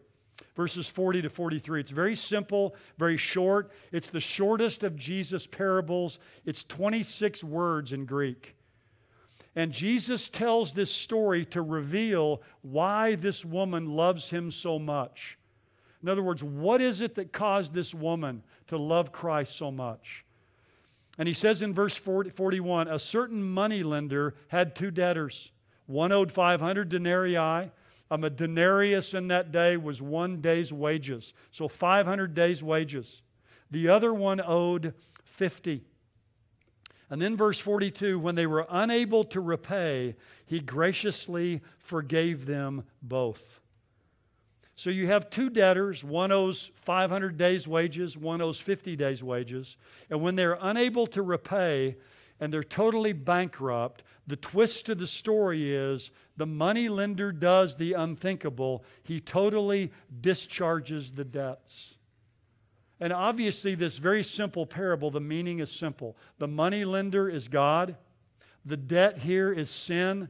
Verses 0.56 0.90
40 0.90 1.24
to 1.24 1.30
43. 1.30 1.80
It's 1.80 1.92
very 1.92 2.16
simple, 2.16 2.76
very 2.98 3.18
short. 3.18 3.72
It's 3.92 4.10
the 4.10 4.20
shortest 4.20 4.84
of 4.84 4.96
Jesus' 4.96 5.48
parables. 5.48 6.20
It's 6.46 6.64
26 6.64 7.44
words 7.44 7.94
in 7.94 8.06
Greek. 8.06 8.56
And 9.56 9.72
Jesus 9.72 10.30
tells 10.30 10.74
this 10.74 10.92
story 10.92 11.46
to 11.46 11.62
reveal 11.62 12.42
why 12.62 13.16
this 13.16 13.46
woman 13.46 13.96
loves 13.96 14.32
him 14.32 14.50
so 14.50 14.80
much. 14.80 15.38
In 16.02 16.10
other 16.10 16.24
words, 16.24 16.44
what 16.44 16.82
is 16.82 17.02
it 17.02 17.16
that 17.16 17.32
caused 17.32 17.74
this 17.74 17.94
woman 17.94 18.44
to 18.68 18.78
love 18.78 19.12
Christ 19.12 19.56
so 19.56 19.72
much? 19.72 20.26
And 21.18 21.28
he 21.28 21.34
says 21.34 21.62
in 21.62 21.74
verse 21.74 21.96
40, 21.96 22.32
41 22.32 22.88
a 22.88 23.00
certain 23.00 23.44
money 23.44 23.84
lender 23.84 24.34
had 24.48 24.76
two 24.76 24.92
debtors. 24.92 25.52
One 25.86 26.12
owed 26.12 26.32
500 26.32 26.90
denarii. 26.90 27.72
Um, 28.12 28.24
a 28.24 28.30
denarius 28.30 29.14
in 29.14 29.28
that 29.30 29.52
day 29.52 29.76
was 29.78 30.02
one 30.02 30.42
day's 30.42 30.72
wages. 30.72 31.34
So 31.52 31.68
500 31.68 32.34
days' 32.34 32.64
wages. 32.64 33.22
The 33.72 33.90
other 33.90 34.14
one 34.14 34.40
owed 34.40 34.94
50. 35.24 35.84
And 37.10 37.22
then, 37.22 37.38
verse 37.38 37.60
42 37.60 38.20
when 38.20 38.36
they 38.36 38.48
were 38.48 38.66
unable 38.70 39.24
to 39.26 39.42
repay, 39.42 40.16
he 40.46 40.60
graciously 40.60 41.62
forgave 41.80 42.46
them 42.46 42.86
both. 43.02 43.60
So 44.76 44.90
you 44.90 45.08
have 45.08 45.30
two 45.30 45.50
debtors. 45.50 46.04
One 46.04 46.32
owes 46.32 46.72
500 46.76 47.38
days' 47.38 47.68
wages, 47.68 48.18
one 48.18 48.42
owes 48.42 48.60
50 48.60 48.96
days' 48.96 49.24
wages. 49.24 49.78
And 50.10 50.22
when 50.22 50.36
they're 50.36 50.58
unable 50.60 51.06
to 51.08 51.22
repay 51.22 51.98
and 52.40 52.52
they're 52.52 52.64
totally 52.64 53.14
bankrupt, 53.14 54.04
the 54.26 54.36
twist 54.36 54.88
to 54.88 54.96
the 54.96 55.08
story 55.08 55.74
is 55.74 56.12
the 56.38 56.48
money 56.48 56.90
lender 56.90 57.32
does 57.32 57.76
the 57.76 57.94
unthinkable. 57.94 58.84
He 59.04 59.20
totally 59.20 59.92
discharges 60.22 61.12
the 61.12 61.24
debts. 61.24 61.96
And 63.00 63.12
obviously, 63.12 63.76
this 63.76 63.98
very 63.98 64.24
simple 64.24 64.66
parable, 64.66 65.12
the 65.12 65.20
meaning 65.20 65.60
is 65.60 65.72
simple. 65.72 66.16
The 66.38 66.48
money 66.48 66.86
lender 66.86 67.30
is 67.30 67.48
God, 67.48 67.98
the 68.66 68.78
debt 68.78 69.20
here 69.20 69.52
is 69.52 69.70
sin, 69.70 70.30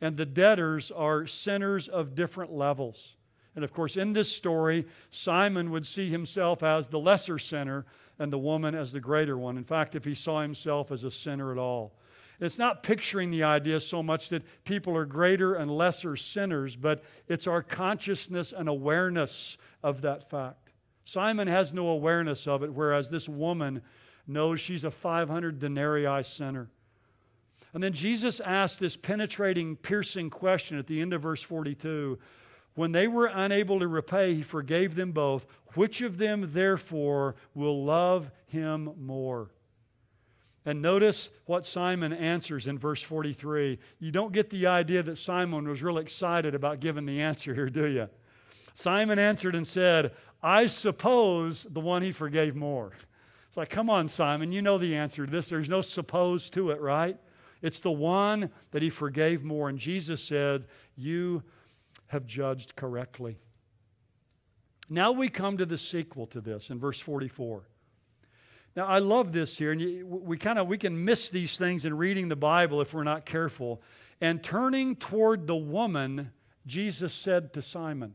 and 0.00 0.16
the 0.16 0.26
debtors 0.26 0.90
are 0.90 1.26
sinners 1.26 1.86
of 1.86 2.14
different 2.14 2.50
levels. 2.50 3.16
And 3.54 3.64
of 3.64 3.72
course, 3.72 3.96
in 3.96 4.12
this 4.12 4.34
story, 4.34 4.86
Simon 5.10 5.70
would 5.70 5.86
see 5.86 6.10
himself 6.10 6.62
as 6.62 6.88
the 6.88 6.98
lesser 6.98 7.38
sinner 7.38 7.86
and 8.18 8.32
the 8.32 8.38
woman 8.38 8.74
as 8.74 8.92
the 8.92 9.00
greater 9.00 9.38
one. 9.38 9.56
In 9.56 9.64
fact, 9.64 9.94
if 9.94 10.04
he 10.04 10.14
saw 10.14 10.42
himself 10.42 10.90
as 10.90 11.04
a 11.04 11.10
sinner 11.10 11.52
at 11.52 11.58
all. 11.58 11.92
It's 12.40 12.58
not 12.58 12.82
picturing 12.82 13.30
the 13.30 13.44
idea 13.44 13.80
so 13.80 14.02
much 14.02 14.28
that 14.30 14.42
people 14.64 14.96
are 14.96 15.04
greater 15.04 15.54
and 15.54 15.70
lesser 15.70 16.16
sinners, 16.16 16.74
but 16.76 17.04
it's 17.28 17.46
our 17.46 17.62
consciousness 17.62 18.52
and 18.52 18.68
awareness 18.68 19.56
of 19.82 20.02
that 20.02 20.28
fact. 20.28 20.72
Simon 21.04 21.48
has 21.48 21.72
no 21.72 21.88
awareness 21.88 22.48
of 22.48 22.62
it, 22.62 22.72
whereas 22.72 23.08
this 23.08 23.28
woman 23.28 23.82
knows 24.26 24.60
she's 24.60 24.84
a 24.84 24.90
500 24.90 25.58
denarii 25.58 26.24
sinner. 26.24 26.70
And 27.72 27.82
then 27.82 27.92
Jesus 27.92 28.40
asked 28.40 28.80
this 28.80 28.96
penetrating, 28.96 29.76
piercing 29.76 30.30
question 30.30 30.78
at 30.78 30.86
the 30.86 31.00
end 31.00 31.12
of 31.12 31.22
verse 31.22 31.42
42 31.42 32.18
When 32.74 32.92
they 32.92 33.06
were 33.06 33.26
unable 33.26 33.78
to 33.80 33.86
repay, 33.86 34.34
he 34.34 34.42
forgave 34.42 34.96
them 34.96 35.12
both. 35.12 35.46
Which 35.74 36.02
of 36.02 36.18
them, 36.18 36.50
therefore, 36.52 37.36
will 37.54 37.84
love 37.84 38.30
him 38.46 38.90
more? 38.98 39.50
And 40.66 40.80
notice 40.80 41.28
what 41.44 41.66
Simon 41.66 42.12
answers 42.12 42.66
in 42.66 42.78
verse 42.78 43.02
43. 43.02 43.78
You 43.98 44.10
don't 44.10 44.32
get 44.32 44.50
the 44.50 44.66
idea 44.66 45.02
that 45.02 45.18
Simon 45.18 45.68
was 45.68 45.82
real 45.82 45.98
excited 45.98 46.54
about 46.54 46.80
giving 46.80 47.06
the 47.06 47.20
answer 47.20 47.54
here, 47.54 47.68
do 47.68 47.86
you? 47.86 48.08
Simon 48.74 49.18
answered 49.18 49.54
and 49.54 49.66
said, 49.66 50.12
I 50.42 50.66
suppose 50.66 51.64
the 51.64 51.80
one 51.80 52.02
he 52.02 52.12
forgave 52.12 52.56
more. 52.56 52.92
It's 53.48 53.56
like, 53.56 53.70
come 53.70 53.88
on, 53.88 54.08
Simon, 54.08 54.52
you 54.52 54.62
know 54.62 54.78
the 54.78 54.96
answer 54.96 55.26
to 55.26 55.30
this. 55.30 55.48
There's 55.48 55.68
no 55.68 55.80
suppose 55.80 56.50
to 56.50 56.70
it, 56.70 56.80
right? 56.80 57.18
It's 57.62 57.80
the 57.80 57.92
one 57.92 58.50
that 58.72 58.82
he 58.82 58.90
forgave 58.90 59.44
more. 59.44 59.68
And 59.68 59.78
Jesus 59.78 60.22
said, 60.22 60.66
You 60.96 61.42
have 62.14 62.26
judged 62.26 62.74
correctly. 62.74 63.38
Now 64.88 65.12
we 65.12 65.28
come 65.28 65.58
to 65.58 65.66
the 65.66 65.78
sequel 65.78 66.26
to 66.28 66.40
this 66.40 66.70
in 66.70 66.78
verse 66.78 66.98
44. 66.98 67.68
Now 68.76 68.86
I 68.86 68.98
love 68.98 69.32
this 69.32 69.58
here, 69.58 69.72
and 69.72 70.04
we 70.10 70.36
kind 70.36 70.58
of 70.58 70.66
we 70.66 70.78
can 70.78 71.04
miss 71.04 71.28
these 71.28 71.56
things 71.56 71.84
in 71.84 71.96
reading 71.96 72.28
the 72.28 72.36
Bible 72.36 72.80
if 72.80 72.94
we're 72.94 73.04
not 73.04 73.24
careful. 73.24 73.82
And 74.20 74.42
turning 74.42 74.96
toward 74.96 75.46
the 75.46 75.56
woman, 75.56 76.32
Jesus 76.66 77.14
said 77.14 77.52
to 77.52 77.62
Simon. 77.62 78.14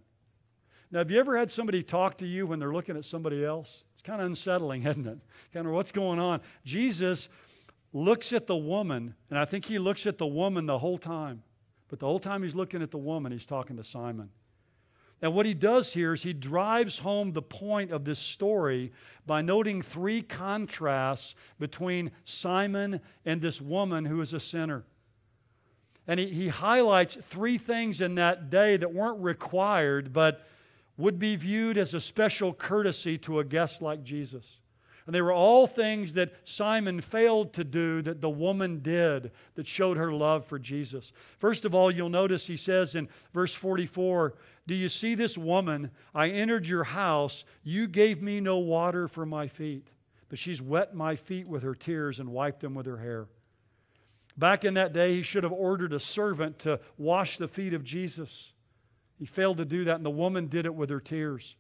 Now, 0.92 1.00
have 1.00 1.12
you 1.12 1.20
ever 1.20 1.38
had 1.38 1.52
somebody 1.52 1.84
talk 1.84 2.18
to 2.18 2.26
you 2.26 2.48
when 2.48 2.58
they're 2.58 2.74
looking 2.74 2.98
at 2.98 3.06
somebody 3.06 3.46
else? 3.46 3.86
It's 3.94 4.02
kind 4.02 4.22
of 4.22 4.28
unsettling, 4.28 4.84
isn't 4.88 5.08
it? 5.08 5.20
Kind 5.54 5.68
of 5.68 5.74
what's 5.74 5.92
going 5.92 6.20
on. 6.20 6.42
Jesus 6.66 7.30
looks 7.94 8.34
at 8.34 8.48
the 8.48 8.56
woman, 8.56 9.16
and 9.30 9.38
I 9.38 9.46
think 9.46 9.66
he 9.66 9.78
looks 9.78 10.08
at 10.08 10.18
the 10.18 10.28
woman 10.28 10.66
the 10.66 10.80
whole 10.80 10.98
time. 10.98 11.44
But 11.90 12.00
the 12.00 12.06
whole 12.06 12.20
time 12.20 12.44
he's 12.44 12.56
looking 12.56 12.82
at 12.82 12.92
the 12.92 12.98
woman, 12.98 13.32
he's 13.32 13.46
talking 13.46 13.76
to 13.78 13.84
Simon. 13.84 14.30
And 15.22 15.34
what 15.34 15.46
he 15.46 15.54
does 15.54 15.94
here 15.94 16.14
is 16.14 16.24
he 16.24 16.32
drives 16.32 17.00
home 17.00 17.34
the 17.34 17.42
point 17.42 17.92
of 17.92 18.06
this 18.06 18.20
story 18.20 18.94
by 19.26 19.42
noting 19.42 19.82
three 19.82 20.22
contrasts 20.22 21.36
between 21.60 22.12
Simon 22.24 23.02
and 23.26 23.42
this 23.42 23.60
woman 23.60 24.06
who 24.06 24.22
is 24.22 24.32
a 24.32 24.40
sinner. 24.40 24.86
And 26.08 26.20
he, 26.20 26.28
he 26.28 26.48
highlights 26.48 27.18
three 27.22 27.58
things 27.58 28.00
in 28.00 28.16
that 28.16 28.50
day 28.50 28.78
that 28.78 28.94
weren't 28.94 29.22
required, 29.22 30.14
but 30.14 30.48
would 30.98 31.20
be 31.20 31.36
viewed 31.36 31.78
as 31.78 31.94
a 31.94 32.00
special 32.00 32.54
courtesy 32.54 33.18
to 33.18 33.40
a 33.40 33.44
guest 33.44 33.82
like 33.82 34.04
Jesus. 34.04 34.59
And 35.10 35.16
they 35.16 35.24
were 35.24 35.34
all 35.34 35.66
things 35.66 36.14
that 36.14 36.34
Simon 36.44 37.02
failed 37.02 37.52
to 37.54 37.64
do 37.64 38.04
that 38.04 38.22
the 38.22 38.30
woman 38.30 38.84
did 38.84 39.32
that 39.56 39.66
showed 39.66 39.98
her 39.98 40.14
love 40.14 40.46
for 40.46 40.60
Jesus. 40.60 41.12
First 41.40 41.66
of 41.66 41.74
all, 41.74 41.90
you'll 41.90 42.10
notice 42.10 42.46
he 42.46 42.56
says 42.56 42.94
in 42.94 43.10
verse 43.34 43.56
44 43.56 44.36
Do 44.68 44.76
you 44.76 44.88
see 44.88 45.16
this 45.16 45.36
woman? 45.36 45.90
I 46.14 46.30
entered 46.30 46.68
your 46.68 46.84
house. 46.84 47.44
You 47.64 47.88
gave 47.88 48.22
me 48.22 48.40
no 48.40 48.60
water 48.60 49.08
for 49.08 49.26
my 49.26 49.48
feet, 49.48 49.88
but 50.30 50.38
she's 50.38 50.62
wet 50.62 50.94
my 50.94 51.16
feet 51.16 51.48
with 51.48 51.64
her 51.64 51.74
tears 51.74 52.20
and 52.20 52.30
wiped 52.30 52.60
them 52.60 52.76
with 52.76 52.86
her 52.86 52.98
hair. 52.98 53.26
Back 54.38 54.64
in 54.64 54.76
that 54.76 54.94
day, 54.94 55.16
he 55.16 55.24
should 55.24 55.42
have 55.44 55.52
ordered 55.52 55.92
a 55.92 56.00
servant 56.00 56.60
to 56.60 56.80
wash 57.00 57.38
the 57.38 57.48
feet 57.48 57.74
of 57.74 57.84
Jesus. 57.84 58.54
He 59.18 59.26
failed 59.26 59.58
to 59.58 59.66
do 59.66 59.86
that, 59.86 59.96
and 59.96 60.06
the 60.06 60.12
woman 60.12 60.50
did 60.50 60.68
it 60.68 60.76
with 60.76 60.92
her 60.92 61.02
tears. 61.02 61.56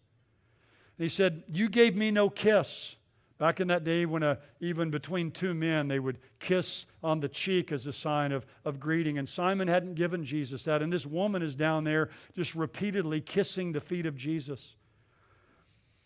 And 0.99 1.03
he 1.05 1.09
said, 1.09 1.41
You 1.47 1.67
gave 1.67 1.95
me 1.95 2.11
no 2.11 2.29
kiss. 2.29 2.95
Back 3.39 3.61
in 3.61 3.69
that 3.69 3.85
day, 3.85 4.05
when 4.05 4.21
a, 4.21 4.37
even 4.59 4.91
between 4.91 5.31
two 5.31 5.53
men, 5.53 5.87
they 5.87 5.99
would 5.99 6.19
kiss 6.39 6.85
on 7.01 7.21
the 7.21 7.29
cheek 7.29 7.71
as 7.71 7.87
a 7.87 7.93
sign 7.93 8.33
of, 8.33 8.45
of 8.65 8.81
greeting. 8.81 9.17
And 9.17 9.27
Simon 9.27 9.69
hadn't 9.69 9.95
given 9.95 10.25
Jesus 10.25 10.65
that. 10.65 10.81
And 10.81 10.91
this 10.91 11.05
woman 11.05 11.41
is 11.41 11.55
down 11.55 11.85
there 11.85 12.09
just 12.35 12.53
repeatedly 12.53 13.21
kissing 13.21 13.71
the 13.71 13.79
feet 13.79 14.05
of 14.05 14.17
Jesus. 14.17 14.75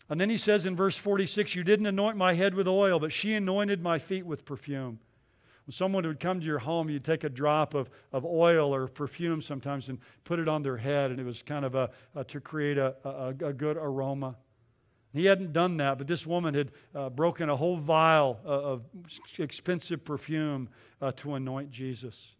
And 0.08 0.20
then 0.20 0.30
he 0.30 0.38
says 0.38 0.64
in 0.64 0.76
verse 0.76 0.96
46, 0.96 1.56
You 1.56 1.64
didn't 1.64 1.86
anoint 1.86 2.16
my 2.16 2.34
head 2.34 2.54
with 2.54 2.68
oil, 2.68 3.00
but 3.00 3.12
she 3.12 3.34
anointed 3.34 3.82
my 3.82 3.98
feet 3.98 4.24
with 4.24 4.44
perfume. 4.44 5.00
When 5.66 5.72
someone 5.72 6.06
would 6.06 6.20
come 6.20 6.38
to 6.38 6.46
your 6.46 6.60
home, 6.60 6.88
you'd 6.88 7.04
take 7.04 7.24
a 7.24 7.28
drop 7.28 7.74
of, 7.74 7.90
of 8.12 8.24
oil 8.24 8.72
or 8.72 8.86
perfume 8.86 9.42
sometimes 9.42 9.88
and 9.88 9.98
put 10.22 10.38
it 10.38 10.46
on 10.46 10.62
their 10.62 10.76
head, 10.76 11.10
and 11.10 11.18
it 11.18 11.24
was 11.24 11.42
kind 11.42 11.64
of 11.64 11.74
a, 11.74 11.90
a 12.14 12.22
to 12.24 12.40
create 12.40 12.78
a, 12.78 12.94
a, 13.02 13.28
a 13.48 13.52
good 13.52 13.76
aroma. 13.76 14.36
He 15.14 15.26
hadn't 15.26 15.52
done 15.52 15.76
that, 15.76 15.96
but 15.96 16.08
this 16.08 16.26
woman 16.26 16.54
had 16.54 16.72
uh, 16.92 17.08
broken 17.08 17.48
a 17.48 17.54
whole 17.54 17.76
vial 17.76 18.40
of, 18.44 18.64
of 18.64 18.82
expensive 19.38 20.04
perfume 20.04 20.68
uh, 21.00 21.12
to 21.12 21.34
anoint 21.34 21.70
Jesus. 21.70 22.32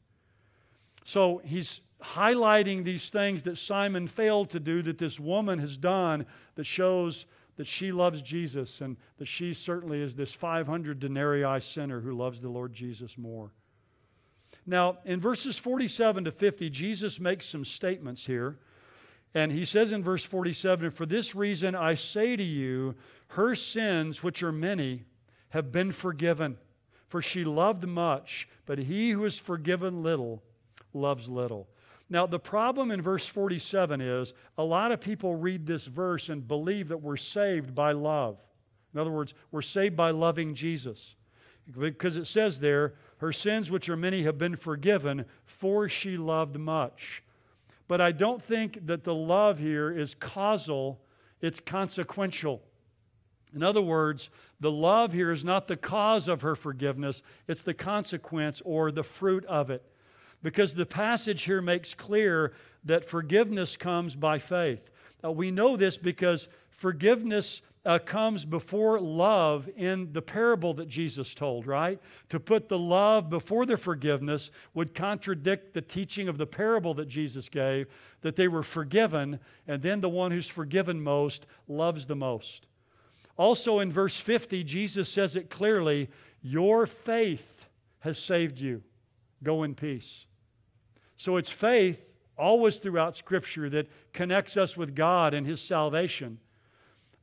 So 1.04 1.40
he's 1.44 1.82
highlighting 2.02 2.82
these 2.82 3.10
things 3.10 3.44
that 3.44 3.58
Simon 3.58 4.08
failed 4.08 4.50
to 4.50 4.60
do 4.60 4.82
that 4.82 4.98
this 4.98 5.20
woman 5.20 5.60
has 5.60 5.78
done 5.78 6.26
that 6.56 6.64
shows 6.64 7.26
that 7.56 7.68
she 7.68 7.92
loves 7.92 8.20
Jesus 8.22 8.80
and 8.80 8.96
that 9.18 9.26
she 9.26 9.54
certainly 9.54 10.02
is 10.02 10.16
this 10.16 10.34
500 10.34 10.98
denarii 10.98 11.60
sinner 11.60 12.00
who 12.00 12.12
loves 12.12 12.40
the 12.40 12.48
Lord 12.48 12.72
Jesus 12.72 13.16
more. 13.16 13.52
Now, 14.66 14.98
in 15.04 15.20
verses 15.20 15.58
47 15.58 16.24
to 16.24 16.32
50, 16.32 16.70
Jesus 16.70 17.20
makes 17.20 17.46
some 17.46 17.64
statements 17.64 18.26
here 18.26 18.58
and 19.34 19.50
he 19.50 19.64
says 19.64 19.90
in 19.90 20.02
verse 20.02 20.24
47 20.24 20.92
For 20.92 21.06
this 21.06 21.34
reason 21.34 21.74
I 21.74 21.94
say 21.94 22.36
to 22.36 22.42
you, 22.42 22.94
her 23.28 23.54
sins, 23.54 24.22
which 24.22 24.42
are 24.42 24.52
many, 24.52 25.04
have 25.50 25.72
been 25.72 25.92
forgiven. 25.92 26.56
For 27.08 27.20
she 27.20 27.44
loved 27.44 27.86
much, 27.86 28.48
but 28.66 28.78
he 28.78 29.10
who 29.10 29.24
is 29.24 29.38
forgiven 29.38 30.02
little 30.02 30.42
loves 30.92 31.28
little. 31.28 31.68
Now, 32.10 32.26
the 32.26 32.38
problem 32.38 32.90
in 32.90 33.02
verse 33.02 33.26
47 33.26 34.00
is 34.00 34.34
a 34.58 34.64
lot 34.64 34.92
of 34.92 35.00
people 35.00 35.36
read 35.36 35.66
this 35.66 35.86
verse 35.86 36.28
and 36.28 36.46
believe 36.46 36.88
that 36.88 37.02
we're 37.02 37.16
saved 37.16 37.74
by 37.74 37.92
love. 37.92 38.38
In 38.92 39.00
other 39.00 39.10
words, 39.10 39.34
we're 39.50 39.62
saved 39.62 39.96
by 39.96 40.10
loving 40.10 40.54
Jesus. 40.54 41.16
Because 41.78 42.16
it 42.16 42.26
says 42.26 42.60
there, 42.60 42.94
her 43.18 43.32
sins, 43.32 43.70
which 43.70 43.88
are 43.88 43.96
many, 43.96 44.22
have 44.22 44.38
been 44.38 44.54
forgiven, 44.54 45.24
for 45.44 45.88
she 45.88 46.16
loved 46.16 46.58
much. 46.58 47.22
But 47.86 48.00
I 48.00 48.12
don't 48.12 48.42
think 48.42 48.86
that 48.86 49.04
the 49.04 49.14
love 49.14 49.58
here 49.58 49.90
is 49.90 50.14
causal, 50.14 51.00
it's 51.40 51.60
consequential. 51.60 52.62
In 53.54 53.62
other 53.62 53.82
words, 53.82 54.30
the 54.58 54.72
love 54.72 55.12
here 55.12 55.30
is 55.30 55.44
not 55.44 55.68
the 55.68 55.76
cause 55.76 56.26
of 56.26 56.42
her 56.42 56.56
forgiveness, 56.56 57.22
it's 57.46 57.62
the 57.62 57.74
consequence 57.74 58.60
or 58.64 58.90
the 58.90 59.04
fruit 59.04 59.44
of 59.44 59.70
it. 59.70 59.82
Because 60.42 60.74
the 60.74 60.86
passage 60.86 61.44
here 61.44 61.62
makes 61.62 61.94
clear 61.94 62.52
that 62.84 63.04
forgiveness 63.04 63.76
comes 63.76 64.16
by 64.16 64.38
faith. 64.38 64.90
Uh, 65.22 65.30
we 65.32 65.50
know 65.50 65.76
this 65.76 65.96
because 65.96 66.48
forgiveness 66.70 67.62
uh, 67.84 67.98
comes 67.98 68.44
before 68.44 68.98
love 68.98 69.68
in 69.76 70.12
the 70.12 70.22
parable 70.22 70.72
that 70.74 70.88
Jesus 70.88 71.34
told, 71.34 71.66
right? 71.66 72.00
To 72.30 72.40
put 72.40 72.68
the 72.68 72.78
love 72.78 73.28
before 73.28 73.66
the 73.66 73.76
forgiveness 73.76 74.50
would 74.72 74.94
contradict 74.94 75.74
the 75.74 75.82
teaching 75.82 76.28
of 76.28 76.38
the 76.38 76.46
parable 76.46 76.94
that 76.94 77.08
Jesus 77.08 77.48
gave, 77.48 77.86
that 78.22 78.36
they 78.36 78.48
were 78.48 78.62
forgiven, 78.62 79.38
and 79.66 79.82
then 79.82 80.00
the 80.00 80.08
one 80.08 80.30
who's 80.30 80.48
forgiven 80.48 81.02
most 81.02 81.46
loves 81.68 82.06
the 82.06 82.16
most. 82.16 82.66
Also 83.36 83.80
in 83.80 83.92
verse 83.92 84.18
50, 84.18 84.64
Jesus 84.64 85.08
says 85.08 85.36
it 85.36 85.50
clearly 85.50 86.08
Your 86.40 86.86
faith 86.86 87.68
has 88.00 88.18
saved 88.18 88.60
you. 88.60 88.82
Go 89.42 89.62
in 89.62 89.74
peace. 89.74 90.26
So 91.16 91.36
it's 91.36 91.50
faith 91.50 92.14
always 92.36 92.78
throughout 92.78 93.16
Scripture 93.16 93.68
that 93.70 93.88
connects 94.12 94.56
us 94.56 94.76
with 94.76 94.94
God 94.94 95.34
and 95.34 95.46
His 95.46 95.60
salvation. 95.60 96.38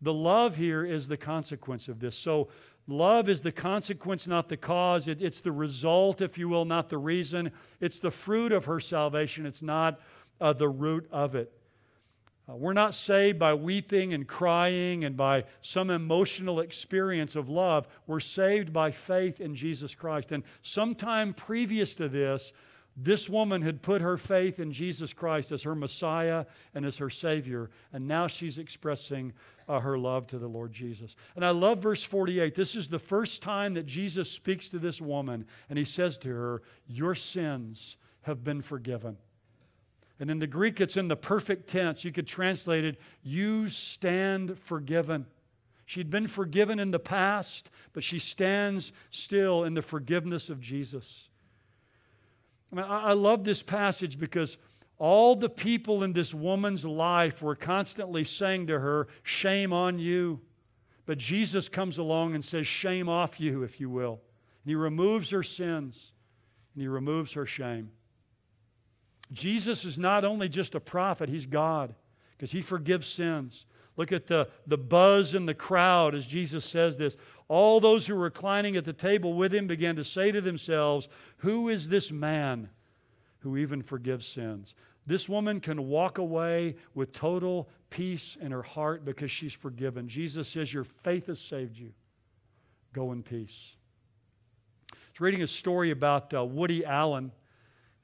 The 0.01 0.13
love 0.13 0.55
here 0.55 0.83
is 0.83 1.07
the 1.07 1.17
consequence 1.17 1.87
of 1.87 1.99
this. 1.99 2.17
So, 2.17 2.49
love 2.87 3.29
is 3.29 3.41
the 3.41 3.51
consequence, 3.51 4.27
not 4.27 4.49
the 4.49 4.57
cause. 4.57 5.07
It, 5.07 5.21
it's 5.21 5.41
the 5.41 5.51
result, 5.51 6.21
if 6.21 6.37
you 6.37 6.49
will, 6.49 6.65
not 6.65 6.89
the 6.89 6.97
reason. 6.97 7.51
It's 7.79 7.99
the 7.99 8.11
fruit 8.11 8.51
of 8.51 8.65
her 8.65 8.79
salvation, 8.79 9.45
it's 9.45 9.61
not 9.61 9.99
uh, 10.39 10.53
the 10.53 10.69
root 10.69 11.07
of 11.11 11.35
it. 11.35 11.53
Uh, 12.49 12.55
we're 12.55 12.73
not 12.73 12.95
saved 12.95 13.37
by 13.37 13.53
weeping 13.53 14.13
and 14.13 14.27
crying 14.27 15.03
and 15.03 15.15
by 15.15 15.43
some 15.61 15.89
emotional 15.89 16.59
experience 16.59 17.35
of 17.35 17.47
love. 17.47 17.87
We're 18.07 18.19
saved 18.19 18.73
by 18.73 18.91
faith 18.91 19.39
in 19.39 19.55
Jesus 19.55 19.93
Christ. 19.93 20.31
And 20.31 20.43
sometime 20.61 21.33
previous 21.33 21.95
to 21.95 22.09
this, 22.09 22.51
this 22.97 23.29
woman 23.29 23.61
had 23.61 23.81
put 23.81 24.01
her 24.01 24.17
faith 24.17 24.59
in 24.59 24.73
Jesus 24.73 25.13
Christ 25.13 25.51
as 25.51 25.63
her 25.63 25.75
Messiah 25.75 26.45
and 26.73 26.85
as 26.85 26.97
her 26.97 27.09
Savior, 27.09 27.69
and 27.93 28.07
now 28.07 28.27
she's 28.27 28.57
expressing 28.57 29.33
uh, 29.67 29.79
her 29.79 29.97
love 29.97 30.27
to 30.27 30.37
the 30.37 30.47
Lord 30.47 30.73
Jesus. 30.73 31.15
And 31.35 31.45
I 31.45 31.51
love 31.51 31.79
verse 31.79 32.03
48. 32.03 32.53
This 32.53 32.75
is 32.75 32.89
the 32.89 32.99
first 32.99 33.41
time 33.41 33.75
that 33.75 33.85
Jesus 33.85 34.29
speaks 34.29 34.69
to 34.69 34.79
this 34.79 35.01
woman, 35.01 35.45
and 35.69 35.79
he 35.79 35.85
says 35.85 36.17
to 36.19 36.29
her, 36.29 36.61
Your 36.85 37.15
sins 37.15 37.95
have 38.23 38.43
been 38.43 38.61
forgiven. 38.61 39.17
And 40.19 40.29
in 40.29 40.39
the 40.39 40.47
Greek, 40.47 40.79
it's 40.79 40.97
in 40.97 41.07
the 41.07 41.15
perfect 41.15 41.67
tense. 41.67 42.03
You 42.03 42.11
could 42.11 42.27
translate 42.27 42.83
it, 42.83 42.99
You 43.23 43.69
stand 43.69 44.59
forgiven. 44.59 45.25
She'd 45.85 46.09
been 46.09 46.27
forgiven 46.27 46.79
in 46.79 46.91
the 46.91 46.99
past, 46.99 47.69
but 47.91 48.03
she 48.03 48.19
stands 48.19 48.93
still 49.09 49.63
in 49.63 49.73
the 49.73 49.81
forgiveness 49.81 50.49
of 50.49 50.61
Jesus. 50.61 51.29
I, 52.77 53.13
love 53.13 53.43
this 53.43 53.63
passage 53.63 54.17
because 54.17 54.57
All 54.97 55.35
the 55.35 55.49
people 55.49 56.03
in 56.03 56.13
this 56.13 56.31
woman's 56.31 56.85
life 56.85 57.41
were 57.41 57.55
constantly 57.55 58.23
saying 58.23 58.67
to 58.67 58.79
her, 58.79 59.07
Shame 59.23 59.73
on 59.73 59.97
you. 59.97 60.41
But 61.07 61.17
Jesus 61.17 61.67
comes 61.69 61.97
along 61.97 62.35
and 62.35 62.45
says, 62.45 62.67
Shame 62.67 63.09
off 63.09 63.39
you, 63.39 63.63
if 63.63 63.79
you 63.79 63.89
will. 63.89 64.21
And 64.63 64.69
he 64.69 64.75
removes 64.75 65.31
her 65.31 65.41
sins 65.41 66.13
and 66.75 66.83
he 66.83 66.87
removes 66.87 67.33
her 67.33 67.47
shame. 67.47 67.89
Jesus 69.31 69.85
is 69.85 69.97
not 69.97 70.23
only 70.23 70.47
just 70.47 70.75
a 70.75 70.79
prophet, 70.79 71.29
he's 71.29 71.47
God 71.47 71.95
because 72.37 72.51
he 72.51 72.61
forgives 72.61 73.07
sins. 73.07 73.65
Look 74.01 74.11
at 74.11 74.25
the, 74.25 74.47
the 74.65 74.79
buzz 74.79 75.35
in 75.35 75.45
the 75.45 75.53
crowd 75.53 76.15
as 76.15 76.25
Jesus 76.25 76.65
says 76.65 76.97
this. 76.97 77.17
All 77.47 77.79
those 77.79 78.07
who 78.07 78.15
were 78.15 78.23
reclining 78.23 78.75
at 78.75 78.83
the 78.83 78.93
table 78.93 79.35
with 79.35 79.53
him 79.53 79.67
began 79.67 79.95
to 79.97 80.03
say 80.03 80.31
to 80.31 80.41
themselves, 80.41 81.07
Who 81.37 81.69
is 81.69 81.89
this 81.89 82.11
man 82.11 82.71
who 83.41 83.57
even 83.57 83.83
forgives 83.83 84.25
sins? 84.25 84.73
This 85.05 85.29
woman 85.29 85.59
can 85.59 85.87
walk 85.87 86.17
away 86.17 86.77
with 86.95 87.13
total 87.13 87.69
peace 87.91 88.35
in 88.41 88.51
her 88.51 88.63
heart 88.63 89.05
because 89.05 89.29
she's 89.29 89.53
forgiven. 89.53 90.07
Jesus 90.07 90.47
says, 90.47 90.73
Your 90.73 90.83
faith 90.83 91.27
has 91.27 91.39
saved 91.39 91.77
you. 91.77 91.91
Go 92.93 93.11
in 93.11 93.21
peace. 93.21 93.75
I 94.91 94.97
was 95.13 95.21
reading 95.21 95.43
a 95.43 95.47
story 95.47 95.91
about 95.91 96.33
uh, 96.33 96.43
Woody 96.43 96.83
Allen 96.83 97.33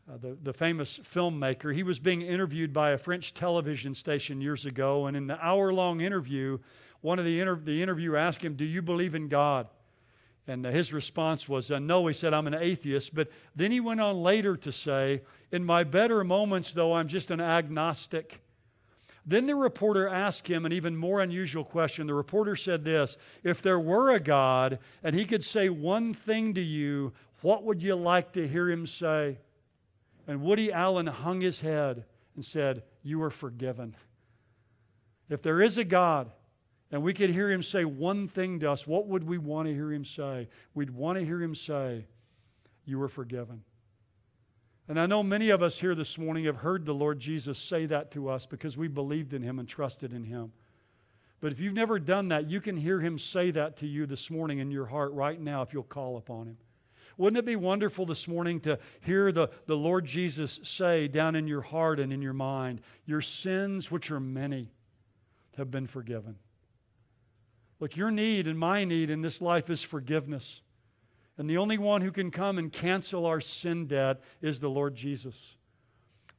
uh, 0.10 0.18
the, 0.18 0.38
the 0.42 0.54
famous 0.54 1.00
filmmaker. 1.00 1.74
He 1.74 1.84
was 1.84 2.00
being 2.00 2.22
interviewed 2.22 2.72
by 2.72 2.92
a 2.92 2.98
French 2.98 3.34
television 3.34 3.94
station 3.94 4.40
years 4.40 4.66
ago, 4.66 5.06
and 5.06 5.18
in 5.18 5.28
the 5.28 5.38
hour 5.46 5.74
long 5.74 6.00
interview, 6.00 6.60
one 7.02 7.20
of 7.20 7.26
the, 7.26 7.42
inter- 7.42 7.60
the 7.62 7.82
interviewer 7.82 8.16
asked 8.16 8.42
him, 8.42 8.56
Do 8.56 8.64
you 8.64 8.82
believe 8.82 9.16
in 9.16 9.28
God? 9.28 9.68
And 10.48 10.66
uh, 10.66 10.72
his 10.72 10.94
response 10.94 11.50
was, 11.50 11.70
uh, 11.70 11.80
No, 11.80 12.08
he 12.08 12.14
said, 12.14 12.34
I'm 12.34 12.48
an 12.48 12.54
atheist. 12.54 13.14
But 13.14 13.30
then 13.54 13.72
he 13.72 13.82
went 13.82 14.00
on 14.00 14.16
later 14.16 14.56
to 14.56 14.72
say, 14.72 15.24
In 15.52 15.66
my 15.66 15.84
better 15.84 16.24
moments, 16.24 16.72
though, 16.72 16.94
I'm 16.94 17.10
just 17.10 17.30
an 17.30 17.42
agnostic. 17.42 18.40
Then 19.26 19.46
the 19.46 19.56
reporter 19.56 20.08
asked 20.08 20.48
him 20.48 20.66
an 20.66 20.72
even 20.72 20.96
more 20.96 21.20
unusual 21.20 21.66
question. 21.66 22.08
The 22.08 22.14
reporter 22.14 22.56
said 22.56 22.86
this 22.86 23.18
If 23.44 23.62
there 23.62 23.80
were 23.80 24.12
a 24.12 24.22
God 24.22 24.80
and 25.04 25.14
he 25.14 25.26
could 25.26 25.44
say 25.44 25.68
one 25.68 26.14
thing 26.14 26.54
to 26.54 26.62
you, 26.62 27.12
what 27.42 27.64
would 27.66 27.84
you 27.84 27.96
like 27.96 28.32
to 28.32 28.48
hear 28.48 28.70
him 28.70 28.88
say? 28.88 29.40
And 30.28 30.42
Woody 30.42 30.72
Allen 30.72 31.08
hung 31.08 31.42
his 31.42 31.62
head 31.62 32.04
and 32.36 32.44
said, 32.44 32.84
You 33.02 33.24
are 33.24 33.30
forgiven. 33.30 33.96
If 35.30 35.42
there 35.42 35.62
is 35.62 35.78
a 35.78 35.84
God, 35.84 36.32
and 36.92 37.02
we 37.02 37.14
could 37.14 37.30
hear 37.30 37.50
him 37.50 37.64
say 37.64 37.84
one 37.86 38.28
thing 38.28 38.60
to 38.60 38.72
us, 38.72 38.86
what 38.86 39.08
would 39.08 39.24
we 39.24 39.38
want 39.38 39.68
to 39.68 39.74
hear 39.74 39.92
him 39.92 40.06
say? 40.06 40.48
We'd 40.74 40.92
want 40.92 41.18
to 41.18 41.26
hear 41.26 41.42
him 41.42 41.56
say, 41.56 42.06
You 42.86 43.02
are 43.02 43.10
forgiven. 43.10 43.64
And 44.90 45.00
I 45.00 45.06
know 45.06 45.22
many 45.22 45.50
of 45.50 45.62
us 45.62 45.80
here 45.80 45.96
this 45.96 46.18
morning 46.18 46.46
have 46.46 46.58
heard 46.58 46.86
the 46.86 46.94
Lord 46.94 47.20
Jesus 47.20 47.60
say 47.60 47.86
that 47.88 48.10
to 48.12 48.30
us 48.30 48.46
because 48.46 48.78
we 48.78 48.88
believed 48.88 49.34
in 49.34 49.42
him 49.42 49.60
and 49.60 49.68
trusted 49.68 50.14
in 50.14 50.24
him. 50.24 50.54
But 51.42 51.52
if 51.52 51.60
you've 51.60 51.74
never 51.74 52.00
done 52.00 52.30
that, 52.30 52.50
you 52.50 52.62
can 52.62 52.78
hear 52.78 53.02
him 53.02 53.18
say 53.18 53.52
that 53.52 53.78
to 53.78 53.88
you 53.88 54.06
this 54.06 54.32
morning 54.32 54.60
in 54.60 54.72
your 54.72 54.86
heart 54.86 55.12
right 55.12 55.40
now 55.40 55.62
if 55.62 55.74
you'll 55.74 55.84
call 55.84 56.18
upon 56.18 56.48
him. 56.48 56.58
Wouldn't 57.18 57.40
it 57.40 57.46
be 57.46 57.56
wonderful 57.56 58.06
this 58.06 58.28
morning 58.28 58.60
to 58.62 58.78
hear 59.02 59.32
the, 59.32 59.50
the 59.66 59.76
Lord 59.76 60.06
Jesus 60.06 60.60
say 60.64 61.08
down 61.08 61.36
in 61.36 61.48
your 61.48 61.62
heart 61.62 62.00
and 62.00 62.14
in 62.14 62.22
your 62.22 62.34
mind, 62.34 62.82
Your 63.06 63.22
sins, 63.22 63.90
which 63.90 64.12
are 64.12 64.20
many, 64.20 64.72
have 65.58 65.72
been 65.72 65.88
forgiven? 65.88 66.38
Look, 67.80 67.98
your 67.98 68.12
need 68.12 68.48
and 68.48 68.58
my 68.58 68.84
need 68.84 69.10
in 69.10 69.22
this 69.22 69.42
life 69.42 69.70
is 69.70 69.84
forgiveness. 69.84 70.62
And 71.38 71.50
the 71.50 71.58
only 71.58 71.78
one 71.78 72.02
who 72.02 72.12
can 72.12 72.32
come 72.32 72.58
and 72.58 72.72
cancel 72.72 73.26
our 73.26 73.40
sin 73.40 73.86
debt 73.86 74.22
is 74.42 74.60
the 74.60 74.70
Lord 74.70 74.96
Jesus. 74.96 75.56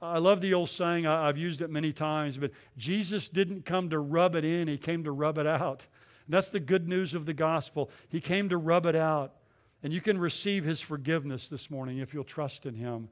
I 0.00 0.18
love 0.18 0.40
the 0.40 0.54
old 0.54 0.70
saying, 0.70 1.06
I've 1.06 1.38
used 1.38 1.60
it 1.60 1.70
many 1.70 1.92
times, 1.92 2.38
but 2.38 2.52
Jesus 2.76 3.28
didn't 3.28 3.64
come 3.64 3.90
to 3.90 3.98
rub 3.98 4.36
it 4.36 4.44
in, 4.44 4.68
He 4.68 4.78
came 4.78 5.04
to 5.04 5.12
rub 5.12 5.38
it 5.38 5.46
out. 5.46 5.86
And 6.26 6.34
that's 6.34 6.50
the 6.50 6.60
good 6.60 6.88
news 6.88 7.14
of 7.14 7.26
the 7.26 7.34
gospel. 7.34 7.90
He 8.08 8.20
came 8.20 8.48
to 8.48 8.56
rub 8.56 8.86
it 8.86 8.94
out. 8.94 9.34
And 9.82 9.92
you 9.92 10.00
can 10.00 10.18
receive 10.18 10.64
His 10.64 10.80
forgiveness 10.80 11.48
this 11.48 11.70
morning 11.70 11.98
if 11.98 12.12
you'll 12.12 12.24
trust 12.24 12.66
in 12.66 12.74
Him 12.74 13.08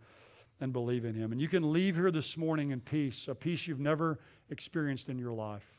and 0.61 0.73
believe 0.73 1.05
in 1.05 1.15
Him. 1.15 1.33
And 1.33 1.41
you 1.41 1.49
can 1.49 1.73
leave 1.73 1.97
here 1.97 2.11
this 2.11 2.37
morning 2.37 2.71
in 2.71 2.81
peace, 2.81 3.29
a 3.29 3.35
peace 3.35 3.67
you've 3.67 3.81
never 3.81 4.19
experienced 4.51 5.09
in 5.09 5.19
your 5.19 5.33
life. 5.33 5.77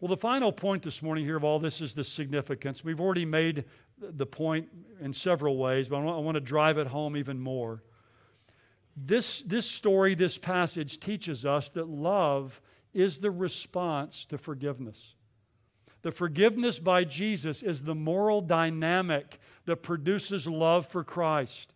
Well, 0.00 0.08
the 0.08 0.16
final 0.16 0.50
point 0.50 0.82
this 0.82 1.02
morning 1.02 1.24
here 1.24 1.36
of 1.36 1.44
all 1.44 1.58
this 1.58 1.82
is 1.82 1.92
the 1.92 2.04
significance. 2.04 2.82
We've 2.82 3.00
already 3.00 3.26
made 3.26 3.64
the 3.98 4.24
point 4.26 4.68
in 5.00 5.12
several 5.12 5.58
ways, 5.58 5.88
but 5.88 5.98
I 5.98 6.18
want 6.18 6.36
to 6.36 6.40
drive 6.40 6.78
it 6.78 6.86
home 6.86 7.18
even 7.18 7.38
more. 7.38 7.82
This, 8.96 9.40
this 9.42 9.70
story, 9.70 10.14
this 10.14 10.38
passage 10.38 11.00
teaches 11.00 11.44
us 11.44 11.68
that 11.70 11.88
love 11.88 12.60
is 12.92 13.18
the 13.18 13.30
response 13.30 14.24
to 14.26 14.38
forgiveness. 14.38 15.14
The 16.02 16.12
forgiveness 16.12 16.78
by 16.78 17.04
Jesus 17.04 17.62
is 17.62 17.82
the 17.82 17.94
moral 17.94 18.40
dynamic 18.40 19.38
that 19.66 19.82
produces 19.82 20.46
love 20.46 20.86
for 20.86 21.04
Christ. 21.04 21.72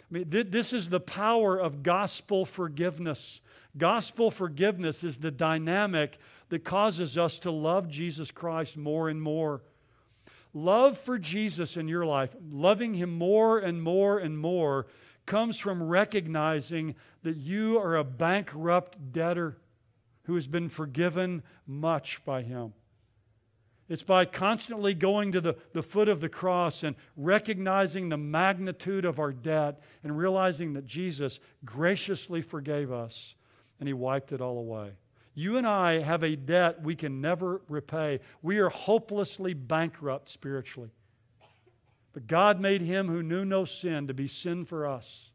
I 0.00 0.04
mean, 0.10 0.30
th- 0.30 0.50
this 0.50 0.72
is 0.72 0.88
the 0.88 1.00
power 1.00 1.56
of 1.56 1.82
gospel 1.82 2.44
forgiveness. 2.44 3.40
Gospel 3.76 4.30
forgiveness 4.30 5.04
is 5.04 5.18
the 5.18 5.30
dynamic 5.30 6.18
that 6.48 6.64
causes 6.64 7.16
us 7.16 7.38
to 7.40 7.50
love 7.50 7.88
Jesus 7.88 8.30
Christ 8.30 8.76
more 8.76 9.08
and 9.08 9.22
more. 9.22 9.62
Love 10.52 10.96
for 10.98 11.18
Jesus 11.18 11.76
in 11.76 11.88
your 11.88 12.06
life, 12.06 12.34
loving 12.48 12.94
Him 12.94 13.16
more 13.16 13.58
and 13.58 13.82
more 13.82 14.18
and 14.18 14.38
more, 14.38 14.86
comes 15.26 15.58
from 15.58 15.82
recognizing 15.82 16.94
that 17.22 17.36
you 17.36 17.78
are 17.78 17.96
a 17.96 18.04
bankrupt 18.04 19.12
debtor 19.12 19.56
who 20.24 20.34
has 20.34 20.46
been 20.46 20.68
forgiven 20.68 21.42
much 21.66 22.24
by 22.24 22.42
Him. 22.42 22.72
It's 23.88 24.02
by 24.02 24.24
constantly 24.24 24.94
going 24.94 25.32
to 25.32 25.40
the, 25.40 25.56
the 25.72 25.82
foot 25.82 26.08
of 26.08 26.20
the 26.20 26.28
cross 26.28 26.82
and 26.82 26.96
recognizing 27.16 28.08
the 28.08 28.16
magnitude 28.16 29.04
of 29.04 29.18
our 29.18 29.32
debt 29.32 29.80
and 30.02 30.16
realizing 30.16 30.72
that 30.72 30.86
Jesus 30.86 31.38
graciously 31.64 32.40
forgave 32.40 32.90
us 32.90 33.34
and 33.78 33.86
He 33.86 33.92
wiped 33.92 34.32
it 34.32 34.40
all 34.40 34.58
away. 34.58 34.92
You 35.34 35.56
and 35.56 35.66
I 35.66 35.98
have 35.98 36.22
a 36.22 36.36
debt 36.36 36.82
we 36.82 36.94
can 36.94 37.20
never 37.20 37.60
repay. 37.68 38.20
We 38.40 38.58
are 38.58 38.70
hopelessly 38.70 39.52
bankrupt 39.52 40.28
spiritually. 40.28 40.90
But 42.12 42.28
God 42.28 42.60
made 42.60 42.80
Him 42.80 43.08
who 43.08 43.22
knew 43.22 43.44
no 43.44 43.64
sin 43.64 44.06
to 44.06 44.14
be 44.14 44.28
sin 44.28 44.64
for 44.64 44.86
us, 44.86 45.32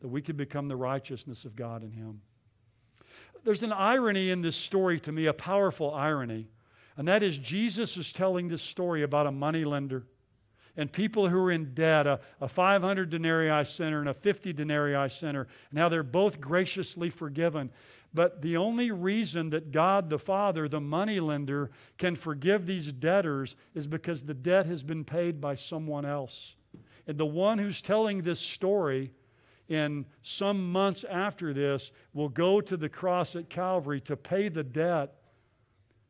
that 0.00 0.08
we 0.08 0.22
could 0.22 0.38
become 0.38 0.68
the 0.68 0.76
righteousness 0.76 1.44
of 1.44 1.54
God 1.54 1.84
in 1.84 1.92
Him. 1.92 2.22
There's 3.44 3.62
an 3.62 3.72
irony 3.72 4.30
in 4.30 4.40
this 4.40 4.56
story 4.56 4.98
to 5.00 5.12
me, 5.12 5.26
a 5.26 5.34
powerful 5.34 5.92
irony. 5.92 6.48
And 6.96 7.08
that 7.08 7.22
is, 7.22 7.38
Jesus 7.38 7.96
is 7.96 8.12
telling 8.12 8.48
this 8.48 8.62
story 8.62 9.02
about 9.02 9.26
a 9.26 9.32
moneylender 9.32 10.04
and 10.76 10.90
people 10.90 11.28
who 11.28 11.38
are 11.38 11.52
in 11.52 11.74
debt, 11.74 12.06
a, 12.06 12.20
a 12.40 12.48
500 12.48 13.10
denarii 13.10 13.64
sinner 13.64 14.00
and 14.00 14.08
a 14.08 14.14
50 14.14 14.52
denarii 14.52 15.08
sinner, 15.08 15.46
and 15.70 15.78
how 15.78 15.88
they're 15.88 16.02
both 16.02 16.40
graciously 16.40 17.10
forgiven. 17.10 17.70
But 18.14 18.42
the 18.42 18.56
only 18.56 18.90
reason 18.90 19.50
that 19.50 19.72
God 19.72 20.10
the 20.10 20.18
Father, 20.18 20.68
the 20.68 20.80
moneylender, 20.80 21.70
can 21.98 22.16
forgive 22.16 22.66
these 22.66 22.92
debtors 22.92 23.56
is 23.74 23.86
because 23.86 24.24
the 24.24 24.34
debt 24.34 24.66
has 24.66 24.82
been 24.82 25.04
paid 25.04 25.40
by 25.40 25.54
someone 25.54 26.04
else. 26.04 26.56
And 27.06 27.18
the 27.18 27.26
one 27.26 27.58
who's 27.58 27.82
telling 27.82 28.22
this 28.22 28.40
story 28.40 29.12
in 29.68 30.06
some 30.22 30.70
months 30.70 31.04
after 31.04 31.52
this 31.52 31.92
will 32.12 32.28
go 32.28 32.60
to 32.60 32.76
the 32.76 32.88
cross 32.88 33.34
at 33.34 33.48
Calvary 33.48 34.00
to 34.02 34.16
pay 34.16 34.48
the 34.48 34.64
debt 34.64 35.14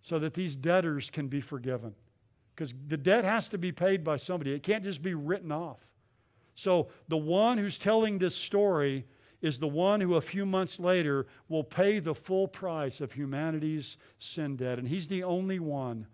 so 0.02 0.18
that 0.18 0.34
these 0.34 0.56
debtors 0.56 1.10
can 1.10 1.28
be 1.28 1.40
forgiven. 1.40 1.94
Because 2.54 2.74
the 2.86 2.96
debt 2.96 3.24
has 3.24 3.48
to 3.48 3.58
be 3.58 3.72
paid 3.72 4.04
by 4.04 4.16
somebody, 4.16 4.52
it 4.52 4.62
can't 4.62 4.84
just 4.84 5.02
be 5.02 5.14
written 5.14 5.50
off. 5.50 5.86
So 6.54 6.88
the 7.08 7.16
one 7.16 7.56
who's 7.58 7.78
telling 7.78 8.18
this 8.18 8.36
story 8.36 9.06
is 9.40 9.58
the 9.58 9.68
one 9.68 10.00
who 10.00 10.14
a 10.14 10.20
few 10.20 10.44
months 10.44 10.78
later 10.78 11.26
will 11.48 11.64
pay 11.64 11.98
the 11.98 12.14
full 12.14 12.46
price 12.46 13.00
of 13.00 13.12
humanity's 13.12 13.96
sin 14.18 14.56
debt. 14.56 14.78
And 14.78 14.88
he's 14.88 15.08
the 15.08 15.24
only 15.24 15.58
one 15.58 16.06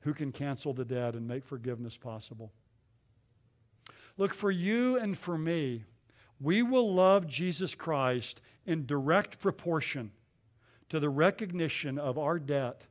who 0.00 0.14
can 0.14 0.32
cancel 0.32 0.72
the 0.72 0.84
debt 0.84 1.14
and 1.14 1.28
make 1.28 1.44
forgiveness 1.44 1.96
possible. 1.96 2.52
Look, 4.16 4.32
for 4.34 4.50
you 4.50 4.98
and 4.98 5.18
for 5.18 5.36
me, 5.36 5.84
we 6.40 6.62
will 6.62 6.92
love 6.92 7.26
Jesus 7.26 7.74
Christ 7.74 8.40
in 8.66 8.86
direct 8.86 9.38
proportion 9.38 10.12
to 10.88 11.00
the 11.00 11.08
recognition 11.08 11.98
of 11.98 12.18
our 12.18 12.38
debt 12.38 12.86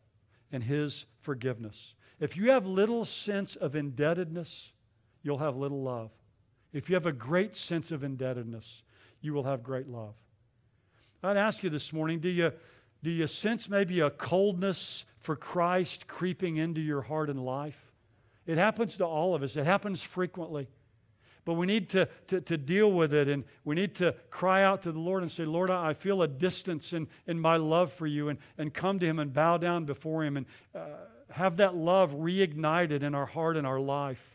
and 0.54 0.64
His 0.64 1.06
forgiveness. 1.20 1.96
If 2.22 2.38
you 2.38 2.52
have 2.52 2.66
little 2.66 3.04
sense 3.04 3.58
of 3.58 3.76
indebtedness, 3.76 4.72
you'll 5.24 5.40
have 5.40 5.58
little 5.58 5.84
love. 5.84 6.12
If 6.72 6.90
you 6.90 6.96
have 6.96 7.06
a 7.06 7.12
great 7.12 7.56
sense 7.56 7.92
of 7.92 8.04
indebtedness, 8.04 8.84
you 9.20 9.34
will 9.34 9.44
have 9.44 9.64
great 9.64 9.88
love. 9.90 10.14
I'd 11.22 11.38
ask 11.38 11.64
you 11.64 11.70
this 11.70 11.92
morning 11.92 12.20
do 12.20 12.30
you, 12.30 12.54
do 13.02 13.10
you 13.10 13.28
sense 13.28 13.70
maybe 13.70 14.00
a 14.00 14.10
coldness 14.10 15.06
for 15.20 15.36
Christ 15.36 16.08
creeping 16.08 16.58
into 16.58 16.82
your 16.82 17.02
heart 17.02 17.30
and 17.30 17.44
life? 17.44 17.92
It 18.46 18.58
happens 18.58 18.98
to 18.98 19.06
all 19.06 19.36
of 19.36 19.44
us, 19.44 19.58
it 19.58 19.66
happens 19.66 20.04
frequently. 20.04 20.68
But 21.46 21.54
we 21.54 21.66
need 21.66 21.90
to, 21.90 22.08
to, 22.28 22.40
to, 22.42 22.58
deal 22.58 22.92
with 22.92 23.14
it 23.14 23.28
and 23.28 23.44
we 23.66 23.76
need 23.76 23.96
to 23.96 24.16
cry 24.30 24.64
out 24.64 24.82
to 24.84 24.92
the 24.92 25.00
Lord 25.00 25.24
and 25.24 25.32
say, 25.32 25.44
Lord, 25.44 25.70
I 25.70 25.94
feel 25.94 26.22
a 26.22 26.28
distance 26.28 26.94
in, 26.94 27.08
in 27.28 27.40
my 27.40 27.58
love 27.58 27.92
for 27.92 28.08
you, 28.08 28.30
and, 28.30 28.40
and 28.58 28.74
come 28.74 29.00
to 29.00 29.06
Him 29.06 29.20
and 29.20 29.34
bow 29.34 29.58
down 29.58 29.86
before 29.86 30.24
Him 30.24 30.38
and 30.38 30.46
uh, 30.74 30.86
have 31.32 31.58
that 31.58 31.76
love 31.76 32.14
reignited 32.14 33.04
in 33.04 33.14
our 33.14 33.26
heart 33.26 33.58
and 33.58 33.68
our 33.68 33.80
life. 33.80 34.33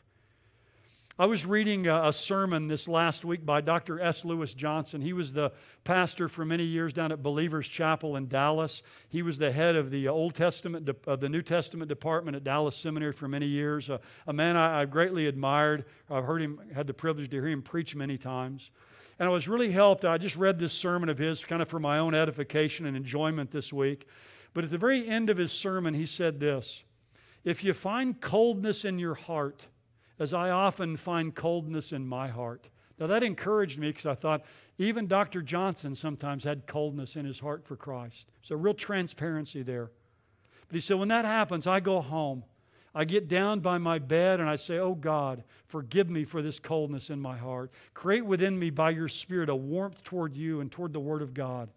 I 1.20 1.26
was 1.26 1.44
reading 1.44 1.88
a, 1.88 2.12
sermon 2.12 2.68
this 2.68 2.86
last 2.86 3.24
week 3.24 3.44
by 3.44 3.60
Dr. 3.60 3.98
S. 3.98 4.24
Lewis 4.24 4.54
Johnson. 4.54 5.00
He 5.00 5.12
was 5.12 5.32
the 5.32 5.50
pastor 5.82 6.28
for 6.28 6.44
many 6.44 6.62
years 6.62 6.92
down 6.92 7.10
at 7.10 7.24
Believers 7.24 7.66
Chapel 7.66 8.14
in 8.14 8.28
Dallas. 8.28 8.84
He 9.08 9.22
was 9.22 9.36
the 9.36 9.50
head 9.50 9.74
of 9.74 9.90
the 9.90 10.06
Old 10.06 10.36
Testament, 10.36 10.88
uh, 11.08 11.16
the 11.16 11.28
New 11.28 11.42
Testament 11.42 11.88
department 11.88 12.36
at 12.36 12.44
Dallas 12.44 12.76
Seminary 12.76 13.10
for 13.10 13.26
many 13.26 13.46
years. 13.46 13.90
A 13.90 14.32
man 14.32 14.56
I, 14.56 14.82
I 14.82 14.84
greatly 14.84 15.26
admired. 15.26 15.86
I've 16.08 16.22
heard 16.22 16.40
him, 16.40 16.60
had 16.72 16.86
the 16.86 16.94
privilege 16.94 17.28
to 17.30 17.36
hear 17.36 17.48
him 17.48 17.62
preach 17.62 17.96
many 17.96 18.16
times. 18.16 18.70
And 19.18 19.28
I 19.28 19.32
was 19.32 19.48
really 19.48 19.72
helped. 19.72 20.04
I 20.04 20.18
just 20.18 20.36
read 20.36 20.60
this 20.60 20.72
sermon 20.72 21.08
of 21.08 21.18
his 21.18 21.44
kind 21.44 21.60
of 21.60 21.68
for 21.68 21.80
my 21.80 21.98
own 21.98 22.14
edification 22.14 22.86
and 22.86 22.96
enjoyment 22.96 23.50
this 23.50 23.72
week. 23.72 24.06
But 24.54 24.62
at 24.62 24.70
the 24.70 24.78
very 24.78 25.08
end 25.08 25.30
of 25.30 25.36
his 25.36 25.50
sermon, 25.50 25.94
he 25.94 26.06
said 26.06 26.38
this 26.38 26.84
If 27.42 27.64
you 27.64 27.74
find 27.74 28.20
coldness 28.20 28.84
in 28.84 29.00
your 29.00 29.16
heart, 29.16 29.66
as 30.18 30.34
I 30.34 30.50
often 30.50 30.96
find 30.96 31.34
coldness 31.34 31.92
in 31.92 32.06
my 32.06 32.28
heart. 32.28 32.68
Now, 32.98 33.06
that 33.06 33.22
encouraged 33.22 33.78
me 33.78 33.88
because 33.88 34.06
I 34.06 34.14
thought 34.14 34.42
even 34.76 35.06
Dr. 35.06 35.40
Johnson 35.40 35.94
sometimes 35.94 36.44
had 36.44 36.66
coldness 36.66 37.14
in 37.16 37.24
his 37.24 37.40
heart 37.40 37.64
for 37.64 37.76
Christ. 37.76 38.28
So, 38.42 38.56
real 38.56 38.74
transparency 38.74 39.62
there. 39.62 39.90
But 40.66 40.74
he 40.74 40.80
said, 40.80 40.98
when 40.98 41.08
that 41.08 41.24
happens, 41.24 41.66
I 41.66 41.80
go 41.80 42.00
home. 42.00 42.44
I 42.94 43.04
get 43.04 43.28
down 43.28 43.60
by 43.60 43.78
my 43.78 43.98
bed 43.98 44.40
and 44.40 44.48
I 44.48 44.56
say, 44.56 44.78
Oh 44.78 44.94
God, 44.94 45.44
forgive 45.66 46.10
me 46.10 46.24
for 46.24 46.42
this 46.42 46.58
coldness 46.58 47.10
in 47.10 47.20
my 47.20 47.36
heart. 47.36 47.70
Create 47.94 48.24
within 48.24 48.58
me 48.58 48.70
by 48.70 48.90
your 48.90 49.08
Spirit 49.08 49.48
a 49.48 49.54
warmth 49.54 50.02
toward 50.02 50.36
you 50.36 50.60
and 50.60 50.72
toward 50.72 50.92
the 50.92 51.00
Word 51.00 51.22
of 51.22 51.32
God 51.32 51.68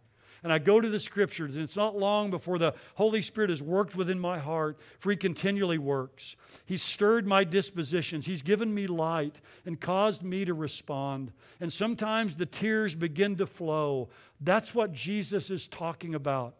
and 0.44 0.52
I 0.52 0.60
go 0.60 0.82
to 0.82 0.90
the 0.90 1.00
scriptures, 1.00 1.56
and 1.56 1.64
it's 1.64 1.76
not 1.76 1.98
long 1.98 2.32
before 2.32 2.58
the 2.58 2.74
Holy 2.96 3.22
Spirit 3.22 3.52
has 3.52 3.62
worked 3.62 3.96
within 3.96 4.20
my 4.20 4.40
heart, 4.40 4.80
for 5.00 5.12
He 5.12 5.18
continually 5.18 5.78
works. 5.78 6.36
He's 6.66 6.82
stirred 6.82 7.28
my 7.28 7.44
dispositions, 7.44 8.26
He's 8.26 8.42
given 8.42 8.74
me 8.74 8.88
light 8.88 9.40
and 9.66 9.80
caused 9.80 10.24
me 10.24 10.46
to 10.46 10.54
respond. 10.54 11.32
And 11.60 11.72
sometimes 11.72 12.36
the 12.36 12.46
tears 12.46 12.96
begin 12.96 13.36
to 13.38 13.46
flow. 13.46 14.10
That's 14.40 14.74
what 14.74 14.94
Jesus 14.94 15.50
is 15.50 15.68
talking 15.68 16.16
about. 16.16 16.56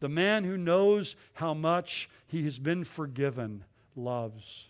The 0.00 0.08
man 0.08 0.44
who 0.44 0.56
knows 0.56 1.14
how 1.34 1.54
much 1.54 2.10
he 2.26 2.42
has 2.44 2.58
been 2.58 2.84
forgiven 2.84 3.64
loves. 3.94 4.66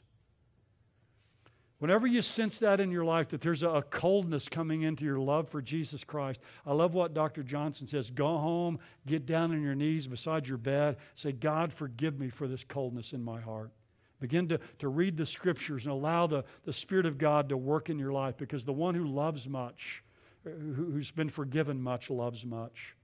Whenever 1.82 2.06
you 2.06 2.22
sense 2.22 2.60
that 2.60 2.78
in 2.78 2.92
your 2.92 3.04
life, 3.04 3.30
that 3.30 3.40
there's 3.40 3.64
a 3.64 3.82
coldness 3.90 4.48
coming 4.48 4.82
into 4.82 5.04
your 5.04 5.18
love 5.18 5.48
for 5.48 5.60
Jesus 5.60 6.04
Christ, 6.04 6.40
I 6.64 6.74
love 6.74 6.94
what 6.94 7.12
Dr. 7.12 7.42
Johnson 7.42 7.88
says. 7.88 8.08
Go 8.08 8.38
home, 8.38 8.78
get 9.04 9.26
down 9.26 9.50
on 9.50 9.60
your 9.60 9.74
knees 9.74 10.06
beside 10.06 10.46
your 10.46 10.58
bed, 10.58 10.98
say, 11.16 11.32
God, 11.32 11.72
forgive 11.72 12.20
me 12.20 12.28
for 12.28 12.46
this 12.46 12.62
coldness 12.62 13.12
in 13.12 13.24
my 13.24 13.40
heart. 13.40 13.72
Begin 14.20 14.46
to, 14.50 14.60
to 14.78 14.86
read 14.86 15.16
the 15.16 15.26
scriptures 15.26 15.84
and 15.84 15.92
allow 15.92 16.28
the, 16.28 16.44
the 16.62 16.72
Spirit 16.72 17.04
of 17.04 17.18
God 17.18 17.48
to 17.48 17.56
work 17.56 17.90
in 17.90 17.98
your 17.98 18.12
life 18.12 18.36
because 18.36 18.64
the 18.64 18.72
one 18.72 18.94
who 18.94 19.04
loves 19.04 19.48
much, 19.48 20.04
who, 20.44 20.74
who's 20.74 21.10
been 21.10 21.30
forgiven 21.30 21.82
much, 21.82 22.10
loves 22.10 22.46
much. 22.46 22.94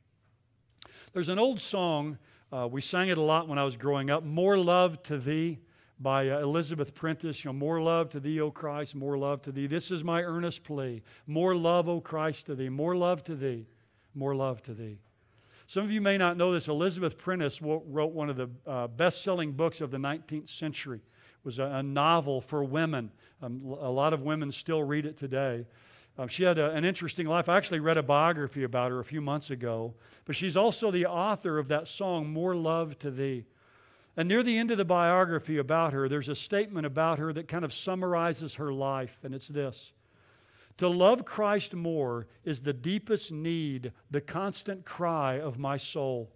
There's 1.12 1.31
an 1.31 1.41
old 1.41 1.59
song, 1.59 2.16
uh, 2.53 2.68
we 2.70 2.81
sang 2.81 3.09
it 3.09 3.18
a 3.18 3.22
lot 3.22 3.49
when 3.49 3.59
I 3.59 3.64
was 3.64 3.76
growing 3.76 4.09
up 4.09 4.22
More 4.22 4.57
Love 4.57 5.03
to 5.03 5.18
Thee 5.18 5.59
by 6.01 6.28
uh, 6.28 6.40
Elizabeth 6.40 6.94
Prentiss. 6.94 7.44
You 7.44 7.51
know, 7.51 7.55
more 7.55 7.80
love 7.80 8.11
to 8.11 8.20
thee, 8.20 8.40
O 8.40 8.51
Christ, 8.51 8.94
more 8.94 9.18
love 9.18 9.42
to 9.42 9.53
thee. 9.53 9.66
This 9.66 9.90
is 9.90 10.05
my 10.05 10.22
earnest 10.22 10.64
plea. 10.64 11.03
More 11.26 11.55
love, 11.55 11.88
O 11.88 12.01
Christ, 12.01 12.46
to 12.46 12.55
thee. 12.55 12.68
More 12.68 12.96
love 12.96 13.24
to 13.24 13.34
thee. 13.34 13.66
More 14.14 14.34
love 14.34 14.62
to 14.62 14.74
thee. 14.74 14.99
Some 15.66 15.84
of 15.84 15.90
you 15.90 16.01
may 16.01 16.16
not 16.16 16.36
know 16.36 16.51
this. 16.53 16.66
Elizabeth 16.66 17.18
Prentiss 17.18 17.61
wrote 17.61 18.12
one 18.12 18.30
of 18.30 18.36
the 18.36 18.49
uh, 18.66 18.86
best-selling 18.86 19.53
books 19.53 19.80
of 19.80 19.90
the 19.90 19.99
19th 19.99 20.49
century. 20.49 20.99
It 20.99 21.44
was 21.44 21.59
a, 21.59 21.64
a 21.64 21.82
novel 21.82 22.40
for 22.40 22.64
women. 22.64 23.11
Um, 23.42 23.76
a 23.78 23.90
lot 23.90 24.14
of 24.14 24.22
women 24.22 24.51
still 24.51 24.82
read 24.82 25.05
it 25.05 25.16
today. 25.16 25.66
Um, 26.18 26.26
she 26.26 26.42
had 26.44 26.59
a, 26.59 26.70
an 26.70 26.84
interesting 26.84 27.26
life. 27.26 27.49
I 27.49 27.57
actually 27.57 27.80
read 27.80 27.96
a 27.96 28.03
biography 28.03 28.64
about 28.64 28.90
her 28.90 28.99
a 28.99 29.05
few 29.05 29.20
months 29.20 29.51
ago. 29.51 29.94
But 30.24 30.36
she's 30.36 30.57
also 30.57 30.90
the 30.90 31.07
author 31.07 31.59
of 31.59 31.68
that 31.68 31.86
song, 31.86 32.32
More 32.32 32.57
Love 32.57 32.99
to 33.01 33.11
Thee. 33.11 33.44
And 34.19 34.29
near 34.29 34.43
the 34.43 34.59
end 34.59 34.73
of 34.73 34.79
the 34.79 34.85
biography 34.85 35.59
about 35.59 35.93
her, 35.93 36.09
there's 36.09 36.29
a 36.29 36.35
statement 36.35 36.85
about 36.85 37.21
her 37.21 37.33
that 37.33 37.47
kind 37.47 37.64
of 37.64 37.73
summarizes 37.73 38.57
her 38.57 38.73
life, 38.73 39.21
and 39.23 39.33
it's 39.33 39.47
this 39.47 39.93
To 40.79 40.89
love 40.89 41.25
Christ 41.25 41.73
more 41.73 42.27
is 42.43 42.62
the 42.62 42.73
deepest 42.73 43.31
need, 43.31 43.93
the 44.11 44.21
constant 44.21 44.85
cry 44.85 45.39
of 45.39 45.57
my 45.57 45.77
soul. 45.77 46.33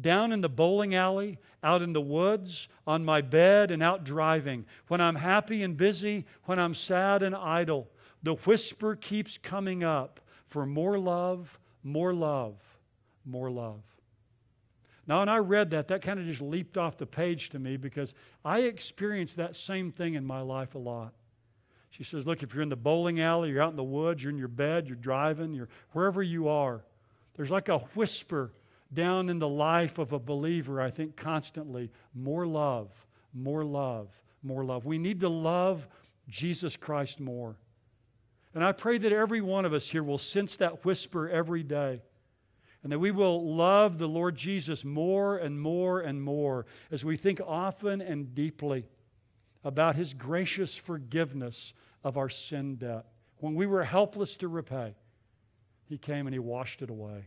Down 0.00 0.30
in 0.30 0.42
the 0.42 0.48
bowling 0.48 0.94
alley, 0.94 1.38
out 1.60 1.82
in 1.82 1.92
the 1.92 2.00
woods, 2.00 2.68
on 2.86 3.04
my 3.04 3.20
bed, 3.20 3.72
and 3.72 3.82
out 3.82 4.04
driving, 4.04 4.64
when 4.86 5.00
I'm 5.00 5.16
happy 5.16 5.64
and 5.64 5.76
busy, 5.76 6.24
when 6.44 6.60
I'm 6.60 6.72
sad 6.72 7.24
and 7.24 7.34
idle, 7.34 7.88
the 8.22 8.34
whisper 8.34 8.94
keeps 8.94 9.38
coming 9.38 9.82
up 9.82 10.20
for 10.46 10.64
more 10.64 11.00
love, 11.00 11.58
more 11.82 12.14
love, 12.14 12.54
more 13.24 13.50
love. 13.50 13.97
Now, 15.08 15.20
when 15.20 15.30
I 15.30 15.38
read 15.38 15.70
that, 15.70 15.88
that 15.88 16.02
kind 16.02 16.20
of 16.20 16.26
just 16.26 16.42
leaped 16.42 16.76
off 16.76 16.98
the 16.98 17.06
page 17.06 17.48
to 17.50 17.58
me 17.58 17.78
because 17.78 18.14
I 18.44 18.60
experienced 18.60 19.38
that 19.38 19.56
same 19.56 19.90
thing 19.90 20.14
in 20.14 20.24
my 20.26 20.42
life 20.42 20.74
a 20.74 20.78
lot. 20.78 21.14
She 21.88 22.04
says, 22.04 22.26
Look, 22.26 22.42
if 22.42 22.52
you're 22.52 22.62
in 22.62 22.68
the 22.68 22.76
bowling 22.76 23.18
alley, 23.18 23.48
you're 23.48 23.62
out 23.62 23.70
in 23.70 23.76
the 23.76 23.82
woods, 23.82 24.22
you're 24.22 24.30
in 24.30 24.38
your 24.38 24.48
bed, 24.48 24.86
you're 24.86 24.96
driving, 24.96 25.54
you're 25.54 25.70
wherever 25.92 26.22
you 26.22 26.48
are, 26.48 26.84
there's 27.36 27.50
like 27.50 27.70
a 27.70 27.78
whisper 27.78 28.52
down 28.92 29.30
in 29.30 29.38
the 29.38 29.48
life 29.48 29.96
of 29.96 30.12
a 30.12 30.18
believer, 30.18 30.78
I 30.78 30.90
think, 30.90 31.16
constantly 31.16 31.90
more 32.14 32.46
love, 32.46 32.90
more 33.32 33.64
love, 33.64 34.08
more 34.42 34.62
love. 34.62 34.84
We 34.84 34.98
need 34.98 35.20
to 35.20 35.30
love 35.30 35.88
Jesus 36.28 36.76
Christ 36.76 37.18
more. 37.18 37.56
And 38.54 38.62
I 38.62 38.72
pray 38.72 38.98
that 38.98 39.12
every 39.12 39.40
one 39.40 39.64
of 39.64 39.72
us 39.72 39.88
here 39.88 40.02
will 40.02 40.18
sense 40.18 40.56
that 40.56 40.84
whisper 40.84 41.28
every 41.28 41.62
day 41.62 42.02
and 42.82 42.92
that 42.92 42.98
we 42.98 43.10
will 43.10 43.54
love 43.54 43.98
the 43.98 44.06
Lord 44.06 44.36
Jesus 44.36 44.84
more 44.84 45.36
and 45.36 45.60
more 45.60 46.00
and 46.00 46.22
more 46.22 46.66
as 46.90 47.04
we 47.04 47.16
think 47.16 47.40
often 47.44 48.00
and 48.00 48.34
deeply 48.34 48.86
about 49.64 49.96
his 49.96 50.14
gracious 50.14 50.76
forgiveness 50.76 51.74
of 52.04 52.16
our 52.16 52.28
sin 52.28 52.76
debt. 52.76 53.06
When 53.38 53.54
we 53.54 53.66
were 53.66 53.84
helpless 53.84 54.36
to 54.38 54.48
repay, 54.48 54.94
he 55.86 55.98
came 55.98 56.26
and 56.26 56.34
he 56.34 56.38
washed 56.38 56.82
it 56.82 56.90
away. 56.90 57.26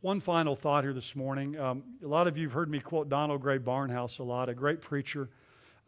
One 0.00 0.20
final 0.20 0.54
thought 0.54 0.84
here 0.84 0.92
this 0.92 1.16
morning. 1.16 1.58
Um, 1.58 1.82
a 2.04 2.06
lot 2.06 2.28
of 2.28 2.38
you 2.38 2.44
have 2.44 2.52
heard 2.52 2.70
me 2.70 2.78
quote 2.78 3.08
Donald 3.08 3.40
Grey 3.40 3.58
Barnhouse 3.58 4.20
a 4.20 4.22
lot, 4.22 4.48
a 4.48 4.54
great 4.54 4.80
preacher. 4.80 5.28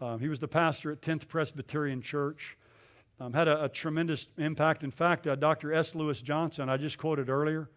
Um, 0.00 0.18
he 0.18 0.28
was 0.28 0.40
the 0.40 0.48
pastor 0.48 0.90
at 0.90 1.00
10th 1.00 1.28
Presbyterian 1.28 2.02
Church. 2.02 2.56
Um, 3.20 3.34
had 3.34 3.46
a, 3.48 3.64
a, 3.64 3.68
tremendous 3.68 4.28
impact. 4.38 4.82
In 4.82 4.90
fact, 4.90 5.26
uh, 5.26 5.36
Dr. 5.36 5.72
S. 5.74 5.94
Lewis 5.94 6.22
Johnson, 6.22 6.70
I 6.70 6.78
just 6.78 6.98
quoted 6.98 7.28
earlier, 7.28 7.68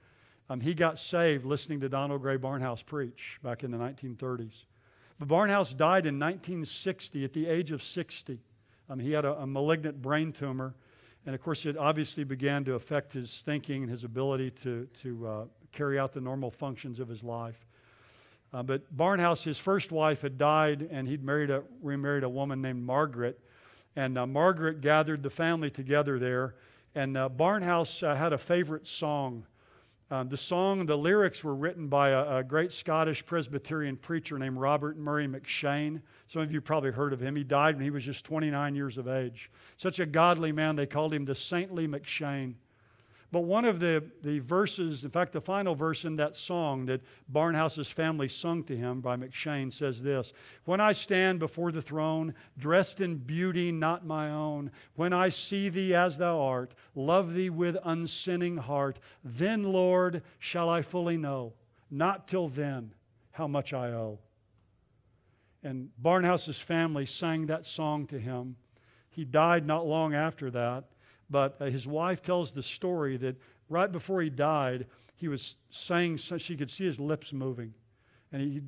um, 0.49 0.59
he 0.59 0.73
got 0.73 0.99
saved 0.99 1.45
listening 1.45 1.79
to 1.81 1.89
Donald 1.89 2.21
Grey 2.21 2.37
Barnhouse 2.37 2.85
preach 2.85 3.39
back 3.43 3.63
in 3.63 3.71
the 3.71 3.77
1930s. 3.77 4.65
But 5.19 5.27
Barnhouse 5.27 5.75
died 5.75 6.05
in 6.05 6.19
1960 6.19 7.23
at 7.23 7.33
the 7.33 7.47
age 7.47 7.71
of 7.71 7.81
60. 7.81 8.39
Um, 8.89 8.99
he 8.99 9.11
had 9.11 9.25
a, 9.25 9.41
a, 9.41 9.47
malignant 9.47 10.01
brain 10.01 10.33
tumor, 10.33 10.75
and 11.25 11.33
of 11.33 11.41
course, 11.41 11.65
it 11.65 11.77
obviously 11.77 12.25
began 12.25 12.65
to 12.65 12.73
affect 12.73 13.13
his 13.13 13.41
thinking 13.41 13.83
and 13.83 13.91
his 13.91 14.03
ability 14.03 14.51
to, 14.51 14.87
to 15.01 15.27
uh, 15.27 15.45
carry 15.71 15.97
out 15.97 16.11
the 16.11 16.21
normal 16.21 16.51
functions 16.51 16.99
of 16.99 17.07
his 17.07 17.23
life. 17.23 17.65
Uh, 18.53 18.61
but 18.61 18.95
Barnhouse, 18.95 19.43
his 19.43 19.57
first 19.57 19.91
wife, 19.91 20.21
had 20.21 20.37
died, 20.37 20.87
and 20.91 21.07
he'd 21.07 21.23
married 21.23 21.49
a, 21.49 21.63
remarried 21.81 22.23
a 22.23 22.29
woman 22.29 22.61
named 22.61 22.83
Margaret. 22.83 23.39
And 23.95 24.17
uh, 24.17 24.27
Margaret 24.27 24.81
gathered 24.81 25.23
the 25.23 25.29
family 25.29 25.69
together 25.69 26.19
there. 26.19 26.55
And 26.93 27.17
uh, 27.17 27.29
Barnhouse 27.29 28.05
uh, 28.05 28.15
had 28.15 28.33
a 28.33 28.37
favorite 28.37 28.85
song 28.85 29.45
um, 30.13 30.29
the 30.29 30.37
song, 30.37 30.85
the 30.85 30.95
lyrics 30.95 31.43
were 31.43 31.55
written 31.55 31.87
by 31.87 32.09
a, 32.09 32.37
a, 32.37 32.43
great 32.43 32.71
Scottish 32.71 33.25
Presbyterian 33.25 33.97
preacher 33.97 34.37
named 34.37 34.57
Robert 34.57 34.95
Murray 34.95 35.27
M'Cheyne. 35.27 36.03
Some 36.27 36.43
of 36.43 36.51
you 36.51 36.61
probably 36.61 36.91
heard 36.91 37.13
of 37.13 37.19
him. 37.19 37.35
He 37.35 37.43
died 37.43 37.77
when 37.77 37.83
he 37.83 37.89
was 37.89 38.03
just 38.03 38.23
29 38.23 38.75
years 38.75 38.99
of 38.99 39.07
age. 39.07 39.49
Such 39.75 39.99
a 39.99 40.05
godly 40.05 40.51
man, 40.51 40.75
they 40.75 40.85
called 40.85 41.15
him 41.15 41.25
the 41.25 41.33
saintly 41.33 41.87
M'Cheyne. 41.87 42.53
But 43.33 43.45
one 43.45 43.65
of 43.65 43.79
the, 43.79 44.03
the 44.21 44.37
verses, 44.37 45.03
in 45.03 45.09
fact, 45.09 45.31
the 45.31 45.41
final 45.41 45.73
verse 45.73 46.05
in 46.05 46.17
that 46.17 46.35
song 46.35 46.85
that 46.85 47.01
Barnhouse's 47.27 47.89
family 47.89 48.29
sung 48.29 48.63
to 48.65 48.77
him 48.77 49.01
by 49.01 49.15
M'Cheyne 49.15 49.73
says 49.73 50.03
this 50.03 50.33
When 50.65 50.79
I 50.79 50.91
stand 50.91 51.39
before 51.39 51.71
the 51.71 51.81
throne, 51.81 52.35
dressed 52.59 53.01
in 53.01 53.15
beauty 53.15 53.71
not 53.71 54.05
my 54.05 54.29
own, 54.29 54.69
when 54.93 55.13
I 55.13 55.29
see 55.29 55.67
thee 55.67 55.95
as 55.95 56.19
thou 56.19 56.41
art, 56.41 56.75
love 56.93 57.33
thee 57.33 57.49
with 57.49 57.75
unsinning 57.83 58.57
heart, 58.57 58.99
then, 59.23 59.63
Lord, 59.63 60.21
shall 60.37 60.69
I 60.69 60.83
fully 60.83 61.17
know, 61.17 61.53
not 61.89 62.27
till 62.27 62.47
then, 62.47 62.93
how 63.31 63.47
much 63.47 63.73
I 63.73 63.87
owe. 63.93 64.19
And 65.63 65.89
Barnhouse's 65.97 66.59
family 66.59 67.07
sang 67.07 67.47
that 67.47 67.65
song 67.65 68.05
to 68.07 68.19
him. 68.19 68.57
He 69.09 69.25
died 69.25 69.65
not 69.65 69.87
long 69.87 70.13
after 70.13 70.51
that. 70.51 70.83
But 71.33 71.57
uh, 71.59 71.65
his 71.65 71.87
wife 71.87 72.21
tells 72.21 72.51
the 72.51 72.61
story 72.61 73.17
that 73.17 73.35
right 73.67 73.91
before 73.91 74.21
he 74.21 74.29
died, 74.29 74.85
he 75.15 75.27
was 75.27 75.57
saying, 75.71 76.19
so 76.19 76.37
she 76.37 76.55
could 76.55 76.69
see 76.69 76.85
his 76.85 76.99
lips 76.99 77.33
moving. 77.33 77.73
And 78.31 78.39
he 78.39 78.61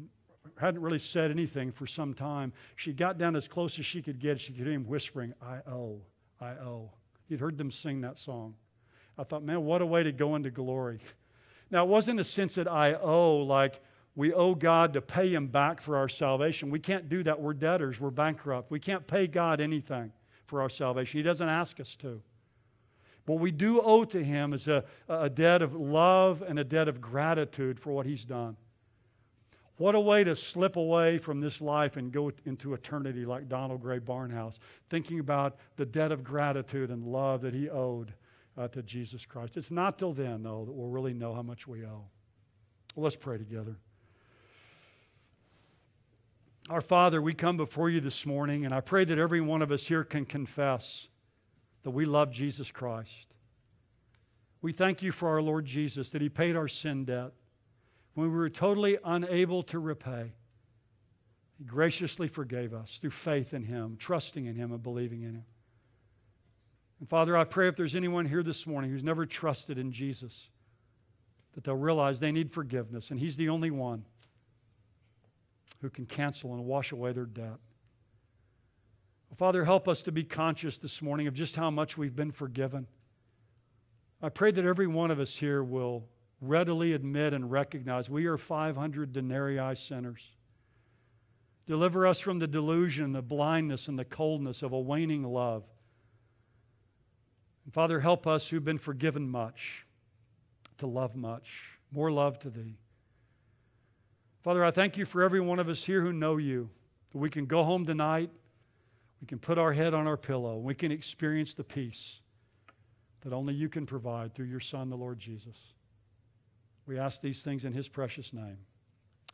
hadn't 0.59 0.81
really 0.81 0.97
said 0.97 1.29
anything 1.29 1.71
for 1.71 1.85
some 1.85 2.15
time. 2.15 2.53
She 2.75 2.91
got 2.91 3.19
down 3.19 3.35
as 3.35 3.47
close 3.47 3.77
as 3.77 3.85
she 3.85 4.01
could 4.01 4.19
get. 4.19 4.41
She 4.41 4.51
could 4.51 4.65
hear 4.65 4.73
him 4.73 4.87
whispering, 4.87 5.35
I 5.39 5.57
owe, 5.69 6.01
I 6.41 6.53
owe. 6.53 6.89
He'd 7.29 7.39
heard 7.39 7.59
them 7.59 7.69
sing 7.69 8.01
that 8.01 8.17
song. 8.17 8.55
I 9.15 9.23
thought, 9.23 9.43
man, 9.43 9.63
what 9.63 9.83
a 9.83 9.85
way 9.85 10.01
to 10.01 10.11
go 10.11 10.35
into 10.35 10.49
glory. 10.49 11.01
Now, 11.69 11.83
it 11.83 11.87
wasn't 11.87 12.19
a 12.19 12.23
sense 12.23 12.55
that 12.55 12.67
I 12.67 12.95
owe, 12.95 13.37
like 13.37 13.79
we 14.15 14.33
owe 14.33 14.55
God 14.55 14.93
to 14.93 15.01
pay 15.01 15.29
Him 15.29 15.47
back 15.47 15.81
for 15.81 15.97
our 15.97 16.09
salvation. 16.09 16.71
We 16.71 16.79
can't 16.79 17.09
do 17.09 17.21
that. 17.23 17.39
We're 17.39 17.53
debtors, 17.53 18.01
we're 18.01 18.09
bankrupt. 18.09 18.71
We 18.71 18.79
can't 18.79 19.05
pay 19.05 19.27
God 19.27 19.61
anything 19.61 20.13
for 20.47 20.61
our 20.61 20.69
salvation. 20.69 21.19
He 21.19 21.23
doesn't 21.23 21.47
ask 21.47 21.79
us 21.79 21.95
to. 21.97 22.21
What 23.25 23.39
we 23.39 23.51
do 23.51 23.81
owe 23.81 24.03
to 24.05 24.23
Him 24.23 24.53
is 24.53 24.67
a, 24.67 24.83
a 25.09 25.29
debt 25.29 25.61
of 25.61 25.73
love 25.73 26.41
and 26.41 26.59
a 26.59 26.63
debt 26.63 26.87
of 26.87 27.01
gratitude 27.01 27.79
for 27.79 27.91
what 27.91 28.05
He's 28.05 28.25
done. 28.25 28.57
What 29.77 29.93
a 29.93 29.99
way 29.99 30.23
to 30.23 30.35
slip 30.35 30.77
away 30.77 31.17
from 31.17 31.41
this 31.41 31.59
life 31.59 31.97
and 31.97 32.11
go 32.11 32.31
into 32.45 32.73
eternity 32.73 33.25
like 33.25 33.49
Donald 33.49 33.81
Grey 33.81 33.99
Barnhouse, 33.99 34.57
thinking 34.89 35.19
about 35.19 35.57
the 35.75 35.85
debt 35.85 36.13
of 36.13 36.23
gratitude 36.23 36.89
and 36.89 37.03
love 37.03 37.41
that 37.41 37.53
he 37.53 37.69
owed 37.69 38.13
uh, 38.57 38.69
to 38.69 38.81
Jesus 38.81 39.25
Christ. 39.25 39.57
It's 39.57 39.71
not 39.71 39.99
till 39.99 40.13
then, 40.13 40.43
though, 40.43 40.63
that 40.63 40.71
we'll 40.71 40.87
really 40.87 41.13
know 41.13 41.33
how 41.33 41.41
much 41.41 41.67
we 41.67 41.83
owe. 41.83 42.05
Well, 42.95 43.03
let's 43.03 43.17
pray 43.17 43.37
together. 43.37 43.75
Our 46.69 46.81
Father, 46.81 47.21
we 47.21 47.33
come 47.33 47.57
before 47.57 47.89
you 47.89 47.99
this 47.99 48.25
morning, 48.25 48.63
and 48.63 48.73
I 48.73 48.79
pray 48.79 49.03
that 49.03 49.19
every 49.19 49.41
one 49.41 49.61
of 49.61 49.71
us 49.71 49.87
here 49.87 50.05
can 50.05 50.25
confess 50.25 51.09
that 51.85 51.91
we 51.91 52.03
love 52.03 52.31
Jesus 52.31 52.71
Christ. 52.71 53.35
We 54.59 54.73
thank 54.73 55.03
you 55.03 55.11
for 55.11 55.29
our 55.29 55.41
Lord 55.41 55.65
Jesus, 55.65 56.09
that 56.09 56.21
he 56.21 56.29
paid 56.29 56.55
our 56.55 56.67
sin 56.67 57.05
debt 57.05 57.33
when 58.15 58.31
we 58.31 58.35
were 58.35 58.49
totally 58.49 58.97
unable 59.05 59.61
to 59.61 59.77
repay. 59.77 60.33
He 61.59 61.63
graciously 61.63 62.27
forgave 62.27 62.73
us 62.73 62.97
through 62.97 63.11
faith 63.11 63.53
in 63.53 63.65
Him, 63.65 63.97
trusting 63.99 64.47
in 64.47 64.55
Him, 64.55 64.71
and 64.71 64.81
believing 64.81 65.21
in 65.21 65.35
Him. 65.35 65.45
And 66.99 67.07
Father, 67.07 67.37
I 67.37 67.43
pray 67.43 67.67
if 67.67 67.75
there's 67.75 67.95
anyone 67.95 68.25
here 68.25 68.41
this 68.41 68.65
morning 68.65 68.89
who's 68.89 69.03
never 69.03 69.27
trusted 69.27 69.77
in 69.77 69.91
Jesus, 69.91 70.49
that 71.53 71.65
they'll 71.65 71.75
realize 71.75 72.19
they 72.19 72.31
need 72.31 72.51
forgiveness, 72.51 73.11
and 73.11 73.19
He's 73.19 73.37
the 73.37 73.49
only 73.49 73.69
one 73.69 74.05
who 75.83 75.91
can 75.91 76.07
cancel 76.07 76.55
and 76.55 76.65
wash 76.65 76.91
away 76.91 77.13
their 77.13 77.25
debt. 77.25 77.59
Father, 79.37 79.65
help 79.65 79.87
us 79.87 80.01
to 80.03 80.11
be 80.13 80.23
conscious 80.23 80.77
this 80.77 81.01
morning 81.01 81.27
of 81.27 81.33
just 81.33 81.57
how 81.57 81.69
much 81.69 81.97
we've 81.97 82.15
been 82.15 82.31
forgiven. 82.31 82.87
I 84.21 84.29
pray 84.29 84.51
that 84.51 84.63
every 84.63 84.87
one 84.87 85.11
of 85.11 85.19
us 85.19 85.37
here 85.37 85.61
will 85.61 86.07
readily 86.39 86.93
admit 86.93 87.33
and 87.33 87.51
recognize 87.51 88.09
we 88.09 88.25
are 88.27 88.37
500 88.37 89.11
denarii 89.11 89.75
sinners. 89.75 90.31
Deliver 91.65 92.05
us 92.07 92.19
from 92.19 92.39
the 92.39 92.47
delusion, 92.47 93.11
the 93.11 93.21
blindness, 93.21 93.87
and 93.87 93.97
the 93.97 94.05
coldness 94.05 94.61
of 94.61 94.71
a 94.71 94.79
waning 94.79 95.23
love. 95.23 95.63
And 97.65 97.73
Father, 97.73 97.99
help 97.99 98.27
us 98.27 98.49
who've 98.49 98.63
been 98.63 98.77
forgiven 98.77 99.27
much 99.29 99.85
to 100.77 100.87
love 100.87 101.15
much, 101.15 101.79
more 101.91 102.11
love 102.11 102.37
to 102.39 102.49
Thee. 102.49 102.77
Father, 104.43 104.63
I 104.63 104.71
thank 104.71 104.97
you 104.97 105.05
for 105.05 105.23
every 105.23 105.41
one 105.41 105.57
of 105.57 105.67
us 105.67 105.85
here 105.85 106.01
who 106.01 106.13
know 106.13 106.37
you, 106.37 106.69
that 107.11 107.17
we 107.17 107.31
can 107.31 107.47
go 107.47 107.63
home 107.63 107.85
tonight, 107.85 108.29
we 109.25 109.27
can 109.27 109.39
put 109.39 109.57
our 109.57 109.73
head 109.73 109.95
on 109.95 110.05
our 110.05 110.17
pillow, 110.17 110.55
we 110.55 110.75
can 110.75 110.91
experience 110.91 111.55
the 111.55 111.63
peace 111.63 112.21
that 113.21 113.33
only 113.33 113.55
you 113.55 113.67
can 113.69 113.87
provide 113.87 114.35
through 114.35 114.45
your 114.45 114.59
Son, 114.59 114.91
the 114.91 114.95
Lord 114.95 115.17
Jesus. 115.17 115.57
We 116.85 116.99
ask 116.99 117.23
these 117.23 117.41
things 117.41 117.65
in 117.65 117.73
his 117.73 117.89
precious 117.89 118.33
name. 118.33 118.59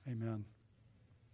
Amen. 0.08 0.46